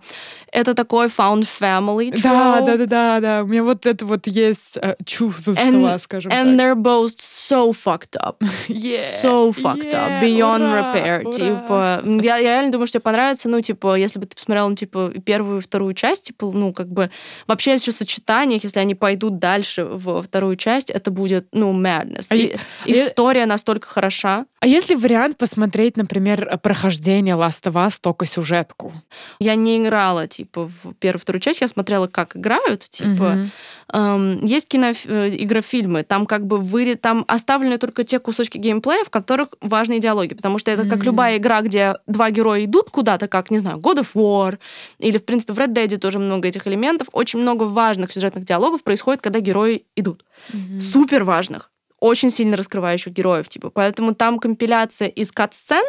это 0.53 0.75
такой 0.75 1.07
found 1.07 1.43
family 1.43 2.13
trope. 2.13 2.23
Да, 2.23 2.61
да, 2.61 2.77
да, 2.77 2.87
да, 2.87 3.21
да. 3.21 3.43
У 3.43 3.47
меня 3.47 3.65
вот 3.65 3.87
это 3.87 4.07
вот 4.07 4.27
есть 4.27 4.77
uh, 4.77 4.97
чувство 5.05 5.55
скала, 5.55 5.99
скажем 5.99 6.31
and 6.31 6.57
так. 6.57 6.61
they're 6.61 6.77
both 6.77 7.19
so 7.19 7.73
fucked 7.73 8.17
up, 8.23 8.37
yeah, 8.69 9.21
so 9.23 9.53
fucked 9.53 9.93
yeah, 9.93 10.07
up, 10.07 10.23
beyond 10.23 10.63
ура, 10.63 10.93
repair. 10.93 11.23
Ура. 11.23 11.33
Типа, 11.33 12.03
я, 12.23 12.37
я 12.37 12.51
реально 12.51 12.71
думаю, 12.71 12.87
что 12.87 12.99
тебе 12.99 13.03
понравится, 13.03 13.49
ну 13.49 13.61
типа, 13.61 13.97
если 13.97 14.19
бы 14.19 14.27
ты 14.27 14.37
посмотрела, 14.37 14.69
ну 14.69 14.75
типа 14.77 15.13
первую 15.25 15.61
вторую 15.61 15.95
часть, 15.95 16.27
типа, 16.27 16.51
ну 16.53 16.73
как 16.73 16.89
бы 16.89 17.11
вообще 17.47 17.75
еще 17.75 17.93
сочетаниях, 17.93 18.65
если 18.65 18.81
они 18.81 18.95
пойдут 18.95 19.39
дальше 19.39 19.85
во 19.85 20.23
вторую 20.23 20.57
часть, 20.57 20.91
это 20.91 21.11
будет, 21.11 21.49
ну, 21.53 21.73
madness. 21.73 22.27
А 22.31 22.35
и, 22.35 22.57
история 22.87 23.41
я... 23.41 23.47
настолько 23.47 23.89
хороша. 23.89 24.47
А 24.61 24.67
если 24.67 24.97
вариант 24.97 25.37
посмотреть, 25.39 25.97
например, 25.97 26.59
прохождение 26.63 27.37
Last 27.37 27.63
of 27.65 27.75
Us, 27.75 27.99
только 28.01 28.27
сюжетку? 28.27 28.93
Я 29.39 29.55
не 29.55 29.79
играла, 29.79 30.27
типа, 30.27 30.67
в 30.67 30.95
первую 30.95 31.21
вторую 31.21 31.41
часть, 31.41 31.61
я 31.61 31.69
смотрела, 31.69 32.09
как 32.09 32.37
играют, 32.37 32.89
типа. 32.89 33.37
Угу. 33.37 33.49
Эм, 33.93 34.45
есть 34.45 34.67
кино, 34.67 34.93
э, 35.05 36.03
там 36.03 36.27
как 36.27 36.47
бы 36.47 36.59
вы, 36.59 36.97
там 36.97 37.25
оставлены 37.29 37.79
только 37.79 38.03
те 38.05 38.19
кусочки 38.19 38.59
геймплея, 38.59 39.05
в 39.05 39.11
которых 39.11 39.49
важные 39.61 40.01
диалоги, 40.01 40.35
потому 40.35 40.59
что 40.59 40.71
это 40.71 40.89
как 40.89 41.05
любая 41.05 41.39
игра, 41.39 41.63
где 41.63 41.95
два 42.07 42.31
героя 42.31 42.65
идут 42.65 42.91
куда-то, 42.91 43.29
как, 43.29 43.51
не 43.51 43.59
знаю, 43.59 43.79
God 43.79 44.01
of 44.01 44.15
War, 44.15 44.59
или, 44.99 45.19
в 45.19 45.25
принципе, 45.25 45.53
в 45.53 45.59
Red 45.59 45.73
Dead 45.73 45.97
тоже 45.99 46.19
много 46.19 46.49
этих 46.49 46.67
элементов, 46.67 47.09
очень 47.13 47.39
много 47.39 47.63
важных 47.63 48.13
сюжетных 48.13 48.45
диалогов 48.45 48.83
происходит, 48.83 49.23
когда 49.23 49.41
герои 49.41 49.85
идут. 49.95 50.25
Mm-hmm. 50.53 50.81
Супер 50.81 51.25
важных 51.25 51.71
очень 52.01 52.31
сильно 52.31 52.57
раскрывающих 52.57 53.13
героев, 53.13 53.49
типа. 53.49 53.71
Поэтому 53.71 54.15
там 54.15 54.39
компиляция 54.39 55.09
из 55.09 55.33
кат-сцен 55.33 55.85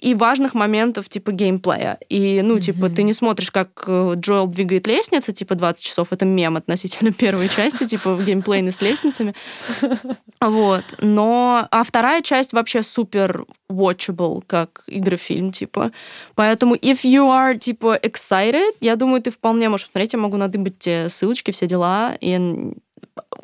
и 0.00 0.14
важных 0.14 0.54
моментов 0.54 1.08
типа 1.08 1.32
геймплея. 1.32 1.98
И, 2.08 2.40
ну, 2.42 2.56
mm-hmm. 2.56 2.60
типа, 2.60 2.88
ты 2.88 3.02
не 3.02 3.12
смотришь, 3.12 3.50
как 3.50 3.84
э, 3.86 4.14
Джоэл 4.16 4.46
двигает 4.46 4.86
лестницы, 4.86 5.32
типа, 5.32 5.54
20 5.54 5.84
часов. 5.84 6.12
Это 6.12 6.24
мем 6.24 6.56
относительно 6.56 7.12
первой 7.18 7.48
части, 7.48 7.86
типа, 7.86 8.18
геймплейны 8.24 8.72
с 8.72 8.80
лестницами. 8.80 9.34
Вот. 10.40 10.84
Но... 11.00 11.68
А 11.70 11.82
вторая 11.84 12.22
часть 12.22 12.52
вообще 12.54 12.82
супер 12.82 13.44
watchable, 13.70 14.42
как 14.46 14.84
игрофильм, 14.86 15.52
типа. 15.52 15.92
Поэтому 16.34 16.74
if 16.76 17.04
you 17.04 17.28
are, 17.28 17.58
типа, 17.58 17.98
excited, 18.02 18.72
я 18.80 18.96
думаю, 18.96 19.20
ты 19.20 19.30
вполне 19.30 19.68
можешь 19.68 19.86
посмотреть. 19.86 20.14
Я 20.14 20.18
могу 20.18 20.38
надыбать 20.38 20.78
тебе 20.78 21.08
ссылочки, 21.10 21.50
все 21.50 21.66
дела. 21.66 22.16
И 22.20 22.72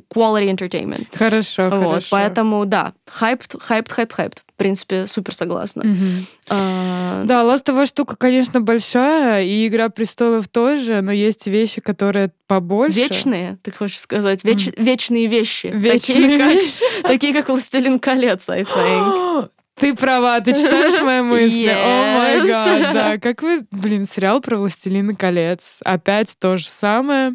quality 0.08 0.48
entertainment. 0.50 1.06
Хорошо, 1.12 1.64
вот, 1.64 1.86
хорошо. 1.86 2.06
Поэтому, 2.10 2.64
да, 2.64 2.92
hyped, 3.20 3.56
hyped, 3.68 3.88
hyped, 3.88 4.12
hyped. 4.16 4.38
В 4.46 4.58
принципе, 4.58 5.06
супер 5.06 5.34
согласна. 5.34 5.82
Mm-hmm. 5.82 6.24
А... 6.48 7.22
Да, 7.24 7.42
ластовая 7.42 7.84
штука, 7.84 8.16
конечно, 8.16 8.62
большая, 8.62 9.44
и 9.44 9.66
Игра 9.66 9.90
престолов 9.90 10.48
тоже, 10.48 11.02
но 11.02 11.12
есть 11.12 11.46
вещи, 11.46 11.82
которые 11.82 12.30
побольше. 12.46 12.98
Вечные, 12.98 13.58
ты 13.62 13.70
хочешь 13.70 13.98
сказать? 13.98 14.44
Веч... 14.44 14.68
Mm. 14.68 14.82
Вечные 14.82 15.26
вещи. 15.26 15.66
Вечные 15.66 15.98
такие, 15.98 16.38
вещи. 16.38 16.80
Как, 17.02 17.10
такие, 17.10 17.34
как 17.34 17.48
«Властелин 17.48 17.98
колец», 17.98 18.48
I 18.48 18.62
think. 18.62 19.50
Ты 19.78 19.94
права, 19.94 20.40
ты 20.40 20.54
читаешь 20.54 21.02
мои 21.02 21.20
мысли. 21.20 21.68
О 21.68 22.16
май 22.16 22.48
гад, 22.48 22.94
да. 22.94 23.18
Как 23.18 23.42
вы, 23.42 23.60
блин, 23.70 24.06
сериал 24.06 24.40
про 24.40 24.56
«Властелина 24.56 25.14
колец». 25.14 25.80
Опять 25.84 26.34
то 26.38 26.56
же 26.56 26.66
самое 26.66 27.34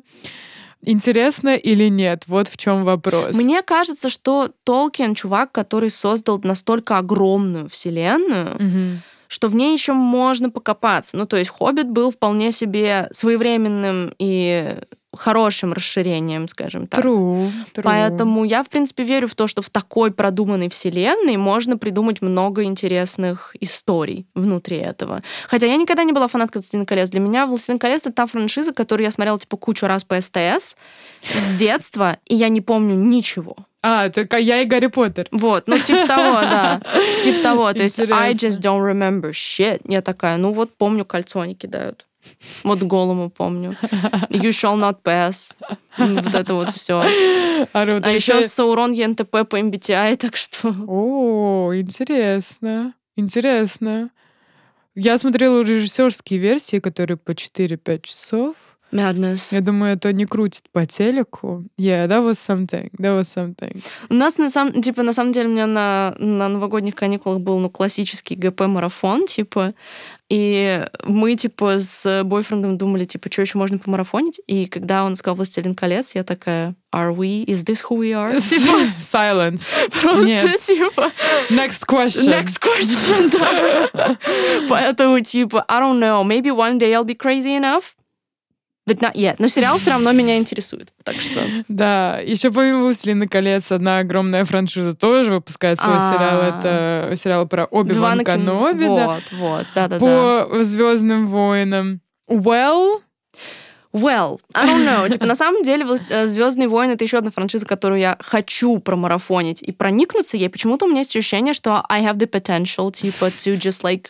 интересно 0.84 1.56
или 1.56 1.90
нет? 1.90 2.24
Вот 2.28 2.48
в 2.48 2.58
чем 2.58 2.84
вопрос. 2.84 3.36
Мне 3.36 3.62
кажется, 3.62 4.10
что 4.10 4.52
Толкин 4.64 5.16
чувак, 5.16 5.52
который 5.52 5.90
создал 5.90 6.40
настолько 6.44 6.98
огромную 6.98 7.70
вселенную, 7.70 8.56
угу. 8.56 9.02
что 9.28 9.48
в 9.48 9.56
ней 9.56 9.74
еще 9.74 9.94
можно 9.94 10.50
покопаться. 10.50 11.18
Ну, 11.18 11.26
то 11.26 11.38
есть 11.38 11.52
Хоббит 11.52 11.90
был 11.90 12.12
вполне 12.12 12.52
себе 12.52 13.08
своевременным 13.12 14.14
и 14.18 14.78
хорошим 15.14 15.74
расширением, 15.74 16.48
скажем 16.48 16.88
так. 16.88 17.04
True, 17.04 17.52
true. 17.74 17.82
Поэтому 17.84 18.46
я, 18.46 18.64
в 18.64 18.70
принципе, 18.70 19.04
верю 19.04 19.28
в 19.28 19.36
то, 19.36 19.48
что 19.48 19.62
в 19.62 19.70
такой 19.70 20.12
продуманной 20.12 20.70
вселенной 20.70 21.38
можно 21.38 21.78
придумать 21.78 22.22
много 22.22 22.64
интересных 22.64 23.56
историй 23.60 24.26
внутри 24.36 24.78
этого. 24.78 25.22
Хотя 25.48 25.68
я 25.68 25.76
никогда 25.76 26.04
не 26.04 26.14
была 26.14 26.28
фанаткой 26.28 26.62
«Властелин 26.62 26.86
колец». 26.86 27.10
Для 27.10 27.20
меня 27.20 27.46
«Властелин 27.46 27.80
колец»— 27.80 28.02
это 28.06 28.14
та 28.14 28.26
франшиза, 28.26 28.74
которую 28.74 29.06
я 29.06 29.12
смотрела, 29.12 29.40
типа, 29.40 29.58
кучу 29.58 29.86
раз 29.86 30.04
по 30.04 30.20
СТС 30.20 30.76
с 31.34 31.58
детства, 31.58 32.18
и 32.26 32.36
я 32.36 32.50
не 32.50 32.62
помню 32.62 32.96
ничего. 32.96 33.56
А, 33.84 34.10
только 34.10 34.38
я 34.38 34.62
и 34.62 34.66
Гарри 34.66 34.88
Поттер. 34.88 35.28
Вот, 35.32 35.68
ну 35.68 35.80
типа 35.80 36.08
того, 36.08 36.42
да. 36.42 36.82
Типа 37.24 37.42
того. 37.42 37.74
То 37.74 37.82
есть 37.82 38.00
I 38.00 38.32
just 38.32 38.62
don't 38.62 38.82
remember 38.82 39.32
shit. 39.32 39.82
Я 39.88 40.02
такая, 40.02 40.38
ну 40.38 40.52
вот 40.52 40.76
помню, 40.78 41.04
кольцо 41.04 41.42
они 41.42 41.56
кидают. 41.56 42.06
Вот 42.64 42.82
голому 42.84 43.30
помню. 43.30 43.76
You 44.30 44.50
shall 44.50 44.78
not 44.78 45.02
pass. 45.04 45.54
Вот 45.98 46.36
это 46.36 46.54
вот 46.54 46.72
все. 46.72 47.04
А, 47.74 47.82
а 47.82 48.12
еще 48.12 48.42
Саурон 48.42 48.92
ЕНТП 48.92 49.48
по 49.48 49.60
MBTI, 49.60 50.18
так 50.18 50.36
что... 50.36 50.74
О, 50.88 51.74
интересно. 51.74 52.94
Интересно. 53.16 54.12
Я 54.96 55.18
смотрела 55.18 55.62
режиссерские 55.62 56.40
версии, 56.40 56.80
которые 56.80 57.18
по 57.18 57.32
4-5 57.32 58.02
часов. 58.02 58.71
Madness. 58.92 59.54
Я 59.54 59.62
думаю, 59.62 59.94
это 59.94 60.14
не 60.14 60.26
крутит 60.26 60.66
по 60.72 60.86
телеку. 60.86 61.64
Yeah, 61.78 62.08
that 62.08 62.24
was 62.24 62.34
something. 62.34 62.90
That 63.00 63.18
was 63.18 63.24
something. 63.24 63.84
У 64.10 64.14
нас 64.14 64.38
на 64.38 64.50
самом, 64.50 64.82
типа, 64.82 65.04
на 65.04 65.14
самом 65.14 65.32
деле 65.32 65.48
у 65.48 65.52
меня 65.52 65.68
на, 65.68 66.16
на 66.20 66.50
новогодних 66.50 66.96
каникулах 66.96 67.40
был, 67.40 67.60
ну, 67.60 67.70
классический 67.70 68.36
ГП-марафон, 68.36 69.26
типа, 69.28 69.74
и 70.32 70.88
мы, 71.06 71.36
типа, 71.36 71.78
с 71.80 72.24
бойфрендом 72.24 72.78
думали, 72.78 73.04
типа, 73.04 73.30
что 73.30 73.42
еще 73.42 73.58
можно 73.58 73.78
помарафонить? 73.78 74.40
И 74.48 74.66
когда 74.66 75.04
он 75.04 75.18
сказал 75.18 75.36
«Властелин 75.36 75.76
колец», 75.76 76.16
я 76.16 76.24
такая, 76.24 76.74
are 76.94 77.14
we? 77.14 77.46
Is 77.46 77.66
this 77.66 77.84
who 77.84 77.98
we 77.98 78.14
are? 78.14 78.40
Типа, 78.50 78.78
Silence. 79.02 79.66
Просто, 80.02 80.26
Нет. 80.26 80.62
типа... 80.62 81.12
Next 81.50 81.86
question. 81.86 82.30
Next 82.30 82.62
question, 82.62 83.30
да. 83.30 84.18
Поэтому, 84.70 85.20
типа, 85.20 85.66
I 85.68 85.82
don't 85.82 86.00
know, 86.00 86.24
maybe 86.24 86.50
one 86.50 86.78
day 86.78 86.94
I'll 86.94 87.04
be 87.04 87.16
crazy 87.16 87.54
enough, 87.54 87.96
But 88.88 89.00
not 89.00 89.14
yet. 89.14 89.36
Но 89.38 89.48
сериал 89.48 89.78
все 89.78 89.92
равно 89.92 90.12
меня 90.12 90.38
интересует. 90.38 90.92
Так 91.04 91.16
что... 91.16 91.40
Да. 91.68 92.18
Еще 92.20 92.52
помимо 92.52 92.84
«Властелина 92.84 93.28
колец» 93.28 93.72
одна 93.72 94.00
огромная 94.00 94.44
франшиза 94.44 94.96
тоже 94.96 95.34
выпускает 95.34 95.80
свой 95.80 96.00
сериал. 96.00 96.42
Это 96.42 97.14
сериал 97.16 97.48
про 97.48 97.66
Оби-Ван 97.66 98.24
Каноби. 98.24 98.86
Вот, 98.86 99.24
вот. 99.34 99.66
Да-да-да. 99.76 100.00
По 100.00 100.64
«Звездным 100.64 101.28
войнам». 101.28 102.02
Well... 102.28 103.02
Well, 103.94 104.40
I 104.54 104.66
don't 104.66 104.86
know. 104.86 105.10
Типа, 105.10 105.26
на 105.26 105.36
самом 105.36 105.64
деле, 105.64 105.86
э, 106.10 106.26
Звездные 106.26 106.70
войны 106.70 106.94
это 106.94 107.04
еще 107.04 107.18
одна 107.18 107.30
франшиза, 107.30 107.66
которую 107.66 108.00
я 108.00 108.18
хочу 108.22 108.80
промарафонить 108.80 109.62
и 109.62 109.74
проникнуться 109.74 110.38
ей. 110.38 110.50
Почему-то 110.50 110.86
у 110.86 110.88
меня 110.88 111.00
есть 111.00 111.14
ощущение, 111.14 111.54
что 111.54 111.84
I 111.90 112.02
have 112.02 112.16
the 112.16 112.26
potential, 112.26 112.90
типа, 112.92 113.26
to 113.26 113.56
just 113.58 113.84
like 113.84 114.08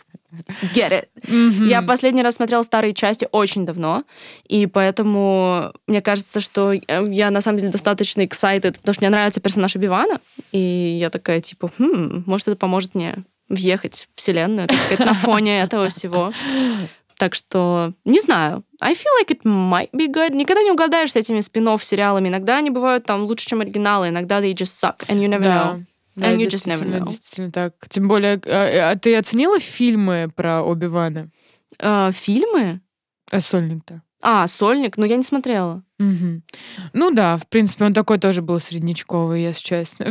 get 0.74 0.90
it. 0.90 1.08
Mm-hmm. 1.26 1.66
Я 1.66 1.82
последний 1.82 2.22
раз 2.22 2.36
смотрела 2.36 2.62
старые 2.62 2.94
части 2.94 3.28
очень 3.32 3.66
давно, 3.66 4.04
и 4.46 4.66
поэтому 4.66 5.72
мне 5.86 6.00
кажется, 6.00 6.40
что 6.40 6.72
э, 6.72 6.80
я 7.10 7.30
на 7.30 7.40
самом 7.40 7.58
деле 7.58 7.70
достаточно 7.70 8.22
excited, 8.22 8.78
потому 8.78 8.94
что 8.94 9.02
мне 9.02 9.10
нравится 9.10 9.40
персонаж 9.40 9.76
Бивана, 9.76 10.20
и 10.52 10.98
я 11.00 11.10
такая 11.10 11.40
типа, 11.40 11.70
хм, 11.78 12.24
может 12.26 12.48
это 12.48 12.56
поможет 12.56 12.94
мне 12.94 13.16
въехать 13.48 14.08
в 14.14 14.18
вселенную, 14.18 14.66
так 14.66 14.78
сказать, 14.78 15.06
на 15.06 15.14
фоне 15.14 15.60
этого 15.62 15.88
всего. 15.88 16.32
Так 17.18 17.34
что, 17.36 17.92
не 18.04 18.20
знаю. 18.20 18.64
I 18.80 18.94
feel 18.94 19.12
like 19.20 19.28
it 19.28 19.42
might 19.44 19.90
be 19.92 20.08
good. 20.08 20.34
Никогда 20.34 20.62
не 20.62 20.72
угадаешь 20.72 21.12
с 21.12 21.16
этими 21.16 21.40
спин 21.40 21.68
сериалами. 21.78 22.28
Иногда 22.28 22.56
они 22.56 22.70
бывают 22.70 23.04
там 23.04 23.22
лучше, 23.24 23.46
чем 23.46 23.60
оригиналы, 23.60 24.08
иногда 24.08 24.40
they 24.40 24.52
just 24.54 24.74
suck, 24.82 25.06
and 25.06 25.20
you 25.20 25.28
never 25.28 25.42
да. 25.42 25.62
know. 25.62 25.84
Да, 26.14 26.32
And 26.32 26.38
you 26.38 26.46
just 26.46 26.66
never 26.66 26.84
know. 26.84 27.06
Действительно 27.06 27.50
так. 27.50 27.74
Тем 27.88 28.08
более, 28.08 28.40
а, 28.46 28.90
а 28.90 28.96
ты 28.96 29.16
оценила 29.16 29.58
фильмы 29.58 30.30
про 30.34 30.62
Оби-Вана? 30.62 31.30
А, 31.78 32.12
фильмы? 32.12 32.80
А 33.30 33.40
сольник-то? 33.40 34.02
А, 34.20 34.46
сольник? 34.46 34.96
Ну, 34.98 35.04
я 35.04 35.16
не 35.16 35.24
смотрела. 35.24 35.82
Угу. 35.98 36.42
Ну 36.92 37.10
да, 37.12 37.36
в 37.38 37.46
принципе, 37.48 37.86
он 37.86 37.94
такой 37.94 38.18
тоже 38.18 38.42
был 38.42 38.60
среднячковый, 38.60 39.42
если 39.42 39.62
честно. 39.62 40.04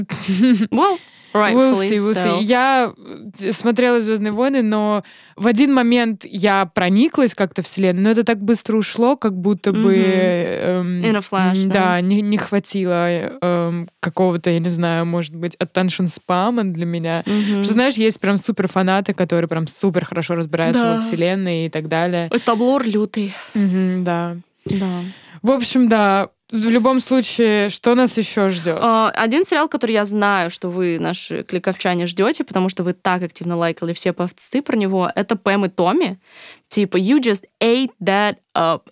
Well, 0.72 1.00
We'll 1.34 1.76
see, 1.76 1.92
we'll 1.92 2.16
so. 2.16 2.40
see. 2.40 2.44
Я 2.44 2.94
э, 3.40 3.52
смотрела 3.52 4.02
Звездные 4.02 4.32
войны, 4.32 4.62
но 4.62 5.04
в 5.36 5.48
один 5.48 5.74
момент 5.74 6.26
я 6.26 6.66
прониклась 6.66 7.34
как-то 7.34 7.62
вселенной, 7.62 8.02
но 8.02 8.10
это 8.10 8.24
так 8.24 8.42
быстро 8.42 8.78
ушло, 8.78 9.16
как 9.16 9.36
будто 9.38 9.72
бы 9.72 9.96
mm-hmm. 9.96 10.62
эм, 10.64 11.02
In 11.02 11.16
a 11.16 11.20
flash, 11.20 11.68
да, 11.68 11.74
да 11.74 12.02
не, 12.02 12.22
не 12.22 12.38
хватило 12.38 13.08
эм, 13.08 13.90
какого-то, 14.00 14.50
я 14.50 14.60
не 14.60 14.70
знаю, 14.70 15.06
может 15.06 15.36
быть, 15.36 15.56
attention 15.56 16.08
spam 16.08 16.64
для 16.72 16.86
меня. 16.86 17.22
Mm-hmm. 17.22 17.46
Потому 17.48 17.64
что, 17.64 17.74
знаешь, 17.74 17.96
есть 17.96 18.20
прям 18.20 18.38
супер 18.38 18.68
фанаты, 18.68 19.14
которые 19.14 19.48
прям 19.48 19.68
супер 19.68 20.06
хорошо 20.06 20.36
разбираются 20.36 20.84
да. 20.84 20.96
во 20.96 21.02
вселенной 21.02 21.68
и 21.68 21.70
так 21.70 21.88
далее. 21.88 22.30
Это 22.32 22.52
облор 22.52 22.84
лютый. 22.86 23.34
Mm-hmm, 23.56 24.04
да. 24.04 24.38
Да. 24.66 25.02
В 25.42 25.52
общем, 25.52 25.88
да, 25.88 26.30
в 26.52 26.70
любом 26.70 27.00
случае, 27.00 27.70
что 27.70 27.96
нас 27.96 28.18
еще 28.18 28.50
ждет? 28.50 28.78
А, 28.82 29.10
один 29.12 29.46
сериал, 29.46 29.70
который 29.70 29.94
я 29.94 30.06
знаю, 30.06 30.50
что 30.52 30.70
вы, 30.70 31.00
наши 31.00 31.44
кликовчане, 31.44 32.08
ждете, 32.08 32.44
потому 32.44 32.68
что 32.68 32.84
вы 32.84 32.94
так 32.94 33.24
активно 33.24 33.56
лайкали 33.56 33.94
все 33.94 34.12
посты 34.12 34.62
про 34.62 34.76
него, 34.76 35.10
это 35.16 35.38
Пэм 35.38 35.66
и 35.66 35.70
Томми. 35.70 36.20
Типа, 36.68 36.98
you 36.98 37.22
just 37.22 37.46
ate 37.62 37.92
that 38.04 38.36
up. 38.54 38.84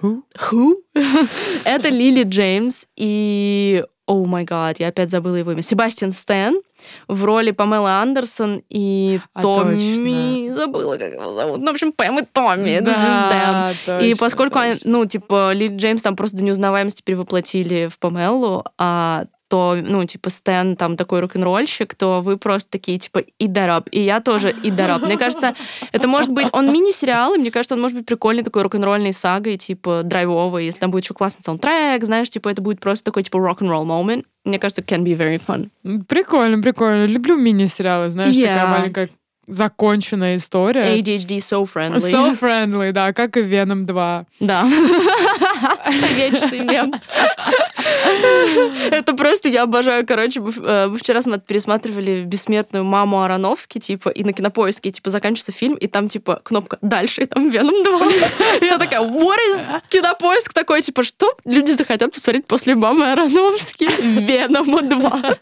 Who? 0.00 0.22
Who? 0.50 0.74
это 1.64 1.88
Лили 1.88 2.22
Джеймс 2.22 2.86
и 2.96 3.84
о 4.08 4.24
май 4.24 4.44
гад, 4.44 4.80
я 4.80 4.88
опять 4.88 5.10
забыла 5.10 5.36
его 5.36 5.52
имя. 5.52 5.62
Себастьян 5.62 6.12
Стэн 6.12 6.60
в 7.08 7.24
роли 7.24 7.50
Памелы 7.50 7.90
Андерсон 7.90 8.62
и 8.70 9.20
а, 9.34 9.42
Томми. 9.42 10.46
Точно. 10.46 10.54
Забыла, 10.54 10.96
как 10.96 11.12
его 11.12 11.34
зовут. 11.34 11.58
Ну, 11.58 11.66
в 11.66 11.70
общем, 11.70 11.92
Пэм 11.92 12.20
и 12.20 12.22
Томми. 12.24 12.80
Да, 12.80 13.72
точно, 13.86 13.98
и 13.98 14.14
поскольку, 14.14 14.54
точно. 14.54 14.70
Они, 14.70 14.80
ну, 14.84 15.04
типа, 15.04 15.52
Ли 15.52 15.68
Джеймс 15.68 16.02
там 16.02 16.16
просто 16.16 16.38
до 16.38 16.44
неузнаваемости 16.44 17.02
перевоплотили 17.02 17.88
в 17.92 17.98
Памелу, 17.98 18.64
а 18.78 19.24
то, 19.48 19.76
ну, 19.80 20.04
типа, 20.04 20.30
Стэн 20.30 20.76
там 20.76 20.96
такой 20.96 21.20
рок-н-ролльщик, 21.20 21.94
то 21.94 22.20
вы 22.20 22.36
просто 22.36 22.70
такие, 22.70 22.98
типа, 22.98 23.22
идараб. 23.38 23.88
И 23.90 24.00
я 24.00 24.20
тоже 24.20 24.54
идараб. 24.62 25.02
Мне 25.02 25.16
кажется, 25.16 25.54
это 25.92 26.06
может 26.06 26.30
быть... 26.30 26.46
Он 26.52 26.72
мини-сериал, 26.72 27.34
и 27.34 27.38
мне 27.38 27.50
кажется, 27.50 27.74
он 27.74 27.80
может 27.80 27.96
быть 27.96 28.06
прикольный 28.06 28.42
такой 28.42 28.62
рок-н-ролльной 28.62 29.12
сагой, 29.12 29.56
типа, 29.56 30.02
драйвовый. 30.04 30.66
Если 30.66 30.80
там 30.80 30.90
будет 30.90 31.04
еще 31.04 31.14
классный 31.14 31.42
саундтрек, 31.42 32.04
знаешь, 32.04 32.30
типа, 32.30 32.50
это 32.50 32.60
будет 32.62 32.80
просто 32.80 33.06
такой, 33.06 33.22
типа, 33.22 33.38
рок-н-ролл 33.38 33.84
момент. 33.84 34.26
Мне 34.44 34.58
кажется, 34.58 34.82
can 34.82 35.02
be 35.02 35.16
very 35.16 35.40
fun. 35.44 35.70
Прикольно, 36.04 36.62
прикольно. 36.62 37.06
Люблю 37.06 37.36
мини-сериалы, 37.36 38.10
знаешь, 38.10 38.32
yeah. 38.32 38.46
такая 38.46 38.66
маленькая 38.68 39.08
законченная 39.48 40.36
история. 40.36 40.98
ADHD 40.98 41.38
so 41.38 41.66
friendly. 41.66 41.98
So 41.98 42.38
friendly, 42.38 42.92
да, 42.92 43.12
как 43.12 43.36
и 43.36 43.40
Venom 43.40 43.84
2. 43.84 44.26
Да. 44.40 44.64
Вечный 46.16 46.60
мем. 46.60 46.94
Это 48.90 49.14
просто 49.14 49.48
я 49.48 49.62
обожаю. 49.62 50.06
Короче, 50.06 50.40
мы 50.40 50.52
э, 50.56 50.94
вчера 50.96 51.20
пересматривали 51.38 52.24
«Бессмертную 52.24 52.84
маму 52.84 53.22
Ароновски», 53.22 53.78
типа, 53.78 54.10
и 54.10 54.22
на 54.24 54.32
кинопоиске, 54.32 54.90
типа, 54.90 55.10
заканчивается 55.10 55.52
фильм, 55.52 55.74
и 55.74 55.86
там, 55.86 56.08
типа, 56.08 56.40
кнопка 56.42 56.78
«Дальше», 56.82 57.22
и 57.22 57.26
там 57.26 57.50
«Веном 57.50 57.74
2». 57.74 58.64
Я 58.66 58.78
такая, 58.78 59.00
what 59.00 59.38
is 59.50 59.82
кинопоиск 59.88 60.52
такой, 60.52 60.82
типа, 60.82 61.02
что 61.02 61.36
люди 61.44 61.72
захотят 61.72 62.12
посмотреть 62.12 62.46
после 62.46 62.74
«Мамы 62.74 63.10
Ароновски»? 63.10 63.88
«Венома 64.00 64.82
2». 64.82 65.38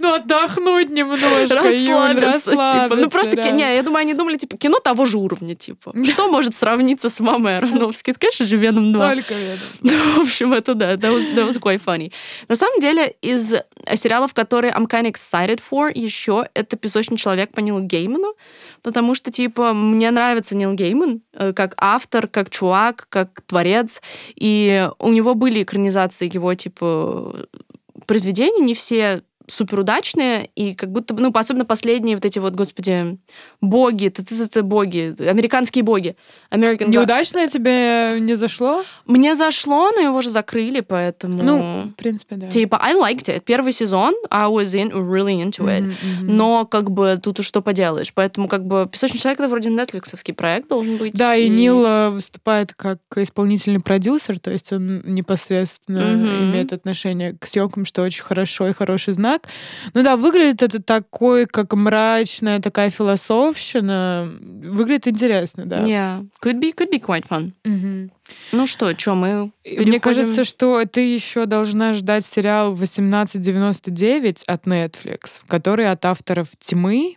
Ну, 0.00 0.14
отдохнуть 0.14 0.90
немножко, 0.90 1.54
расслабиться, 1.54 2.50
типа. 2.50 2.94
Ну, 2.94 3.08
просто, 3.08 3.52
не, 3.52 3.74
я 3.74 3.82
думаю, 3.82 4.02
они 4.02 4.12
думали, 4.12 4.36
типа, 4.36 4.58
кино 4.58 4.80
того 4.80 5.06
же 5.06 5.16
уровня, 5.16 5.54
типа. 5.54 5.92
Что 6.04 6.28
может 6.28 6.54
сравниться 6.54 7.08
с 7.08 7.20
мамой 7.20 7.56
Ароновски? 7.56 8.10
Это, 8.10 8.20
конечно 8.20 8.44
же, 8.44 8.56
Веном 8.56 8.92
2. 8.92 9.14
Только 9.14 9.34
Веном. 9.34 9.58
Ну, 9.80 9.92
в 9.92 10.18
общем, 10.20 10.52
это 10.52 10.74
да, 10.74 10.94
that 10.94 11.16
was, 11.16 11.34
that 11.34 11.48
was 11.48 11.58
quite 11.58 11.82
funny. 11.82 12.12
На 12.48 12.56
самом 12.56 12.80
деле, 12.80 13.14
из 13.22 13.54
сериалов, 13.94 14.34
которые 14.34 14.72
I'm 14.74 14.86
kind 14.86 15.04
of 15.04 15.12
excited 15.12 15.60
for 15.70 15.90
еще, 15.92 16.48
это 16.54 16.76
«Песочный 16.76 17.16
человек» 17.16 17.52
по 17.52 17.60
Нилу 17.60 17.80
Гейману, 17.80 18.34
потому 18.82 19.14
что, 19.14 19.30
типа, 19.30 19.72
мне 19.72 20.10
нравится 20.10 20.54
Нил 20.54 20.74
Гейман 20.74 21.22
э, 21.32 21.52
как 21.54 21.74
автор, 21.78 22.28
как 22.28 22.50
чувак, 22.50 23.06
как 23.08 23.40
творец, 23.46 24.02
и 24.34 24.88
у 24.98 25.12
него 25.12 25.34
были 25.34 25.62
экранизации 25.62 26.30
его, 26.32 26.54
типа, 26.54 27.46
произведений, 28.06 28.60
не 28.60 28.74
все 28.74 29.22
суперудачные, 29.48 30.50
и 30.54 30.74
как 30.74 30.90
будто 30.92 31.14
бы, 31.14 31.22
ну, 31.22 31.30
особенно 31.34 31.64
последние 31.64 32.16
вот 32.16 32.24
эти 32.24 32.38
вот, 32.38 32.54
господи, 32.54 33.18
боги, 33.60 34.08
ты 34.08 34.24
ты 34.24 34.46
ты 34.46 34.62
боги, 34.62 35.14
американские 35.18 35.84
боги. 35.84 36.16
American 36.50 36.88
Неудачное 36.88 37.48
тебе 37.48 38.20
не 38.20 38.34
зашло? 38.34 38.84
Мне 39.04 39.34
зашло, 39.34 39.90
но 39.92 40.00
его 40.00 40.22
же 40.22 40.30
закрыли, 40.30 40.80
поэтому... 40.80 41.42
Ну, 41.42 41.82
в 41.92 41.94
принципе, 41.94 42.36
да. 42.36 42.48
Типа, 42.48 42.78
I 42.80 42.94
liked 42.94 43.28
it. 43.28 43.40
Первый 43.40 43.72
сезон, 43.72 44.14
I 44.30 44.48
was 44.48 44.74
in, 44.74 44.92
really 44.92 45.42
into 45.42 45.66
it. 45.66 45.82
Mm-hmm, 45.82 45.90
mm-hmm. 45.90 46.22
Но, 46.22 46.64
как 46.64 46.90
бы, 46.90 47.18
тут 47.22 47.44
что 47.44 47.62
поделаешь. 47.62 48.12
Поэтому, 48.14 48.48
как 48.48 48.64
бы, 48.64 48.88
«Песочный 48.90 49.20
человек»— 49.20 49.40
это 49.40 49.48
вроде 49.48 49.70
нетфликсовский 49.70 50.34
проект 50.34 50.68
должен 50.68 50.96
быть. 50.96 51.14
Да, 51.14 51.34
и, 51.36 51.46
и 51.46 51.48
Нил 51.48 51.84
э, 51.84 52.10
выступает 52.10 52.74
как 52.74 52.98
исполнительный 53.14 53.80
продюсер, 53.80 54.38
то 54.38 54.50
есть 54.50 54.72
он 54.72 55.02
непосредственно 55.04 55.98
mm-hmm. 55.98 56.50
имеет 56.50 56.72
отношение 56.72 57.36
к 57.38 57.46
съемкам, 57.46 57.84
что 57.84 58.02
очень 58.02 58.22
хорошо 58.22 58.68
и 58.68 58.72
хороший 58.72 59.14
знак 59.14 59.35
так. 59.38 59.50
Ну 59.94 60.02
да, 60.02 60.16
выглядит 60.16 60.62
это 60.62 60.82
такой, 60.82 61.46
как 61.46 61.72
мрачная 61.74 62.60
такая 62.60 62.90
философщина. 62.90 64.30
Выглядит 64.40 65.08
интересно, 65.08 65.66
да. 65.66 65.84
Yeah, 65.84 66.26
could 66.42 66.60
be, 66.60 66.74
could 66.74 66.90
be 66.90 67.00
quite 67.00 67.26
fun. 67.28 67.52
Мгм. 67.64 68.10
Ну 68.52 68.66
что, 68.66 68.98
что, 68.98 69.14
мы 69.14 69.50
переходим... 69.62 69.88
Мне 69.88 70.00
кажется, 70.00 70.44
что 70.44 70.84
ты 70.84 71.14
еще 71.14 71.46
должна 71.46 71.94
ждать 71.94 72.24
сериал 72.24 72.72
1899 72.72 74.44
от 74.44 74.64
Netflix, 74.64 75.42
который 75.46 75.90
от 75.90 76.04
авторов 76.04 76.48
Тьмы. 76.58 77.16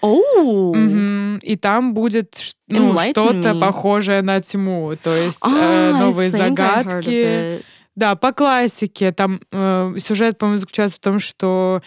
Оу! 0.00 0.74
Мгм. 0.74 1.38
И 1.38 1.56
там 1.56 1.94
будет 1.94 2.36
ну, 2.68 2.96
что-то 2.98 3.54
похожее 3.54 4.22
на 4.22 4.40
тьму. 4.40 4.94
То 5.02 5.14
есть 5.14 5.40
э, 5.44 5.48
А, 5.48 5.98
новые 5.98 6.30
загадки. 6.30 7.62
Да, 7.98 8.14
по 8.14 8.32
классике. 8.32 9.10
Там 9.10 9.40
э, 9.50 9.94
сюжет, 9.98 10.38
по-моему, 10.38 10.60
заключается 10.60 10.98
в 10.98 11.00
том, 11.00 11.18
что, 11.18 11.82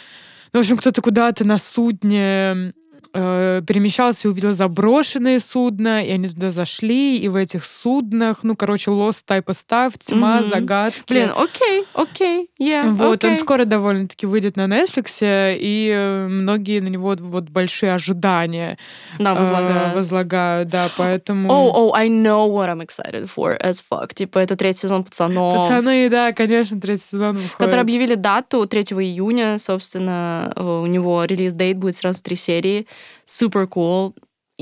ну, 0.52 0.60
в 0.60 0.62
общем, 0.62 0.76
кто-то 0.76 1.02
куда-то 1.02 1.46
на 1.46 1.58
судне 1.58 2.74
э, 3.14 3.62
перемещался 3.66 4.28
и 4.28 4.32
увидел 4.32 4.54
заброшенные 4.54 5.40
судна, 5.40 6.04
и 6.06 6.12
они 6.12 6.28
туда 6.30 6.52
зашли, 6.52 7.18
и 7.18 7.28
в 7.28 7.36
этих 7.36 7.66
суднах, 7.66 8.40
ну, 8.44 8.56
короче, 8.56 8.92
type 8.92 9.46
of 9.46 9.56
stuff, 9.56 9.94
тьма, 10.00 10.38
Мгм. 10.40 10.46
загадки. 10.46 11.04
Блин, 11.08 11.32
окей, 11.36 11.86
окей, 11.94 12.50
yeah, 12.62 12.90
Вот, 12.90 13.24
он 13.24 13.32
окей. 13.32 13.42
скоро 13.42 13.66
довольно-таки 13.66 14.26
выйдет 14.26 14.56
на 14.58 14.66
Netflix, 14.66 15.56
и 15.60 15.92
э, 15.94 16.28
многие 16.28 16.80
на 16.80 16.88
него 16.88 17.16
вот 17.20 17.46
большие 17.50 17.94
ожидания 17.94 18.78
Да, 19.20 19.34
э, 19.34 19.40
возлагаю. 19.40 19.96
возлагают, 19.96 20.70
да, 20.70 20.90
поэтому... 20.98 21.50
Oh, 21.52 21.74
oh, 21.74 21.92
I 21.94 22.08
know 22.08 22.48
what 22.50 22.70
I'm 22.70 22.82
excited 22.86 23.30
for 23.34 23.60
as 23.62 23.82
fuck. 23.90 24.14
Типа, 24.14 24.40
это 24.40 24.56
третий 24.56 24.80
сезон 24.82 25.04
«Пацанов». 25.04 25.68
Пацаны, 25.70 26.10
да, 26.10 26.32
конечно, 26.34 26.80
третий 26.80 27.04
сезон 27.04 27.36
выходит. 27.38 27.58
Которые 27.58 27.82
объявили 27.82 28.16
дату 28.16 28.66
3 28.66 28.82
июня, 28.84 29.58
собственно, 29.60 30.52
э, 30.56 30.64
у 30.64 30.86
него 30.86 31.24
релиз-дейт 31.26 31.78
будет 31.78 31.96
сразу 31.96 32.22
три 32.24 32.36
серии. 32.36 32.88
Super 33.26 33.68
cool. 33.68 34.14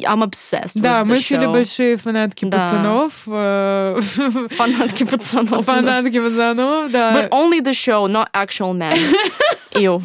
I'm 0.05 0.21
obsessed 0.23 0.79
Да, 0.79 1.03
мы 1.03 1.15
show. 1.17 1.51
большие 1.51 1.97
фанатки 1.97 2.45
Да. 2.45 2.57
пацанов. 2.59 3.11
э, 3.27 3.99
Фанатки 4.51 5.03
пацанов. 5.03 5.65
да. 5.65 5.73
Фанатки 5.73 6.19
пацанов, 6.21 6.89
да. 6.91 7.13
But 7.13 7.29
only 7.31 7.59
the 7.61 7.73
show, 7.73 8.07
not 8.07 8.27
actual 8.33 8.73
men. 8.73 8.95
Ew. 9.73 10.01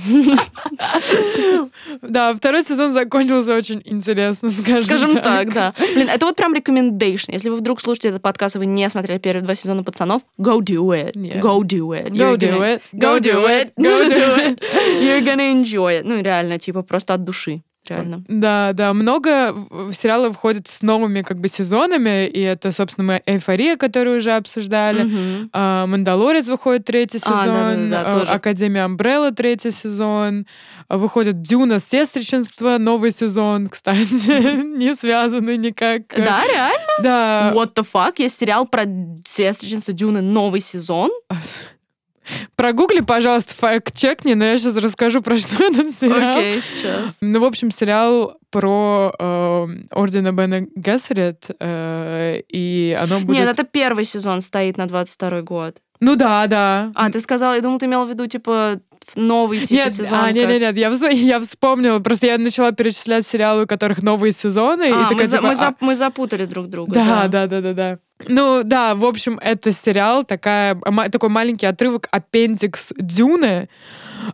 Да, 2.03 2.35
второй 2.35 2.64
сезон 2.64 2.93
закончился 2.93 3.55
очень 3.55 3.82
интересно, 3.85 4.51
скажем, 4.51 4.85
Скажем 4.85 5.20
так, 5.22 5.53
да. 5.53 5.72
Блин, 5.95 6.09
это 6.09 6.26
вот 6.26 6.37
прям 6.37 6.55
recommendation. 6.55 7.32
Если 7.32 7.49
вы 7.49 7.57
вдруг 7.57 7.80
слушаете 7.80 8.09
этот 8.09 8.22
подкаст, 8.22 8.57
и 8.57 8.59
вы 8.59 8.66
не 8.66 8.89
смотрели 8.91 9.18
первые 9.18 9.43
два 9.45 9.55
сезона 9.55 9.82
«Пацанов», 9.82 10.22
go 10.39 10.59
do 10.61 10.89
it. 10.91 11.12
Yeah. 11.14 11.41
Go 11.41 11.62
do 11.62 11.91
it. 11.93 12.09
Go 12.11 12.37
do 12.37 12.61
it. 12.62 12.82
Go 12.93 13.20
do 13.20 13.47
it. 13.47 13.72
Go 13.78 14.09
do 14.09 14.37
it. 14.39 14.62
You're 15.03 15.22
gonna 15.24 15.53
enjoy 15.53 16.01
it. 16.01 16.03
Ну, 16.05 16.20
реально, 16.20 16.59
типа, 16.59 16.82
просто 16.82 17.14
от 17.14 17.24
души. 17.24 17.62
Реально. 17.87 18.24
Да, 18.28 18.72
да, 18.72 18.95
много 18.95 19.55
сериалов 19.93 20.35
входит 20.35 20.68
с 20.68 20.80
новыми 20.82 21.22
как 21.22 21.39
бы 21.39 21.49
сезонами, 21.49 22.26
и 22.26 22.41
это, 22.41 22.72
собственно, 22.72 23.07
мы 23.07 23.22
«Эйфория», 23.26 23.76
которую 23.76 24.18
уже 24.18 24.32
обсуждали. 24.32 25.07
А, 25.53 25.87
«Мандалорец» 25.87 26.49
выходит 26.49 26.85
третий 26.87 27.18
А, 27.18 27.20
сезон, 27.20 27.91
да-да-да, 27.91 28.11
а, 28.11 28.18
тоже. 28.20 28.32
«Академия 28.32 28.85
Амбрелла» 28.85 29.32
третий 29.32 29.70
сезон, 29.70 30.47
А, 30.89 30.97
выходит 30.97 31.43
«Дюна. 31.43 31.78
Сестричество», 31.78 32.78
новый 32.78 33.11
сезон, 33.11 33.68
кстати, 33.70 34.62
не 34.78 34.95
связанный 34.95 35.57
никак. 35.59 36.03
Да, 36.16 36.43
реально? 36.47 36.93
Да. 37.03 37.53
What 37.55 37.74
the 37.74 37.87
fuck? 37.91 38.14
Есть 38.18 38.39
сериал 38.39 38.66
про 38.66 38.85
сестричество 39.24 39.93
Дюны, 39.93 40.22
новый 40.22 40.61
сезон. 40.61 41.11
Прогугли, 42.57 43.01
пожалуйста, 43.01 43.55
факт-чекни, 43.55 44.35
но 44.35 44.45
я 44.45 44.59
сейчас 44.59 44.77
расскажу, 44.77 45.22
про 45.22 45.37
что 45.39 45.62
этот 45.64 45.91
сериал. 45.91 46.39
Окей, 46.39 46.61
сейчас. 46.61 47.18
Ну, 47.20 47.41
в 47.41 47.45
общем, 47.45 47.70
сериал 47.70 48.37
про 48.51 49.12
э, 49.18 49.66
ордена 49.91 50.33
Бена 50.33 50.66
Гессерет, 50.77 51.47
э, 51.61 52.41
и 52.49 52.97
оно 53.01 53.20
будет... 53.20 53.37
Нет, 53.39 53.49
это 53.49 53.64
первый 53.64 54.05
сезон 54.05 54.41
стоит 54.41 54.77
на 54.77 54.87
22 54.87 55.43
год. 55.43 55.77
Ну 56.01 56.16
да, 56.16 56.47
да. 56.47 56.93
А, 56.95 57.11
ты 57.11 57.20
сказала, 57.20 57.55
я 57.55 57.61
думала, 57.61 57.79
ты 57.79 57.87
имела 57.87 58.05
в 58.05 58.09
виду, 58.11 58.27
типа, 58.27 58.81
новый 59.16 59.61
типа 59.61 59.72
нет, 59.72 59.93
сезон. 59.93 60.18
а, 60.22 60.33
нет, 60.33 60.49
нет, 60.49 60.61
нет, 60.61 60.77
я, 60.77 60.89
вз- 60.91 61.12
я 61.12 61.41
вспомнила, 61.41 61.99
просто 62.01 62.27
я 62.27 62.39
начала 62.39 62.72
перечислять 62.72 63.27
сериалы, 63.27 63.64
у 63.64 63.66
которых 63.66 64.03
новые 64.03 64.33
сезоны, 64.33 64.89
и 64.89 64.93
А, 64.93 65.03
такая, 65.09 65.14
мы, 65.16 65.25
за- 65.27 65.37
типа, 65.39 65.49
мы 65.49 65.55
а, 65.55 65.75
мы 65.81 65.95
запутали 65.95 66.47
друг 66.47 66.68
друга. 66.68 66.93
Да, 66.93 67.29
да, 67.29 67.47
да, 67.47 67.61
да, 67.61 67.72
да. 67.72 67.99
Ну 68.29 68.62
да, 68.64 68.95
в 68.95 69.05
общем, 69.05 69.39
это 69.43 69.72
сериал, 69.72 70.25
такая, 70.25 70.79
такой 71.11 71.29
маленький 71.29 71.66
отрывок, 71.66 72.09
аппендикс 72.11 72.93
Дюны, 72.99 73.68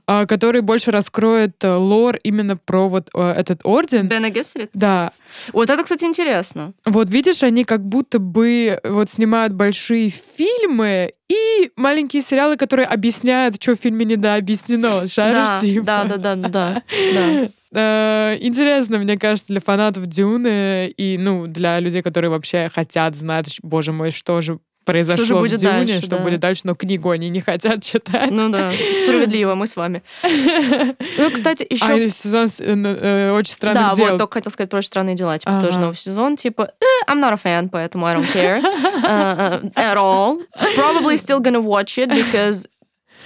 который 0.06 0.60
больше 0.60 0.90
раскроет 0.90 1.62
э, 1.64 1.74
лор 1.74 2.16
именно 2.22 2.56
про 2.56 2.88
вот 2.88 3.08
э, 3.14 3.32
этот 3.32 3.60
орден. 3.64 4.08
Бена 4.08 4.30
Гессерит? 4.30 4.70
Да, 4.74 5.12
Вот 5.52 5.70
это, 5.70 5.82
кстати, 5.82 6.04
интересно. 6.04 6.72
вот 6.84 7.08
видишь, 7.10 7.42
они 7.42 7.64
как 7.64 7.84
будто 7.84 8.18
бы 8.18 8.78
вот 8.84 9.10
снимают 9.10 9.52
большие 9.52 10.10
фильмы 10.10 11.12
и 11.28 11.70
маленькие 11.76 12.22
сериалы, 12.22 12.56
которые 12.56 12.86
объясняют, 12.86 13.62
что 13.62 13.76
в 13.76 13.80
фильме 13.80 14.04
недообъяснено. 14.04 15.06
Шаришь, 15.06 15.48
Да, 15.48 15.60
типа? 15.60 15.84
да, 15.84 16.04
да, 16.04 16.16
да, 16.16 16.34
да, 16.36 16.82
да. 17.14 17.48
Э, 17.72 18.36
Интересно, 18.40 18.98
мне 18.98 19.16
кажется, 19.16 19.46
для 19.48 19.60
фанатов 19.60 20.06
Дюны 20.06 20.88
и, 20.88 21.16
ну, 21.18 21.46
для 21.46 21.78
людей, 21.78 22.02
которые 22.02 22.30
вообще 22.30 22.68
хотят 22.74 23.14
знать, 23.14 23.58
боже 23.62 23.92
мой, 23.92 24.10
что 24.10 24.40
же 24.40 24.58
произошло 24.84 25.24
Что 25.24 25.24
же 25.26 25.34
в 25.34 25.38
будет 25.40 25.60
Дюне, 25.60 25.72
дальше, 25.72 25.98
что 25.98 26.16
да. 26.16 26.22
будет 26.22 26.40
дальше, 26.40 26.62
но 26.64 26.74
книгу 26.74 27.10
они 27.10 27.28
не 27.28 27.40
хотят 27.40 27.82
читать. 27.82 28.30
Ну 28.30 28.48
да, 28.48 28.72
справедливо, 29.04 29.54
мы 29.54 29.66
с 29.66 29.76
вами. 29.76 30.02
Ну, 31.18 31.30
кстати, 31.30 31.66
еще... 31.68 31.84
А 31.84 32.10
сезон 32.10 32.48
э, 32.60 32.74
ну, 32.74 32.88
э, 32.88 33.30
очень 33.32 33.52
странных 33.52 33.90
Да, 33.90 33.94
дел. 33.94 34.06
вот 34.10 34.18
только 34.18 34.34
хотел 34.34 34.50
сказать 34.52 34.70
про 34.70 34.78
очень 34.78 34.86
странные 34.88 35.14
дела. 35.16 35.38
Типа, 35.38 35.52
Ага. 35.56 35.66
тоже 35.66 35.78
новый 35.80 35.96
сезон. 35.96 36.36
Типа, 36.36 36.72
э, 36.80 37.10
I'm 37.10 37.20
not 37.20 37.32
a 37.32 37.36
fan, 37.36 37.68
поэтому 37.68 38.06
I 38.06 38.16
don't 38.16 38.32
care 38.32 38.60
uh, 38.60 39.60
uh, 39.62 39.72
at 39.74 39.96
all. 39.96 40.38
Probably 40.76 41.16
still 41.16 41.40
gonna 41.40 41.60
watch 41.60 41.98
it 41.98 42.08
because 42.08 42.66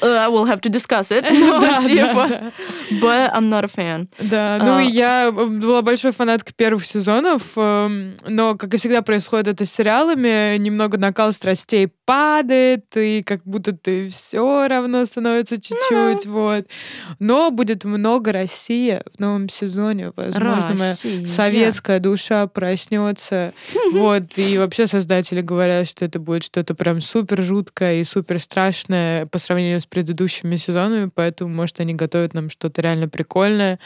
I 0.03 0.29
will 0.29 0.45
have 0.47 0.61
to 0.63 0.69
discuss 0.71 1.11
it. 1.11 1.25
Ну, 1.33 1.61
Да, 1.61 1.79
типа, 1.79 2.27
да. 2.29 2.53
but 3.01 3.33
I'm 3.35 3.49
not 3.49 3.65
a 3.65 3.69
fan. 3.69 4.09
Да, 4.19 4.59
ну 4.63 4.77
А. 4.77 4.83
и 4.83 4.87
я 4.87 5.31
была 5.33 5.83
большой 5.83 6.13
фанаткой 6.13 6.53
первых 6.57 6.85
сезонов, 6.87 7.43
эм, 7.57 8.17
но, 8.27 8.55
как 8.57 8.75
и 8.75 8.77
всегда 8.77 9.03
происходит 9.03 9.49
это 9.49 9.65
с 9.65 9.73
сериалами, 9.73 10.57
немного 10.59 10.99
накал 10.99 11.33
страстей 11.33 11.89
падает, 12.05 12.85
и 12.97 13.23
как 13.23 13.43
будто 13.45 13.73
ты 13.73 14.09
все 14.09 14.69
равно 14.69 15.05
становится 15.05 15.61
чуть-чуть, 15.61 16.27
вот. 16.27 16.67
Но 17.19 17.51
будет 17.51 17.85
много 17.85 18.33
России 18.33 19.01
в 19.13 19.19
новом 19.19 19.49
сезоне, 19.49 20.13
возможно, 20.17 20.75
моя 20.79 20.91
Россия. 20.91 21.27
советская 21.27 22.01
душа 22.01 22.47
проснется, 22.47 23.53
вот, 23.93 24.37
и 24.37 24.59
вообще 24.59 24.87
создатели 24.87 25.41
говорят, 25.41 25.89
что 25.89 26.05
это 26.05 26.19
будет 26.19 26.45
что-то 26.45 26.75
прям 26.75 27.01
супер 27.01 27.43
жуткое 27.43 28.01
и 28.01 28.05
супер 28.05 28.39
страшное 28.39 29.27
по 29.27 29.39
сравнению 29.39 29.81
с 29.81 29.87
предыдущими 29.87 30.57
сезонами, 30.57 31.11
поэтому, 31.15 31.55
может, 31.55 31.81
они 31.81 31.95
готовят 31.95 32.35
нам 32.35 32.51
что-то 32.51 32.83
реально 32.83 33.09
прикольное. 33.09 33.79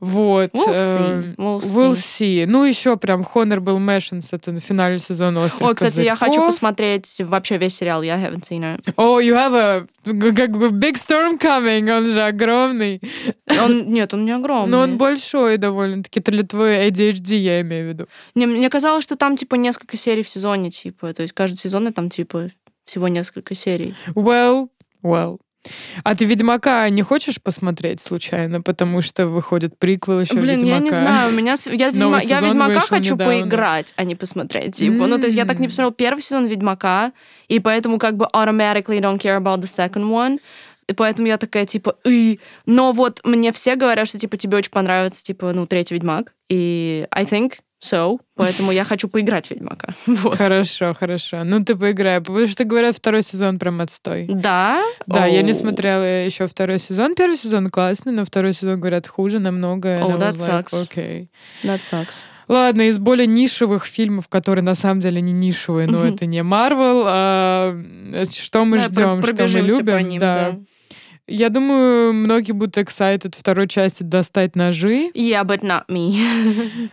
Вот. 0.00 0.50
We'll 0.52 0.70
see, 0.70 1.10
эм, 1.10 1.34
we'll 1.36 1.60
we'll 1.60 1.92
see. 1.92 2.42
see. 2.42 2.46
Ну, 2.46 2.64
еще 2.64 2.96
прям 2.96 3.22
Honorable 3.22 3.78
Mentions, 3.78 4.28
это 4.32 4.52
на 4.52 4.60
финале 4.60 4.98
сезона 4.98 5.44
«Острых 5.44 5.68
Ой, 5.68 5.74
кстати, 5.74 6.02
я 6.02 6.16
хочу 6.16 6.32
козырьков». 6.32 6.46
посмотреть 6.46 7.20
вообще 7.20 7.58
весь 7.58 7.76
сериал. 7.76 8.02
Я 8.02 8.16
haven't 8.16 8.42
seen 8.42 8.62
it. 8.62 8.92
О, 8.96 9.20
you 9.20 9.34
have 9.34 9.54
a 9.54 9.86
как 10.04 10.56
бы 10.56 10.68
big 10.68 10.94
storm 10.94 11.38
coming, 11.38 11.90
он 11.96 12.06
же 12.06 12.22
огромный. 12.22 13.00
Он, 13.46 13.90
нет, 13.90 14.12
он 14.14 14.24
не 14.24 14.32
огромный. 14.32 14.70
Но 14.70 14.80
он 14.80 14.98
большой 14.98 15.56
довольно-таки, 15.56 16.20
это 16.20 16.32
для 16.32 16.42
твоей 16.42 16.90
ADHD, 16.90 17.36
я 17.36 17.60
имею 17.60 17.86
в 17.86 17.88
виду. 17.88 18.06
Не, 18.34 18.46
мне 18.46 18.68
казалось, 18.70 19.04
что 19.04 19.16
там, 19.16 19.36
типа, 19.36 19.54
несколько 19.54 19.96
серий 19.96 20.22
в 20.22 20.28
сезоне, 20.28 20.70
типа. 20.70 21.12
То 21.14 21.22
есть 21.22 21.34
каждый 21.34 21.56
сезон, 21.56 21.92
там, 21.92 22.10
типа, 22.10 22.50
всего 22.84 23.08
несколько 23.08 23.54
серий. 23.54 23.94
Well, 24.14 24.68
well. 25.02 25.38
А 26.02 26.14
ты 26.14 26.24
Ведьмака 26.24 26.88
не 26.90 27.02
хочешь 27.02 27.40
посмотреть 27.42 28.00
случайно, 28.00 28.60
потому 28.60 29.00
что 29.02 29.26
выходит 29.26 29.78
приквел 29.78 30.20
еще 30.20 30.34
Блин, 30.34 30.56
Ведьмака? 30.58 30.74
я 30.74 30.78
не 30.80 30.90
знаю, 30.90 31.30
у 31.30 31.32
меня 31.32 31.54
я, 31.66 31.90
Новый 31.92 32.20
Ведьма- 32.20 32.28
я 32.28 32.40
Ведьмака 32.40 32.80
хочу 32.80 33.14
недавно. 33.14 33.24
поиграть, 33.34 33.92
а 33.96 34.04
не 34.04 34.14
посмотреть. 34.14 34.76
Типа. 34.76 35.06
Ну, 35.06 35.18
то 35.18 35.24
есть 35.24 35.36
я 35.36 35.44
так 35.44 35.58
не 35.58 35.68
посмотрела 35.68 35.92
первый 35.92 36.20
сезон 36.20 36.46
Ведьмака, 36.46 37.12
и 37.48 37.60
поэтому 37.60 37.98
как 37.98 38.16
бы 38.16 38.26
automatically 38.34 39.00
don't 39.00 39.18
care 39.18 39.38
about 39.38 39.60
the 39.60 39.64
second 39.64 40.10
one. 40.10 40.38
И 40.86 40.92
поэтому 40.92 41.26
я 41.28 41.38
такая, 41.38 41.64
типа, 41.64 41.96
и. 42.04 42.38
Но 42.66 42.92
вот 42.92 43.20
мне 43.24 43.52
все 43.52 43.74
говорят, 43.74 44.06
что, 44.06 44.18
типа, 44.18 44.36
тебе 44.36 44.58
очень 44.58 44.70
понравится, 44.70 45.24
типа, 45.24 45.52
ну, 45.54 45.66
третий 45.66 45.94
Ведьмак. 45.94 46.34
И 46.50 47.06
I 47.10 47.24
think 47.24 47.54
so. 47.84 48.18
Поэтому 48.36 48.72
я 48.72 48.84
хочу 48.84 49.08
поиграть 49.08 49.46
в 49.48 49.50
Ведьмака. 49.50 49.94
Вот. 50.06 50.38
Хорошо, 50.38 50.94
хорошо. 50.94 51.44
Ну, 51.44 51.62
ты 51.64 51.76
поиграй, 51.76 52.20
потому 52.20 52.46
что, 52.46 52.64
говорят, 52.64 52.96
второй 52.96 53.22
сезон 53.22 53.58
прям 53.58 53.80
отстой. 53.80 54.26
Да? 54.28 54.82
Да, 55.06 55.26
я 55.26 55.42
не 55.42 55.52
Оу. 55.52 55.58
смотрела 55.58 56.24
еще 56.24 56.46
второй 56.46 56.78
сезон. 56.78 57.14
Первый 57.14 57.36
сезон 57.36 57.68
классный, 57.70 58.12
но 58.12 58.24
второй 58.24 58.52
сезон, 58.54 58.80
говорят, 58.80 59.06
хуже 59.06 59.38
намного. 59.38 60.00
Oh, 60.00 60.18
that 60.18 60.34
like, 60.34 60.64
sucks. 60.66 60.88
okay. 60.88 61.28
That 61.62 61.80
sucks. 61.80 62.26
Ладно, 62.48 62.82
из 62.88 62.98
более 62.98 63.26
нишевых 63.26 63.86
фильмов, 63.86 64.28
которые 64.28 64.62
на 64.62 64.74
самом 64.74 65.00
деле 65.00 65.20
не 65.22 65.32
нишевые, 65.32 65.86
но 65.86 66.04
это 66.04 66.26
не 66.26 66.42
Марвел, 66.42 67.04
а, 67.06 67.74
что 68.30 68.64
мы 68.66 68.76
Да, 68.78 68.84
ждем, 68.84 69.22
что 69.22 69.34
мы 69.34 69.60
любим. 69.68 69.86
по 69.86 70.02
ним, 70.02 70.20
да. 70.20 70.50
да. 70.52 70.58
Я 71.26 71.48
думаю, 71.48 72.12
многие 72.12 72.52
будут 72.52 72.76
excited 72.76 73.34
второй 73.38 73.66
части 73.66 74.02
достать 74.02 74.56
ножи. 74.56 75.10
Yeah, 75.14 75.44
but 75.44 75.62
not 75.62 75.84
me. 75.88 76.18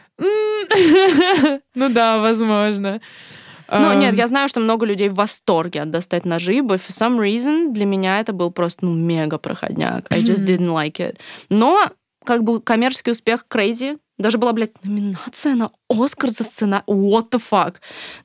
ну 1.75 1.89
да, 1.89 2.19
возможно. 2.19 3.01
Ну, 3.71 3.93
нет, 3.93 4.15
я 4.15 4.27
знаю, 4.27 4.49
что 4.49 4.59
много 4.59 4.85
людей 4.85 5.07
в 5.07 5.15
восторге 5.15 5.81
от 5.81 5.91
достать 5.91 6.25
ножи, 6.25 6.59
but 6.59 6.75
for 6.75 6.89
some 6.89 7.17
reason 7.17 7.71
для 7.71 7.85
меня 7.85 8.19
это 8.19 8.33
был 8.33 8.51
просто, 8.51 8.85
ну, 8.85 8.93
мега 8.93 9.37
проходняк. 9.37 10.11
I 10.11 10.19
just 10.19 10.45
didn't 10.45 10.67
like 10.67 10.97
it. 10.97 11.17
Но, 11.49 11.81
как 12.25 12.43
бы, 12.43 12.59
коммерческий 12.59 13.11
успех 13.11 13.45
crazy, 13.49 13.97
даже 14.17 14.37
была, 14.37 14.53
блядь, 14.53 14.71
номинация 14.83 15.55
на 15.55 15.71
Оскар 15.89 16.29
за 16.29 16.43
сцена. 16.43 16.83
What 16.85 17.31
the 17.31 17.41
fuck? 17.41 17.75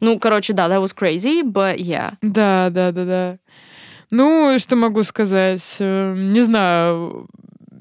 Ну, 0.00 0.18
короче, 0.18 0.52
да, 0.52 0.68
that 0.68 0.82
was 0.82 0.94
crazy, 0.94 1.42
but 1.42 1.76
yeah. 1.78 2.14
Да, 2.22 2.68
да, 2.70 2.92
да, 2.92 3.04
да. 3.04 3.38
Ну, 4.10 4.58
что 4.58 4.76
могу 4.76 5.02
сказать? 5.04 5.76
Э, 5.80 6.14
не 6.16 6.42
знаю, 6.42 7.28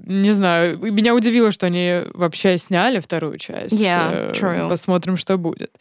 не 0.06 0.32
знаю. 0.32 0.78
Меня 0.80 1.14
удивило, 1.16 1.52
что 1.52 1.66
они 1.66 2.02
вообще 2.14 2.58
сняли 2.58 3.00
вторую 3.00 3.38
часть. 3.38 3.74
Yeah, 3.74 4.32
true. 4.34 4.70
Посмотрим, 4.70 5.18
что 5.18 5.38
будет. 5.38 5.72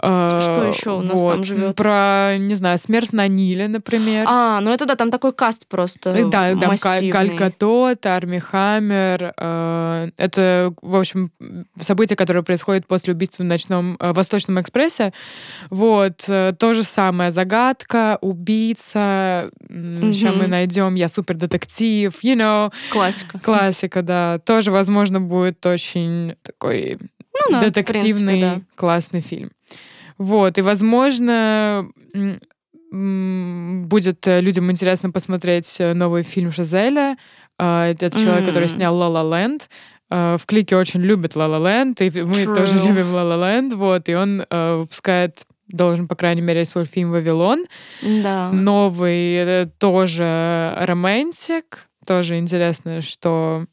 Что 0.00 0.64
еще 0.64 0.90
у 0.98 1.02
нас 1.02 1.20
вот. 1.20 1.32
там 1.32 1.44
живет? 1.44 1.76
Про, 1.76 2.36
не 2.38 2.54
знаю, 2.54 2.78
смерть 2.78 3.12
на 3.12 3.26
Ниле, 3.26 3.66
например. 3.66 4.24
А, 4.28 4.60
ну 4.60 4.70
это 4.70 4.86
да, 4.86 4.94
там 4.94 5.10
такой 5.10 5.32
каст 5.32 5.66
просто 5.66 6.12
Да, 6.30 6.54
там 6.56 6.76
Галь 7.10 7.34
Гадот, 7.34 8.06
Арми 8.06 8.38
Хаммер. 8.38 9.34
Э, 9.36 10.10
это, 10.16 10.72
в 10.82 10.96
общем, 10.96 11.32
событие, 11.80 12.16
которое 12.16 12.42
происходит 12.42 12.86
после 12.86 13.12
убийства 13.12 13.42
в 13.42 13.46
ночном 13.46 13.96
э, 13.98 14.12
Восточном 14.12 14.60
экспрессе. 14.60 15.12
Вот. 15.70 16.24
Э, 16.28 16.52
то 16.56 16.74
же 16.74 16.84
самое. 16.84 17.30
Загадка, 17.30 18.18
убийца. 18.20 19.50
Сейчас 19.68 20.34
мы 20.34 20.46
найдем 20.46 20.94
Я 20.94 21.08
супер 21.08 21.34
детектив. 21.34 22.14
You 22.22 22.36
know. 22.36 22.72
Классика. 22.92 23.38
Классика, 23.40 24.02
да. 24.02 24.38
Тоже, 24.44 24.70
возможно, 24.70 25.20
будет 25.20 25.64
очень 25.66 26.36
такой 26.42 26.98
ну, 27.46 27.52
да, 27.52 27.60
детективный, 27.64 28.40
принципе, 28.40 28.40
да. 28.40 28.60
классный 28.76 29.20
фильм. 29.20 29.50
Вот, 30.18 30.58
и, 30.58 30.62
возможно, 30.62 31.88
будет 32.90 34.26
э, 34.26 34.40
людям 34.40 34.70
интересно 34.70 35.10
посмотреть 35.10 35.76
э, 35.78 35.94
новый 35.94 36.22
фильм 36.22 36.52
Шазеля. 36.52 37.16
А, 37.58 37.86
это 37.86 38.10
человек, 38.10 38.46
который 38.46 38.68
снял 38.68 38.96
«Ла 38.96 39.08
Ла 39.08 39.38
Ленд». 39.38 39.68
В 40.10 40.40
клике 40.46 40.74
очень 40.74 41.02
любят 41.02 41.36
«Ла 41.36 41.46
Ла 41.46 41.58
Ленд», 41.58 42.00
и 42.00 42.10
мы 42.10 42.44
True. 42.44 42.54
тоже 42.54 42.78
любим 42.78 43.12
«Ла 43.12 43.24
Ла 43.24 43.52
Ленд», 43.52 43.74
вот, 43.74 44.08
и 44.08 44.14
он 44.14 44.42
э, 44.48 44.76
выпускает 44.76 45.44
должен, 45.68 46.08
по 46.08 46.16
крайней 46.16 46.40
мере, 46.40 46.64
свой 46.64 46.86
фильм 46.86 47.10
«Вавилон». 47.10 47.66
Да. 48.02 48.50
Новый 48.52 49.66
тоже 49.78 50.74
романтик. 50.78 51.88
Тоже 52.06 52.38
интересно, 52.38 53.02
что, 53.02 53.66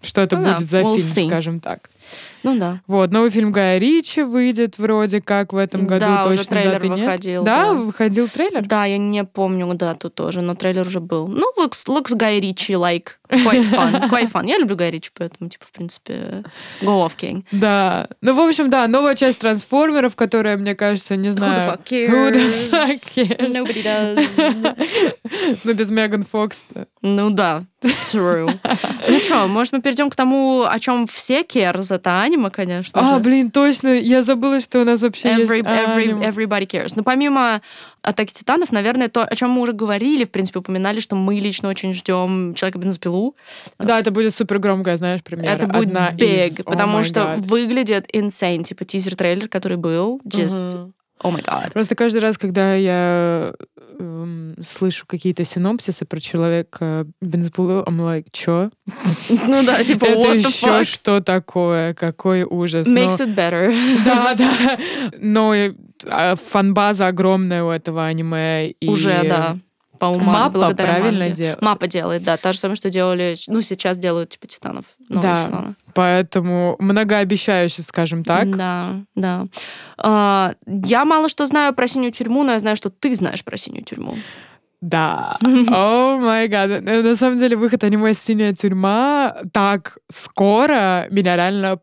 что 0.00 0.20
это 0.20 0.36
ну, 0.36 0.44
будет 0.44 0.60
да, 0.60 0.64
за 0.64 0.80
we'll 0.80 0.96
фильм, 0.96 1.08
see. 1.08 1.26
скажем 1.26 1.60
так. 1.60 1.90
Ну 2.44 2.58
да. 2.58 2.82
Вот, 2.86 3.10
новый 3.10 3.30
фильм 3.30 3.52
Гая 3.52 3.78
Ричи 3.78 4.22
выйдет 4.22 4.76
вроде 4.76 5.22
как 5.22 5.54
в 5.54 5.56
этом 5.56 5.86
году. 5.86 6.04
Да, 6.04 6.24
точно 6.26 6.40
уже 6.40 6.48
трейлер 6.50 6.72
даты 6.72 6.88
выходил. 6.88 7.42
Нет. 7.42 7.44
Да, 7.44 7.64
да, 7.64 7.72
выходил 7.72 8.28
трейлер? 8.28 8.66
Да, 8.66 8.84
я 8.84 8.98
не 8.98 9.24
помню 9.24 9.72
дату 9.74 10.10
тоже, 10.10 10.42
но 10.42 10.54
трейлер 10.54 10.86
уже 10.86 11.00
был. 11.00 11.26
Ну, 11.26 11.46
looks, 11.58 11.86
looks 11.88 12.14
Guy 12.14 12.40
Ritchie 12.40 12.76
like. 12.78 13.12
Quite 13.30 13.70
fun. 13.70 14.08
Quite 14.10 14.30
fun. 14.30 14.46
Я 14.46 14.58
люблю 14.58 14.76
Гай 14.76 14.90
Ричи, 14.90 15.10
поэтому, 15.14 15.48
типа, 15.48 15.64
в 15.64 15.72
принципе, 15.72 16.44
go 16.82 17.06
off, 17.06 17.16
King. 17.16 17.44
Да. 17.50 18.08
Ну, 18.20 18.34
в 18.34 18.40
общем, 18.40 18.68
да, 18.68 18.86
новая 18.86 19.14
часть 19.14 19.38
трансформеров, 19.38 20.14
которая, 20.14 20.58
мне 20.58 20.74
кажется, 20.74 21.16
не 21.16 21.30
знаю... 21.30 21.54
Who 21.54 21.66
the 21.66 21.78
fuck 21.78 21.84
cares? 21.84 22.10
Who 22.10 22.32
the 22.32 22.70
fuck 22.70 23.14
cares? 23.14 23.54
Nobody 23.54 23.82
does. 23.82 25.58
Ну, 25.64 25.72
без 25.72 25.90
Меган 25.90 26.24
Фокс. 26.24 26.64
Ну, 27.00 27.30
да. 27.30 27.64
True. 27.82 28.50
Ну 29.08 29.20
что, 29.20 29.46
может, 29.46 29.72
мы 29.72 29.82
перейдем 29.82 30.10
к 30.10 30.16
тому, 30.16 30.64
о 30.64 30.78
чем 30.78 31.06
все 31.06 31.42
cares, 31.42 31.93
это 31.94 32.20
аниме, 32.20 32.50
конечно 32.50 33.00
А, 33.00 33.14
же. 33.14 33.20
блин, 33.20 33.50
точно, 33.50 33.88
я 33.98 34.22
забыла, 34.22 34.60
что 34.60 34.80
у 34.80 34.84
нас 34.84 35.02
вообще 35.02 35.28
every, 35.28 35.56
есть 35.56 35.64
every, 35.64 36.34
Everybody 36.34 36.66
cares. 36.66 36.92
Но 36.96 37.02
помимо 37.02 37.60
Атаки 38.02 38.32
Титанов, 38.32 38.72
наверное, 38.72 39.08
то, 39.08 39.24
о 39.24 39.34
чем 39.34 39.50
мы 39.50 39.62
уже 39.62 39.72
говорили, 39.72 40.24
в 40.24 40.30
принципе, 40.30 40.58
упоминали, 40.58 41.00
что 41.00 41.16
мы 41.16 41.36
лично 41.40 41.68
очень 41.68 41.94
ждем 41.94 42.54
Человека 42.54 42.78
бензопилу. 42.78 43.36
Да, 43.78 43.98
это 43.98 44.10
будет 44.10 44.34
супер 44.34 44.58
громкая, 44.58 44.96
знаешь, 44.96 45.22
премьера. 45.22 45.52
Это 45.54 45.66
будет 45.66 45.88
Одна 45.88 46.12
big, 46.12 46.48
из... 46.48 46.56
потому 46.64 46.98
oh 46.98 47.04
что 47.04 47.20
God. 47.20 47.40
выглядит 47.42 48.06
insane, 48.14 48.64
типа 48.64 48.84
тизер-трейлер, 48.84 49.48
который 49.48 49.76
был, 49.76 50.20
just... 50.24 50.72
Uh-huh. 50.72 50.92
Oh 51.22 51.30
my 51.32 51.42
god. 51.42 51.72
Просто 51.72 51.94
каждый 51.94 52.18
раз, 52.18 52.36
когда 52.36 52.74
я 52.74 53.54
эм, 53.98 54.56
слышу 54.62 55.06
какие-то 55.06 55.44
синопсисы 55.44 56.04
про 56.04 56.20
человека 56.20 57.06
бензопилу, 57.20 57.82
I'm 57.84 57.98
like, 57.98 58.26
чё? 58.32 58.70
Ну 59.46 59.62
да, 59.64 59.82
типа, 59.84 60.04
Это 60.04 60.34
еще 60.34 60.84
что 60.84 61.20
такое? 61.20 61.94
Какой 61.94 62.42
ужас. 62.42 62.86
Makes 62.88 63.20
it 63.20 63.34
better. 63.34 63.74
Да, 64.04 64.34
да. 64.34 64.78
Но 65.20 65.54
а, 66.08 66.34
фанбаза 66.34 67.06
огромная 67.06 67.64
у 67.64 67.70
этого 67.70 68.04
аниме. 68.04 68.74
Уже, 68.82 69.20
да 69.22 69.56
по 70.04 70.16
уму. 70.16 70.24
Мапа 70.24 70.74
правильно 70.74 71.30
делает. 71.30 71.62
Мапа 71.62 71.86
делает, 71.86 72.22
да. 72.22 72.36
Та 72.36 72.52
же 72.52 72.58
самое, 72.58 72.76
что 72.76 72.90
делали... 72.90 73.34
Ну, 73.48 73.60
сейчас 73.60 73.98
делают, 73.98 74.30
типа, 74.30 74.46
Титанов. 74.46 74.84
Да, 75.08 75.46
сезоны. 75.46 75.74
поэтому 75.94 76.76
многообещающе, 76.78 77.82
скажем 77.82 78.24
так. 78.24 78.54
Да, 78.56 78.96
да. 79.14 79.46
А, 79.98 80.54
я 80.66 81.04
мало 81.04 81.28
что 81.28 81.46
знаю 81.46 81.74
про 81.74 81.86
«Синюю 81.86 82.12
тюрьму», 82.12 82.42
но 82.42 82.52
я 82.52 82.60
знаю, 82.60 82.76
что 82.76 82.90
ты 82.90 83.14
знаешь 83.14 83.44
про 83.44 83.56
«Синюю 83.56 83.84
тюрьму». 83.84 84.16
Да. 84.80 85.38
О 85.72 86.18
май 86.18 86.48
гад. 86.48 86.82
На 86.82 87.16
самом 87.16 87.38
деле 87.38 87.56
выход 87.56 87.82
аниме 87.84 88.12
«Синяя 88.12 88.52
тюрьма» 88.52 89.34
так 89.52 89.96
скоро 90.10 91.06
меня 91.10 91.36
реально 91.36 91.78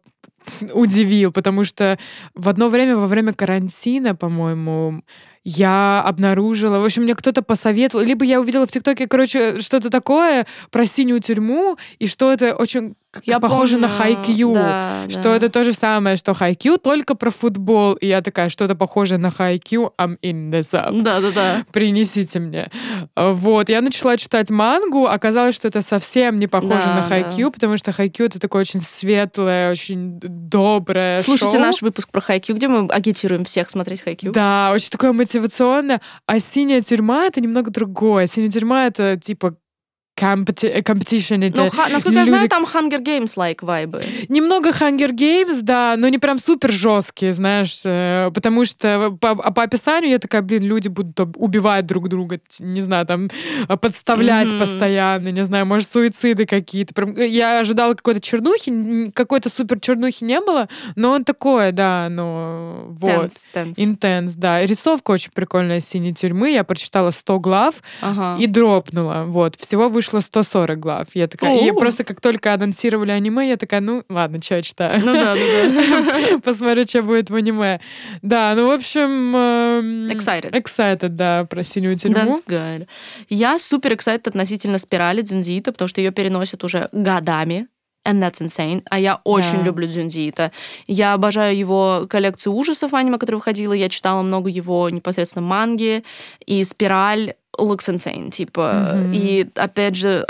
удивил, 0.74 1.32
потому 1.32 1.64
что 1.64 1.98
в 2.36 2.50
одно 2.50 2.70
время, 2.70 2.96
во 2.96 3.08
время 3.08 3.34
карантина, 3.34 4.16
по-моему, 4.16 5.02
я 5.44 6.02
обнаружила, 6.06 6.80
в 6.80 6.86
общем, 6.86 7.04
мне 7.04 7.16
кто-то 7.16 7.42
посоветовал, 7.42 8.06
либо 8.06 8.26
я 8.26 8.40
увидела 8.40 8.68
в 8.68 8.72
ТикТоке, 8.72 9.08
короче, 9.08 9.60
что-то 9.62 9.90
такое 9.90 10.46
про 10.70 10.86
синюю 10.86 11.20
тюрьму, 11.20 11.78
и 12.00 12.08
что 12.08 12.32
это 12.32 12.56
очень 12.56 12.96
я 13.24 13.40
похоже 13.40 13.76
помню. 13.76 13.88
на 13.88 13.94
Хайкью, 13.94 14.54
да, 14.54 15.06
что 15.10 15.24
да. 15.24 15.36
это 15.36 15.50
то 15.50 15.64
же 15.64 15.74
самое, 15.74 16.18
что 16.18 16.34
Хайкью, 16.34 16.78
только 16.78 17.16
про 17.16 17.32
футбол. 17.32 17.94
И 17.94 18.08
я 18.08 18.22
такая, 18.22 18.50
что-то 18.50 18.76
похожее 18.76 19.18
на 19.18 19.32
Хайкью, 19.32 19.94
I'm 19.98 20.18
in 20.22 20.50
this 20.50 20.74
up. 20.74 21.02
Да-да-да. 21.02 21.66
Принесите 21.72 22.40
мне. 22.40 22.70
Вот, 23.16 23.70
я 23.70 23.82
начала 23.82 24.18
читать 24.18 24.50
мангу, 24.50 25.08
оказалось, 25.08 25.56
что 25.56 25.68
это 25.68 25.82
совсем 25.82 26.40
не 26.40 26.48
похоже 26.48 26.86
да, 26.86 26.96
на 26.96 27.02
Хайкью, 27.04 27.48
да. 27.48 27.52
потому 27.52 27.78
что 27.78 27.92
Хайкью 27.92 28.26
это 28.26 28.40
такое 28.40 28.62
очень 28.62 28.82
светлое, 28.82 29.72
очень 29.72 30.20
доброе 30.22 31.22
Слушайте 31.22 31.58
шоу. 31.58 31.62
наш 31.62 31.82
выпуск 31.82 32.10
про 32.12 32.22
Хайкью, 32.22 32.56
где 32.56 32.68
мы 32.68 32.88
агитируем 32.88 33.44
всех 33.46 33.70
смотреть 33.70 34.02
Хайкью. 34.02 34.32
Да, 34.32 34.72
очень 34.74 34.90
такое 34.90 35.12
мотивационное. 35.14 36.02
А 36.26 36.40
«Синяя 36.40 36.82
тюрьма»— 36.82 37.26
это 37.28 37.42
немного 37.42 37.72
другое. 37.72 38.28
«Синяя 38.28 38.50
тюрьма»— 38.50 38.86
это 38.88 39.18
типа 39.18 39.56
компети- 40.22 40.82
competition. 40.84 41.48
Это 41.48 41.64
ну, 41.64 41.70
ха- 41.70 41.90
насколько 41.90 42.20
люди... 42.20 42.30
я 42.30 42.36
знаю, 42.36 42.50
там 42.50 42.66
Hunger 42.66 43.04
Games-like 43.04 43.58
вайбы. 43.62 44.02
Немного 44.30 44.70
Hunger 44.70 45.12
Games, 45.12 45.60
да, 45.62 45.96
но 45.98 46.08
не 46.10 46.20
прям 46.20 46.38
супер 46.40 46.72
жесткие, 46.72 47.34
знаешь, 47.34 47.82
э, 47.84 48.30
потому 48.34 48.66
что 48.66 49.18
по, 49.20 49.32
а 49.32 49.52
по 49.52 49.64
описанию 49.64 50.12
я 50.12 50.20
такая, 50.20 50.42
блин, 50.42 50.64
люди 50.64 50.88
будут 50.88 51.20
убивать 51.38 51.86
друг 51.86 52.08
друга, 52.10 52.40
не 52.60 52.82
знаю, 52.82 53.06
там, 53.06 53.30
подставлять 53.82 54.52
mm-hmm. 54.52 54.60
постоянно, 54.60 55.30
не 55.30 55.44
знаю, 55.46 55.66
может, 55.66 55.90
суициды 55.90 56.46
какие-то. 56.46 56.94
Прям, 56.94 57.18
э, 57.18 57.28
я 57.28 57.60
ожидала 57.60 57.94
какой-то 57.94 58.22
чернухи, 58.22 59.12
какой-то 59.12 59.50
супер 59.50 59.80
чернухи 59.80 60.24
не 60.24 60.40
было, 60.40 60.68
но 60.96 61.12
он 61.12 61.24
такое, 61.24 61.72
да, 61.72 62.08
ну, 62.10 62.86
вот. 62.90 63.32
Intense, 63.54 64.34
да. 64.36 64.62
Рисовка 64.66 65.12
очень 65.12 65.32
прикольная 65.32 65.82
«Синей 65.82 66.14
тюрьмы», 66.14 66.52
я 66.52 66.64
прочитала 66.64 67.12
100 67.12 67.40
глав 67.40 67.76
ага. 68.02 68.38
и 68.40 68.46
дропнула, 68.46 69.24
вот. 69.28 69.56
Всего 69.60 69.90
вышло 69.90 70.11
вышло 70.12 70.20
140 70.20 70.80
глав. 70.80 71.08
Я 71.14 71.28
такая, 71.28 71.58
и 71.60 71.72
просто 71.72 72.04
как 72.04 72.22
только 72.22 72.54
анонсировали 72.54 73.12
аниме, 73.12 73.50
я 73.50 73.58
такая, 73.58 73.82
ну 73.82 74.04
ладно, 74.10 74.42
что 74.42 74.56
я 74.56 74.62
читаю. 74.62 75.00
Ну 75.04 75.14
да, 75.14 75.36
ну 75.36 76.06
да. 76.06 76.40
Посмотрю, 76.44 76.86
что 76.88 77.02
будет 77.02 77.30
в 77.30 77.36
аниме. 77.36 77.80
Да, 78.22 78.54
ну 78.56 78.68
в 78.68 78.72
общем... 78.72 79.36
Excited. 80.12 80.52
Excited, 80.52 81.10
да, 81.10 81.46
про 81.46 81.64
синюю 81.64 81.98
тюрьму. 81.98 82.16
That's 82.16 82.44
good. 82.48 82.88
Я 83.30 83.60
супер 83.60 83.94
excited 83.94 84.28
относительно 84.28 84.78
спирали 84.78 85.22
Дзюнзиита, 85.22 85.72
потому 85.72 85.88
что 85.88 86.02
ее 86.02 86.12
переносят 86.12 86.64
уже 86.64 86.90
годами. 86.92 87.68
And 88.04 88.20
that's 88.20 88.42
insane. 88.42 88.82
А 88.90 89.00
я 89.00 89.20
очень 89.24 89.60
yeah. 89.60 89.64
люблю 89.64 89.88
Дзюнзиита. 89.88 90.52
Я 90.88 91.14
обожаю 91.14 91.56
его 91.56 92.08
коллекцию 92.10 92.54
ужасов 92.54 92.96
аниме, 92.96 93.20
которая 93.20 93.38
выходила. 93.38 93.74
Я 93.74 93.90
читала 93.90 94.24
много 94.24 94.50
его 94.50 94.90
непосредственно 94.90 95.46
манги. 95.46 96.04
И 96.48 96.64
«Спираль» 96.64 97.36
looks 97.58 97.90
insane, 97.90 98.30
типа. 98.30 98.94
Mm-hmm. 98.96 99.16
И, 99.16 99.50
опять 99.56 99.96
же, 99.96 100.26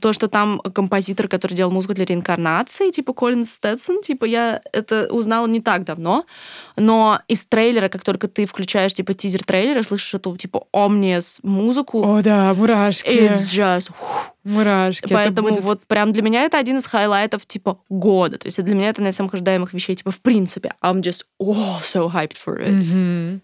то, 0.00 0.12
что 0.12 0.28
там 0.28 0.60
композитор, 0.60 1.28
который 1.28 1.54
делал 1.54 1.72
музыку 1.72 1.94
для 1.94 2.04
реинкарнации, 2.04 2.90
типа 2.90 3.12
Колин 3.12 3.44
Стэтсон, 3.44 4.02
типа, 4.02 4.24
я 4.24 4.60
это 4.72 5.08
узнала 5.10 5.46
не 5.46 5.60
так 5.60 5.84
давно, 5.84 6.24
но 6.76 7.20
из 7.28 7.44
трейлера, 7.46 7.88
как 7.88 8.04
только 8.04 8.28
ты 8.28 8.46
включаешь, 8.46 8.94
типа, 8.94 9.14
тизер 9.14 9.44
трейлера, 9.44 9.82
слышишь 9.82 10.14
эту, 10.14 10.36
типа, 10.36 10.64
ominous 10.74 11.40
музыку. 11.42 12.02
О, 12.04 12.22
да, 12.22 12.54
мурашки. 12.54 13.08
It's 13.08 13.44
just... 13.46 13.90
Мурашки. 14.42 15.12
Поэтому 15.12 15.48
будет... 15.48 15.62
вот 15.62 15.86
прям 15.86 16.12
для 16.12 16.22
меня 16.22 16.44
это 16.44 16.58
один 16.58 16.78
из 16.78 16.86
хайлайтов 16.86 17.44
типа 17.44 17.78
года. 17.90 18.38
То 18.38 18.46
есть 18.46 18.62
для 18.62 18.74
меня 18.74 18.88
это 18.88 19.02
одна 19.02 19.10
из 19.10 19.16
самых 19.16 19.34
ожидаемых 19.34 19.74
вещей 19.74 19.94
типа 19.94 20.10
в 20.10 20.22
принципе. 20.22 20.72
I'm 20.82 21.02
just 21.02 21.26
oh, 21.38 21.78
so 21.82 22.10
hyped 22.10 22.38
for 22.42 22.58
it. 22.58 22.70
Mm-hmm. 22.70 23.40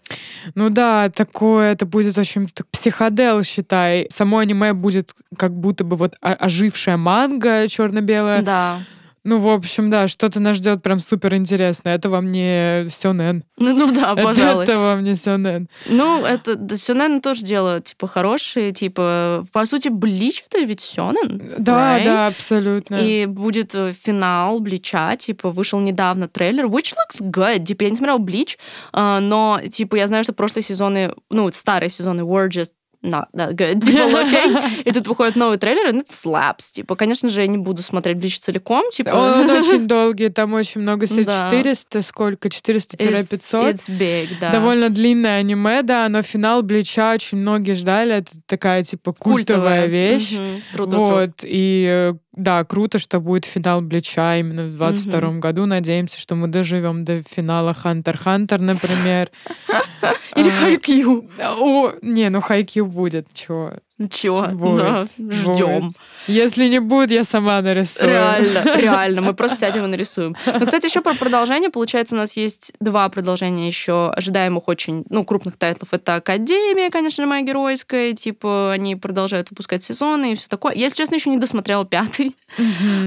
Ну 0.55 0.69
да, 0.71 1.09
такое, 1.09 1.73
это 1.73 1.85
будет 1.85 2.17
очень 2.17 2.49
так, 2.49 2.65
психодел, 3.07 3.43
считай. 3.43 4.07
Само 4.09 4.39
аниме 4.39 4.73
будет 4.73 5.11
как 5.37 5.53
будто 5.53 5.83
бы 5.83 5.95
вот 5.95 6.15
ожившая 6.21 6.97
манга 6.97 7.67
черно-белая. 7.67 8.41
Да. 8.41 8.79
Ну, 9.27 9.39
в 9.39 9.49
общем, 9.49 9.89
да, 9.89 10.07
что-то 10.07 10.39
нас 10.39 10.55
ждет 10.55 10.81
прям 10.81 11.01
супер 11.01 11.35
интересно. 11.35 11.89
Это 11.89 12.09
вам 12.09 12.31
не 12.31 12.87
сёнэн. 12.89 13.43
Ну, 13.57 13.75
ну 13.75 13.91
да, 13.91 14.15
пожалуй. 14.15 14.63
Это, 14.63 14.71
это 14.71 14.79
вам 14.79 15.03
не 15.03 15.15
сёнэн. 15.15 15.67
Ну, 15.87 16.23
это 16.23 16.55
да, 16.55 16.77
сёнэн 16.77 17.19
тоже 17.19 17.43
дело, 17.43 17.81
типа, 17.81 18.07
хорошие, 18.07 18.71
типа, 18.71 19.45
по 19.51 19.65
сути, 19.65 19.89
Блич 19.89 20.45
это 20.47 20.63
ведь 20.63 20.79
сёнэн. 20.79 21.55
Да, 21.57 21.97
right? 21.99 22.05
да, 22.05 22.27
абсолютно. 22.27 22.95
И 22.95 23.25
будет 23.25 23.75
э, 23.75 23.91
финал 23.91 24.61
Блича, 24.61 25.17
типа, 25.17 25.49
вышел 25.49 25.81
недавно 25.81 26.29
трейлер, 26.29 26.67
which 26.67 26.93
looks 26.95 27.21
good. 27.21 27.65
Типа, 27.65 27.83
я 27.83 27.89
не 27.89 27.97
смотрела 27.97 28.19
Блич, 28.19 28.57
а, 28.93 29.19
но, 29.19 29.59
типа, 29.69 29.97
я 29.97 30.07
знаю, 30.07 30.23
что 30.23 30.31
прошлые 30.31 30.63
сезоны, 30.63 31.13
ну, 31.29 31.51
старые 31.51 31.89
сезоны 31.89 32.21
were 32.21 32.47
just 32.47 32.71
not 33.03 33.27
that 33.33 33.55
good, 33.55 33.81
типа, 33.85 33.99
looking. 33.99 34.83
И 34.85 34.91
тут 34.91 35.07
выходит 35.07 35.35
новый 35.35 35.57
трейлер, 35.57 35.93
и 35.93 35.99
это 35.99 36.11
slaps. 36.11 36.71
Типа, 36.71 36.95
конечно 36.95 37.29
же, 37.29 37.41
я 37.41 37.47
не 37.47 37.57
буду 37.57 37.81
смотреть 37.81 38.17
Блич 38.17 38.39
целиком, 38.39 38.89
типа. 38.91 39.09
Он 39.09 39.49
очень 39.49 39.87
долгий, 39.87 40.29
там 40.29 40.53
очень 40.53 40.81
много 40.81 41.07
серий. 41.07 41.25
Да. 41.25 41.49
400, 41.49 42.01
сколько? 42.01 42.47
400-500? 42.47 42.97
It's, 42.97 43.53
it's 43.53 43.89
big, 43.89 44.29
да. 44.39 44.51
Довольно 44.51 44.89
длинное 44.89 45.39
аниме, 45.39 45.81
да, 45.83 46.07
но 46.09 46.21
финал 46.21 46.63
Блича 46.63 47.13
очень 47.13 47.37
многие 47.37 47.73
ждали. 47.73 48.15
Это 48.15 48.31
такая, 48.45 48.83
типа, 48.83 49.13
культовая, 49.13 49.85
вещь. 49.85 50.37
Вот, 50.73 51.43
и 51.43 51.87
э, 51.89 52.13
да, 52.37 52.63
круто, 52.63 52.99
что 52.99 53.19
будет 53.19 53.45
финал 53.45 53.81
Блича 53.81 54.37
именно 54.37 54.67
в 54.67 54.75
22 54.75 55.19
mm-hmm. 55.19 55.39
году. 55.39 55.65
Надеемся, 55.65 56.19
что 56.19 56.35
мы 56.35 56.47
доживем 56.47 57.03
до 57.03 57.23
финала 57.23 57.73
Хантер 57.73 58.17
Хантер, 58.17 58.61
например. 58.61 59.31
Или 60.35 60.49
Хайкью. 60.49 61.29
О, 61.39 61.91
не, 62.01 62.29
ну 62.29 62.41
Хайкью 62.41 62.85
будет, 62.85 63.33
чего. 63.33 63.73
Чего? 64.11 64.47
Да, 64.77 65.07
ждем. 65.17 65.91
Если 66.27 66.67
не 66.67 66.79
будет, 66.79 67.09
я 67.09 67.23
сама 67.23 67.59
нарисую. 67.61 68.09
Реально, 68.09 68.63
реально. 68.77 69.21
Мы 69.21 69.33
просто 69.33 69.57
сядем 69.57 69.85
и 69.85 69.87
нарисуем. 69.87 70.35
Но, 70.45 70.65
кстати, 70.65 70.85
еще 70.85 71.01
про 71.01 71.15
продолжение. 71.15 71.71
Получается, 71.71 72.13
у 72.15 72.19
нас 72.19 72.37
есть 72.37 72.73
два 72.79 73.09
продолжения 73.09 73.67
еще 73.67 74.09
ожидаемых 74.09 74.67
очень, 74.67 75.03
ну, 75.09 75.23
крупных 75.23 75.57
тайтлов. 75.57 75.93
Это 75.93 76.15
Академия, 76.15 76.91
конечно 76.91 77.25
моя 77.25 77.41
геройская. 77.43 78.13
Типа, 78.13 78.71
они 78.71 78.95
продолжают 78.95 79.49
выпускать 79.49 79.81
сезоны 79.81 80.33
и 80.33 80.35
все 80.35 80.47
такое. 80.47 80.75
Я, 80.75 80.85
если 80.85 80.97
честно, 80.97 81.15
еще 81.15 81.31
не 81.31 81.37
досмотрела 81.37 81.85
пятый. 81.85 82.35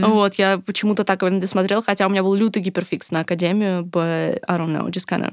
Вот, 0.01 0.35
я 0.35 0.59
почему-то 0.59 1.05
так 1.05 1.23
его 1.23 1.33
не 1.33 1.41
досмотрела, 1.41 1.83
хотя 1.83 2.07
у 2.07 2.11
меня 2.11 2.23
был 2.23 2.35
лютый 2.35 2.63
гиперфикс 2.63 3.13
на 3.13 3.21
Академию, 3.21 3.85
but 3.85 4.41
I 4.49 4.59
don't 4.59 4.73
know, 4.73 4.89
just 4.91 5.07
kind 5.09 5.25
of 5.25 5.33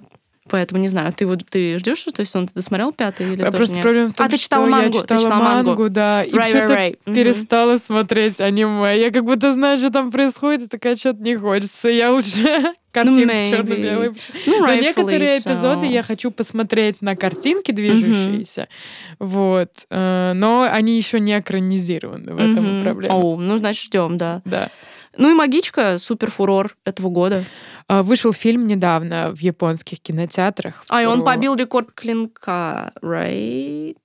Поэтому 0.49 0.81
не 0.81 0.87
знаю, 0.87 1.13
ты 1.13 1.25
вот 1.25 1.43
ты 1.49 1.77
ждешь, 1.77 2.03
то 2.03 2.21
есть 2.21 2.35
он 2.35 2.47
ты 2.47 2.53
досмотрел 2.53 2.91
пятый 2.91 3.33
или 3.33 3.41
а 3.41 3.45
тоже 3.45 3.57
просто 3.57 3.75
нет? 3.75 3.83
проблема 3.83 4.09
в 4.09 4.13
том, 4.13 4.25
а 4.25 4.29
ты 4.29 4.37
читала 4.37 4.65
мангу, 4.65 4.85
я 4.85 5.01
читала, 5.01 5.19
ты 5.19 5.23
читала 5.23 5.43
мангу, 5.43 5.69
мангу, 5.69 5.89
да, 5.89 6.23
и 6.23 6.31
right, 6.31 6.47
что-то 6.49 6.73
right, 6.73 6.97
перестала 7.05 7.73
mm-hmm. 7.73 7.85
смотреть 7.85 8.41
аниме. 8.41 8.99
Я 8.99 9.11
как 9.11 9.25
будто 9.25 9.53
знаю, 9.53 9.77
что 9.77 9.89
там 9.89 10.11
происходит, 10.11 10.63
и 10.63 10.67
такая 10.67 10.95
что-то 10.95 11.21
не 11.21 11.35
хочется. 11.35 11.89
Я 11.89 12.11
лучше 12.11 12.43
картинки 12.91 13.25
ну, 13.25 13.49
черно-белые. 13.49 14.13
Ну, 14.45 14.59
Но 14.65 14.73
некоторые 14.73 15.37
so. 15.37 15.51
эпизоды 15.51 15.85
я 15.87 16.03
хочу 16.03 16.31
посмотреть 16.31 17.01
на 17.01 17.15
картинке 17.15 17.73
движущиеся, 17.73 18.61
mm-hmm. 18.61 19.15
вот. 19.19 19.71
Э, 19.89 20.33
но 20.33 20.67
они 20.69 20.97
еще 20.97 21.19
не 21.19 21.37
экранизированы, 21.37 22.33
в 22.33 22.37
этом 22.37 22.65
mm-hmm. 22.65 22.83
проблема. 22.83 23.15
О, 23.15 23.35
oh, 23.35 23.37
ну 23.37 23.57
значит 23.57 23.83
ждем, 23.85 24.17
да. 24.17 24.41
Да. 24.45 24.69
Ну 25.18 25.32
и 25.32 25.34
магичка, 25.34 25.99
супер 25.99 26.32
фурор 26.32 26.76
этого 26.86 27.09
года. 27.09 27.43
А, 27.88 28.03
вышел 28.03 28.34
фильм 28.34 28.68
недавно 28.68 29.32
в 29.32 29.39
японских 29.39 29.99
кинотеатрах. 29.99 30.84
А, 30.89 31.01
и 31.01 31.05
он 31.05 31.24
побил 31.24 31.55
рекорд 31.55 31.91
клинка, 31.93 32.91
right? 33.01 33.95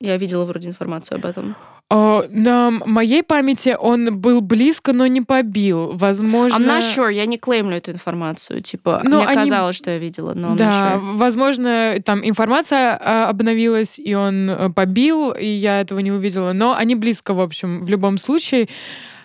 Я 0.00 0.16
видела 0.16 0.44
вроде 0.44 0.68
информацию 0.68 1.18
об 1.18 1.26
этом. 1.26 1.56
Uh, 1.92 2.26
на 2.30 2.70
моей 2.70 3.22
памяти 3.22 3.76
он 3.78 4.18
был 4.18 4.40
близко, 4.40 4.94
но 4.94 5.06
не 5.06 5.20
побил. 5.20 5.92
Возможно... 5.94 6.56
I'm 6.56 6.66
not 6.66 6.80
sure, 6.80 7.12
я 7.12 7.26
не 7.26 7.36
клеймлю 7.36 7.76
эту 7.76 7.90
информацию. 7.90 8.62
Типа, 8.62 9.02
но 9.04 9.18
мне 9.18 9.26
они... 9.26 9.50
казалось, 9.50 9.76
что 9.76 9.90
я 9.90 9.98
видела, 9.98 10.32
но 10.32 10.56
Да, 10.56 10.94
sure. 10.94 11.16
возможно, 11.16 11.96
там 12.02 12.26
информация 12.26 12.98
а, 12.98 13.28
обновилась, 13.28 13.98
и 13.98 14.14
он 14.14 14.48
э, 14.48 14.70
побил, 14.70 15.32
и 15.32 15.44
я 15.44 15.82
этого 15.82 15.98
не 15.98 16.10
увидела. 16.10 16.54
Но 16.54 16.74
они 16.74 16.94
близко, 16.94 17.34
в 17.34 17.40
общем, 17.42 17.84
в 17.84 17.88
любом 17.90 18.16
случае. 18.16 18.68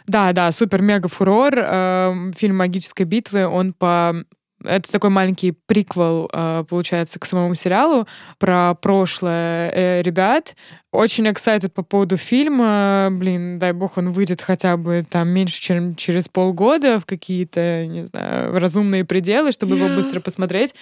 Да, 0.08 0.32
да, 0.32 0.52
супер-мега 0.52 1.10
фурор. 1.10 1.54
Э, 1.58 2.32
фильм 2.36 2.58
«Магической 2.58 3.06
битвы», 3.06 3.46
он 3.46 3.74
по 3.74 4.16
это 4.64 4.92
такой 4.92 5.12
маленький 5.12 5.52
приквел, 5.52 6.30
э, 6.34 6.64
получается, 6.68 7.20
к 7.20 7.26
самому 7.26 7.54
сериалу 7.54 8.08
про 8.40 8.74
прошлое 8.74 9.70
э, 9.70 10.02
ребят. 10.02 10.56
Очень 10.92 11.28
excited 11.28 11.70
по 11.70 11.84
поводу 11.84 12.18
фильма. 12.18 13.10
Блин, 13.12 13.60
дай 13.60 13.74
бог, 13.74 13.98
он 13.98 14.12
выйдет 14.12 14.42
хотя 14.42 14.76
бы 14.78 15.06
там 15.08 15.28
меньше, 15.30 15.62
чем 15.62 15.96
через 15.96 16.28
полгода 16.28 17.00
в 17.00 17.06
какие-то, 17.06 17.86
не 17.86 18.06
знаю, 18.08 18.58
разумные 18.60 19.06
пределы, 19.06 19.52
чтобы 19.52 19.76
yeah. 19.76 19.86
его 19.86 19.96
быстро 19.96 20.22
посмотреть. 20.22 20.74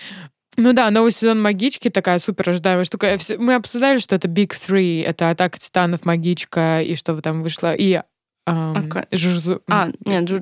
Ну 0.57 0.71
да, 0.71 0.89
новый 0.89 1.11
сезон 1.11 1.41
Магички 1.41 1.89
такая 1.89 2.17
супер 2.19 2.49
ожидаемая 2.49 2.85
штука. 2.85 3.17
Мы 3.37 3.55
обсуждали, 3.55 3.97
что 3.97 4.15
это 4.15 4.29
Big 4.29 4.51
Three, 4.51 5.03
это 5.03 5.29
Атака 5.29 5.59
Титанов, 5.59 6.05
Магичка 6.05 6.81
и 6.81 6.95
что 6.95 7.21
там 7.21 7.41
вышло, 7.41 7.73
и 7.73 8.01
Жужу... 9.11 9.61
А, 9.67 9.89
нет, 10.05 10.29
Жу... 10.29 10.39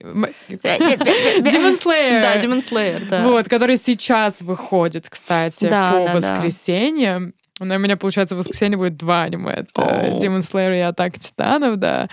Demon 0.00 0.34
Slayer. 1.78 2.22
Да, 2.22 2.38
Demon 2.38 2.62
Slayer, 2.66 3.08
да. 3.08 3.22
Вот, 3.26 3.48
который 3.48 3.76
сейчас 3.76 4.40
выходит, 4.42 5.08
кстати, 5.08 5.68
да, 5.68 5.92
по 5.92 6.06
да, 6.06 6.12
воскресеньям. 6.14 7.34
У 7.60 7.64
меня, 7.64 7.96
получается, 7.96 8.34
в 8.34 8.38
воскресенье 8.38 8.78
будет 8.78 8.96
два 8.96 9.24
аниме. 9.24 9.52
Это 9.52 9.82
oh. 9.82 10.16
Demon 10.16 10.40
Slayer 10.40 10.76
и 10.76 10.80
Атака 10.80 11.20
Титанов, 11.20 11.76
да. 11.76 12.08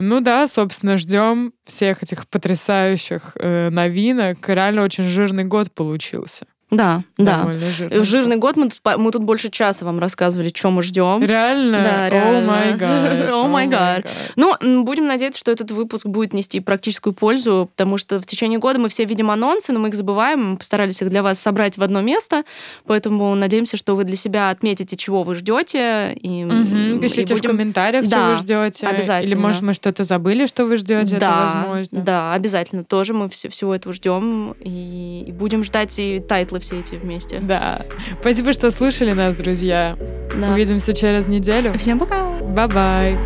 Ну 0.00 0.20
да, 0.20 0.46
собственно, 0.46 0.96
ждем 0.96 1.52
всех 1.64 2.02
этих 2.02 2.26
потрясающих 2.26 3.36
э, 3.38 3.68
новинок. 3.70 4.48
Реально 4.48 4.82
очень 4.82 5.04
жирный 5.04 5.44
год 5.44 5.72
получился. 5.72 6.46
Да, 6.72 7.04
да. 7.18 7.46
Жирный. 7.76 8.00
В 8.00 8.04
жирный 8.04 8.36
год 8.36 8.56
мы 8.56 8.70
тут, 8.70 8.80
мы 8.96 9.10
тут 9.10 9.22
больше 9.22 9.50
часа 9.50 9.84
вам 9.84 9.98
рассказывали, 9.98 10.50
что 10.54 10.70
мы 10.70 10.82
ждем. 10.82 11.22
Реально? 11.22 11.82
Да, 11.84 12.08
реально. 12.08 13.30
О 13.32 13.46
май 13.46 13.66
гад. 13.66 14.06
Ну, 14.36 14.54
будем 14.82 15.06
надеяться, 15.06 15.38
что 15.38 15.50
этот 15.50 15.70
выпуск 15.70 16.06
будет 16.06 16.32
нести 16.32 16.60
практическую 16.60 17.12
пользу, 17.12 17.68
потому 17.76 17.98
что 17.98 18.20
в 18.20 18.26
течение 18.26 18.58
года 18.58 18.78
мы 18.80 18.88
все 18.88 19.04
видим 19.04 19.30
анонсы, 19.30 19.72
но 19.72 19.80
мы 19.80 19.88
их 19.88 19.94
забываем. 19.94 20.52
Мы 20.52 20.56
постарались 20.56 21.02
их 21.02 21.10
для 21.10 21.22
вас 21.22 21.38
собрать 21.38 21.76
в 21.76 21.82
одно 21.82 22.00
место, 22.00 22.42
поэтому 22.86 23.34
надеемся, 23.34 23.76
что 23.76 23.94
вы 23.94 24.04
для 24.04 24.16
себя 24.16 24.48
отметите, 24.48 24.96
чего 24.96 25.24
вы 25.24 25.34
ждете. 25.34 26.14
И, 26.14 26.44
угу. 26.44 27.00
Пишите 27.02 27.34
и 27.34 27.36
будем... 27.36 27.50
в 27.50 27.52
комментариях, 27.52 28.08
да, 28.08 28.16
что 28.16 28.30
вы 28.30 28.36
ждете. 28.36 28.86
Обязательно. 28.86 29.28
Или, 29.28 29.34
может, 29.34 29.60
мы 29.60 29.74
что-то 29.74 30.04
забыли, 30.04 30.46
что 30.46 30.64
вы 30.64 30.78
ждете. 30.78 31.18
Да, 31.18 31.50
это 31.50 31.56
возможно. 31.58 32.00
Да, 32.00 32.32
обязательно. 32.32 32.82
Тоже 32.82 33.12
мы 33.12 33.28
все, 33.28 33.50
всего 33.50 33.74
этого 33.74 33.92
ждем 33.92 34.54
и, 34.58 35.24
и 35.26 35.32
будем 35.32 35.62
ждать 35.62 35.98
и 35.98 36.18
title'ы 36.18 36.61
все 36.62 36.80
эти 36.80 36.94
вместе. 36.94 37.40
Да. 37.40 37.82
Спасибо, 38.20 38.52
что 38.52 38.70
слушали 38.70 39.12
нас, 39.12 39.36
друзья. 39.36 39.96
Да. 40.40 40.52
Увидимся 40.52 40.94
через 40.94 41.26
неделю. 41.26 41.76
Всем 41.76 41.98
пока. 41.98 42.30
Бай-бай. 42.40 43.18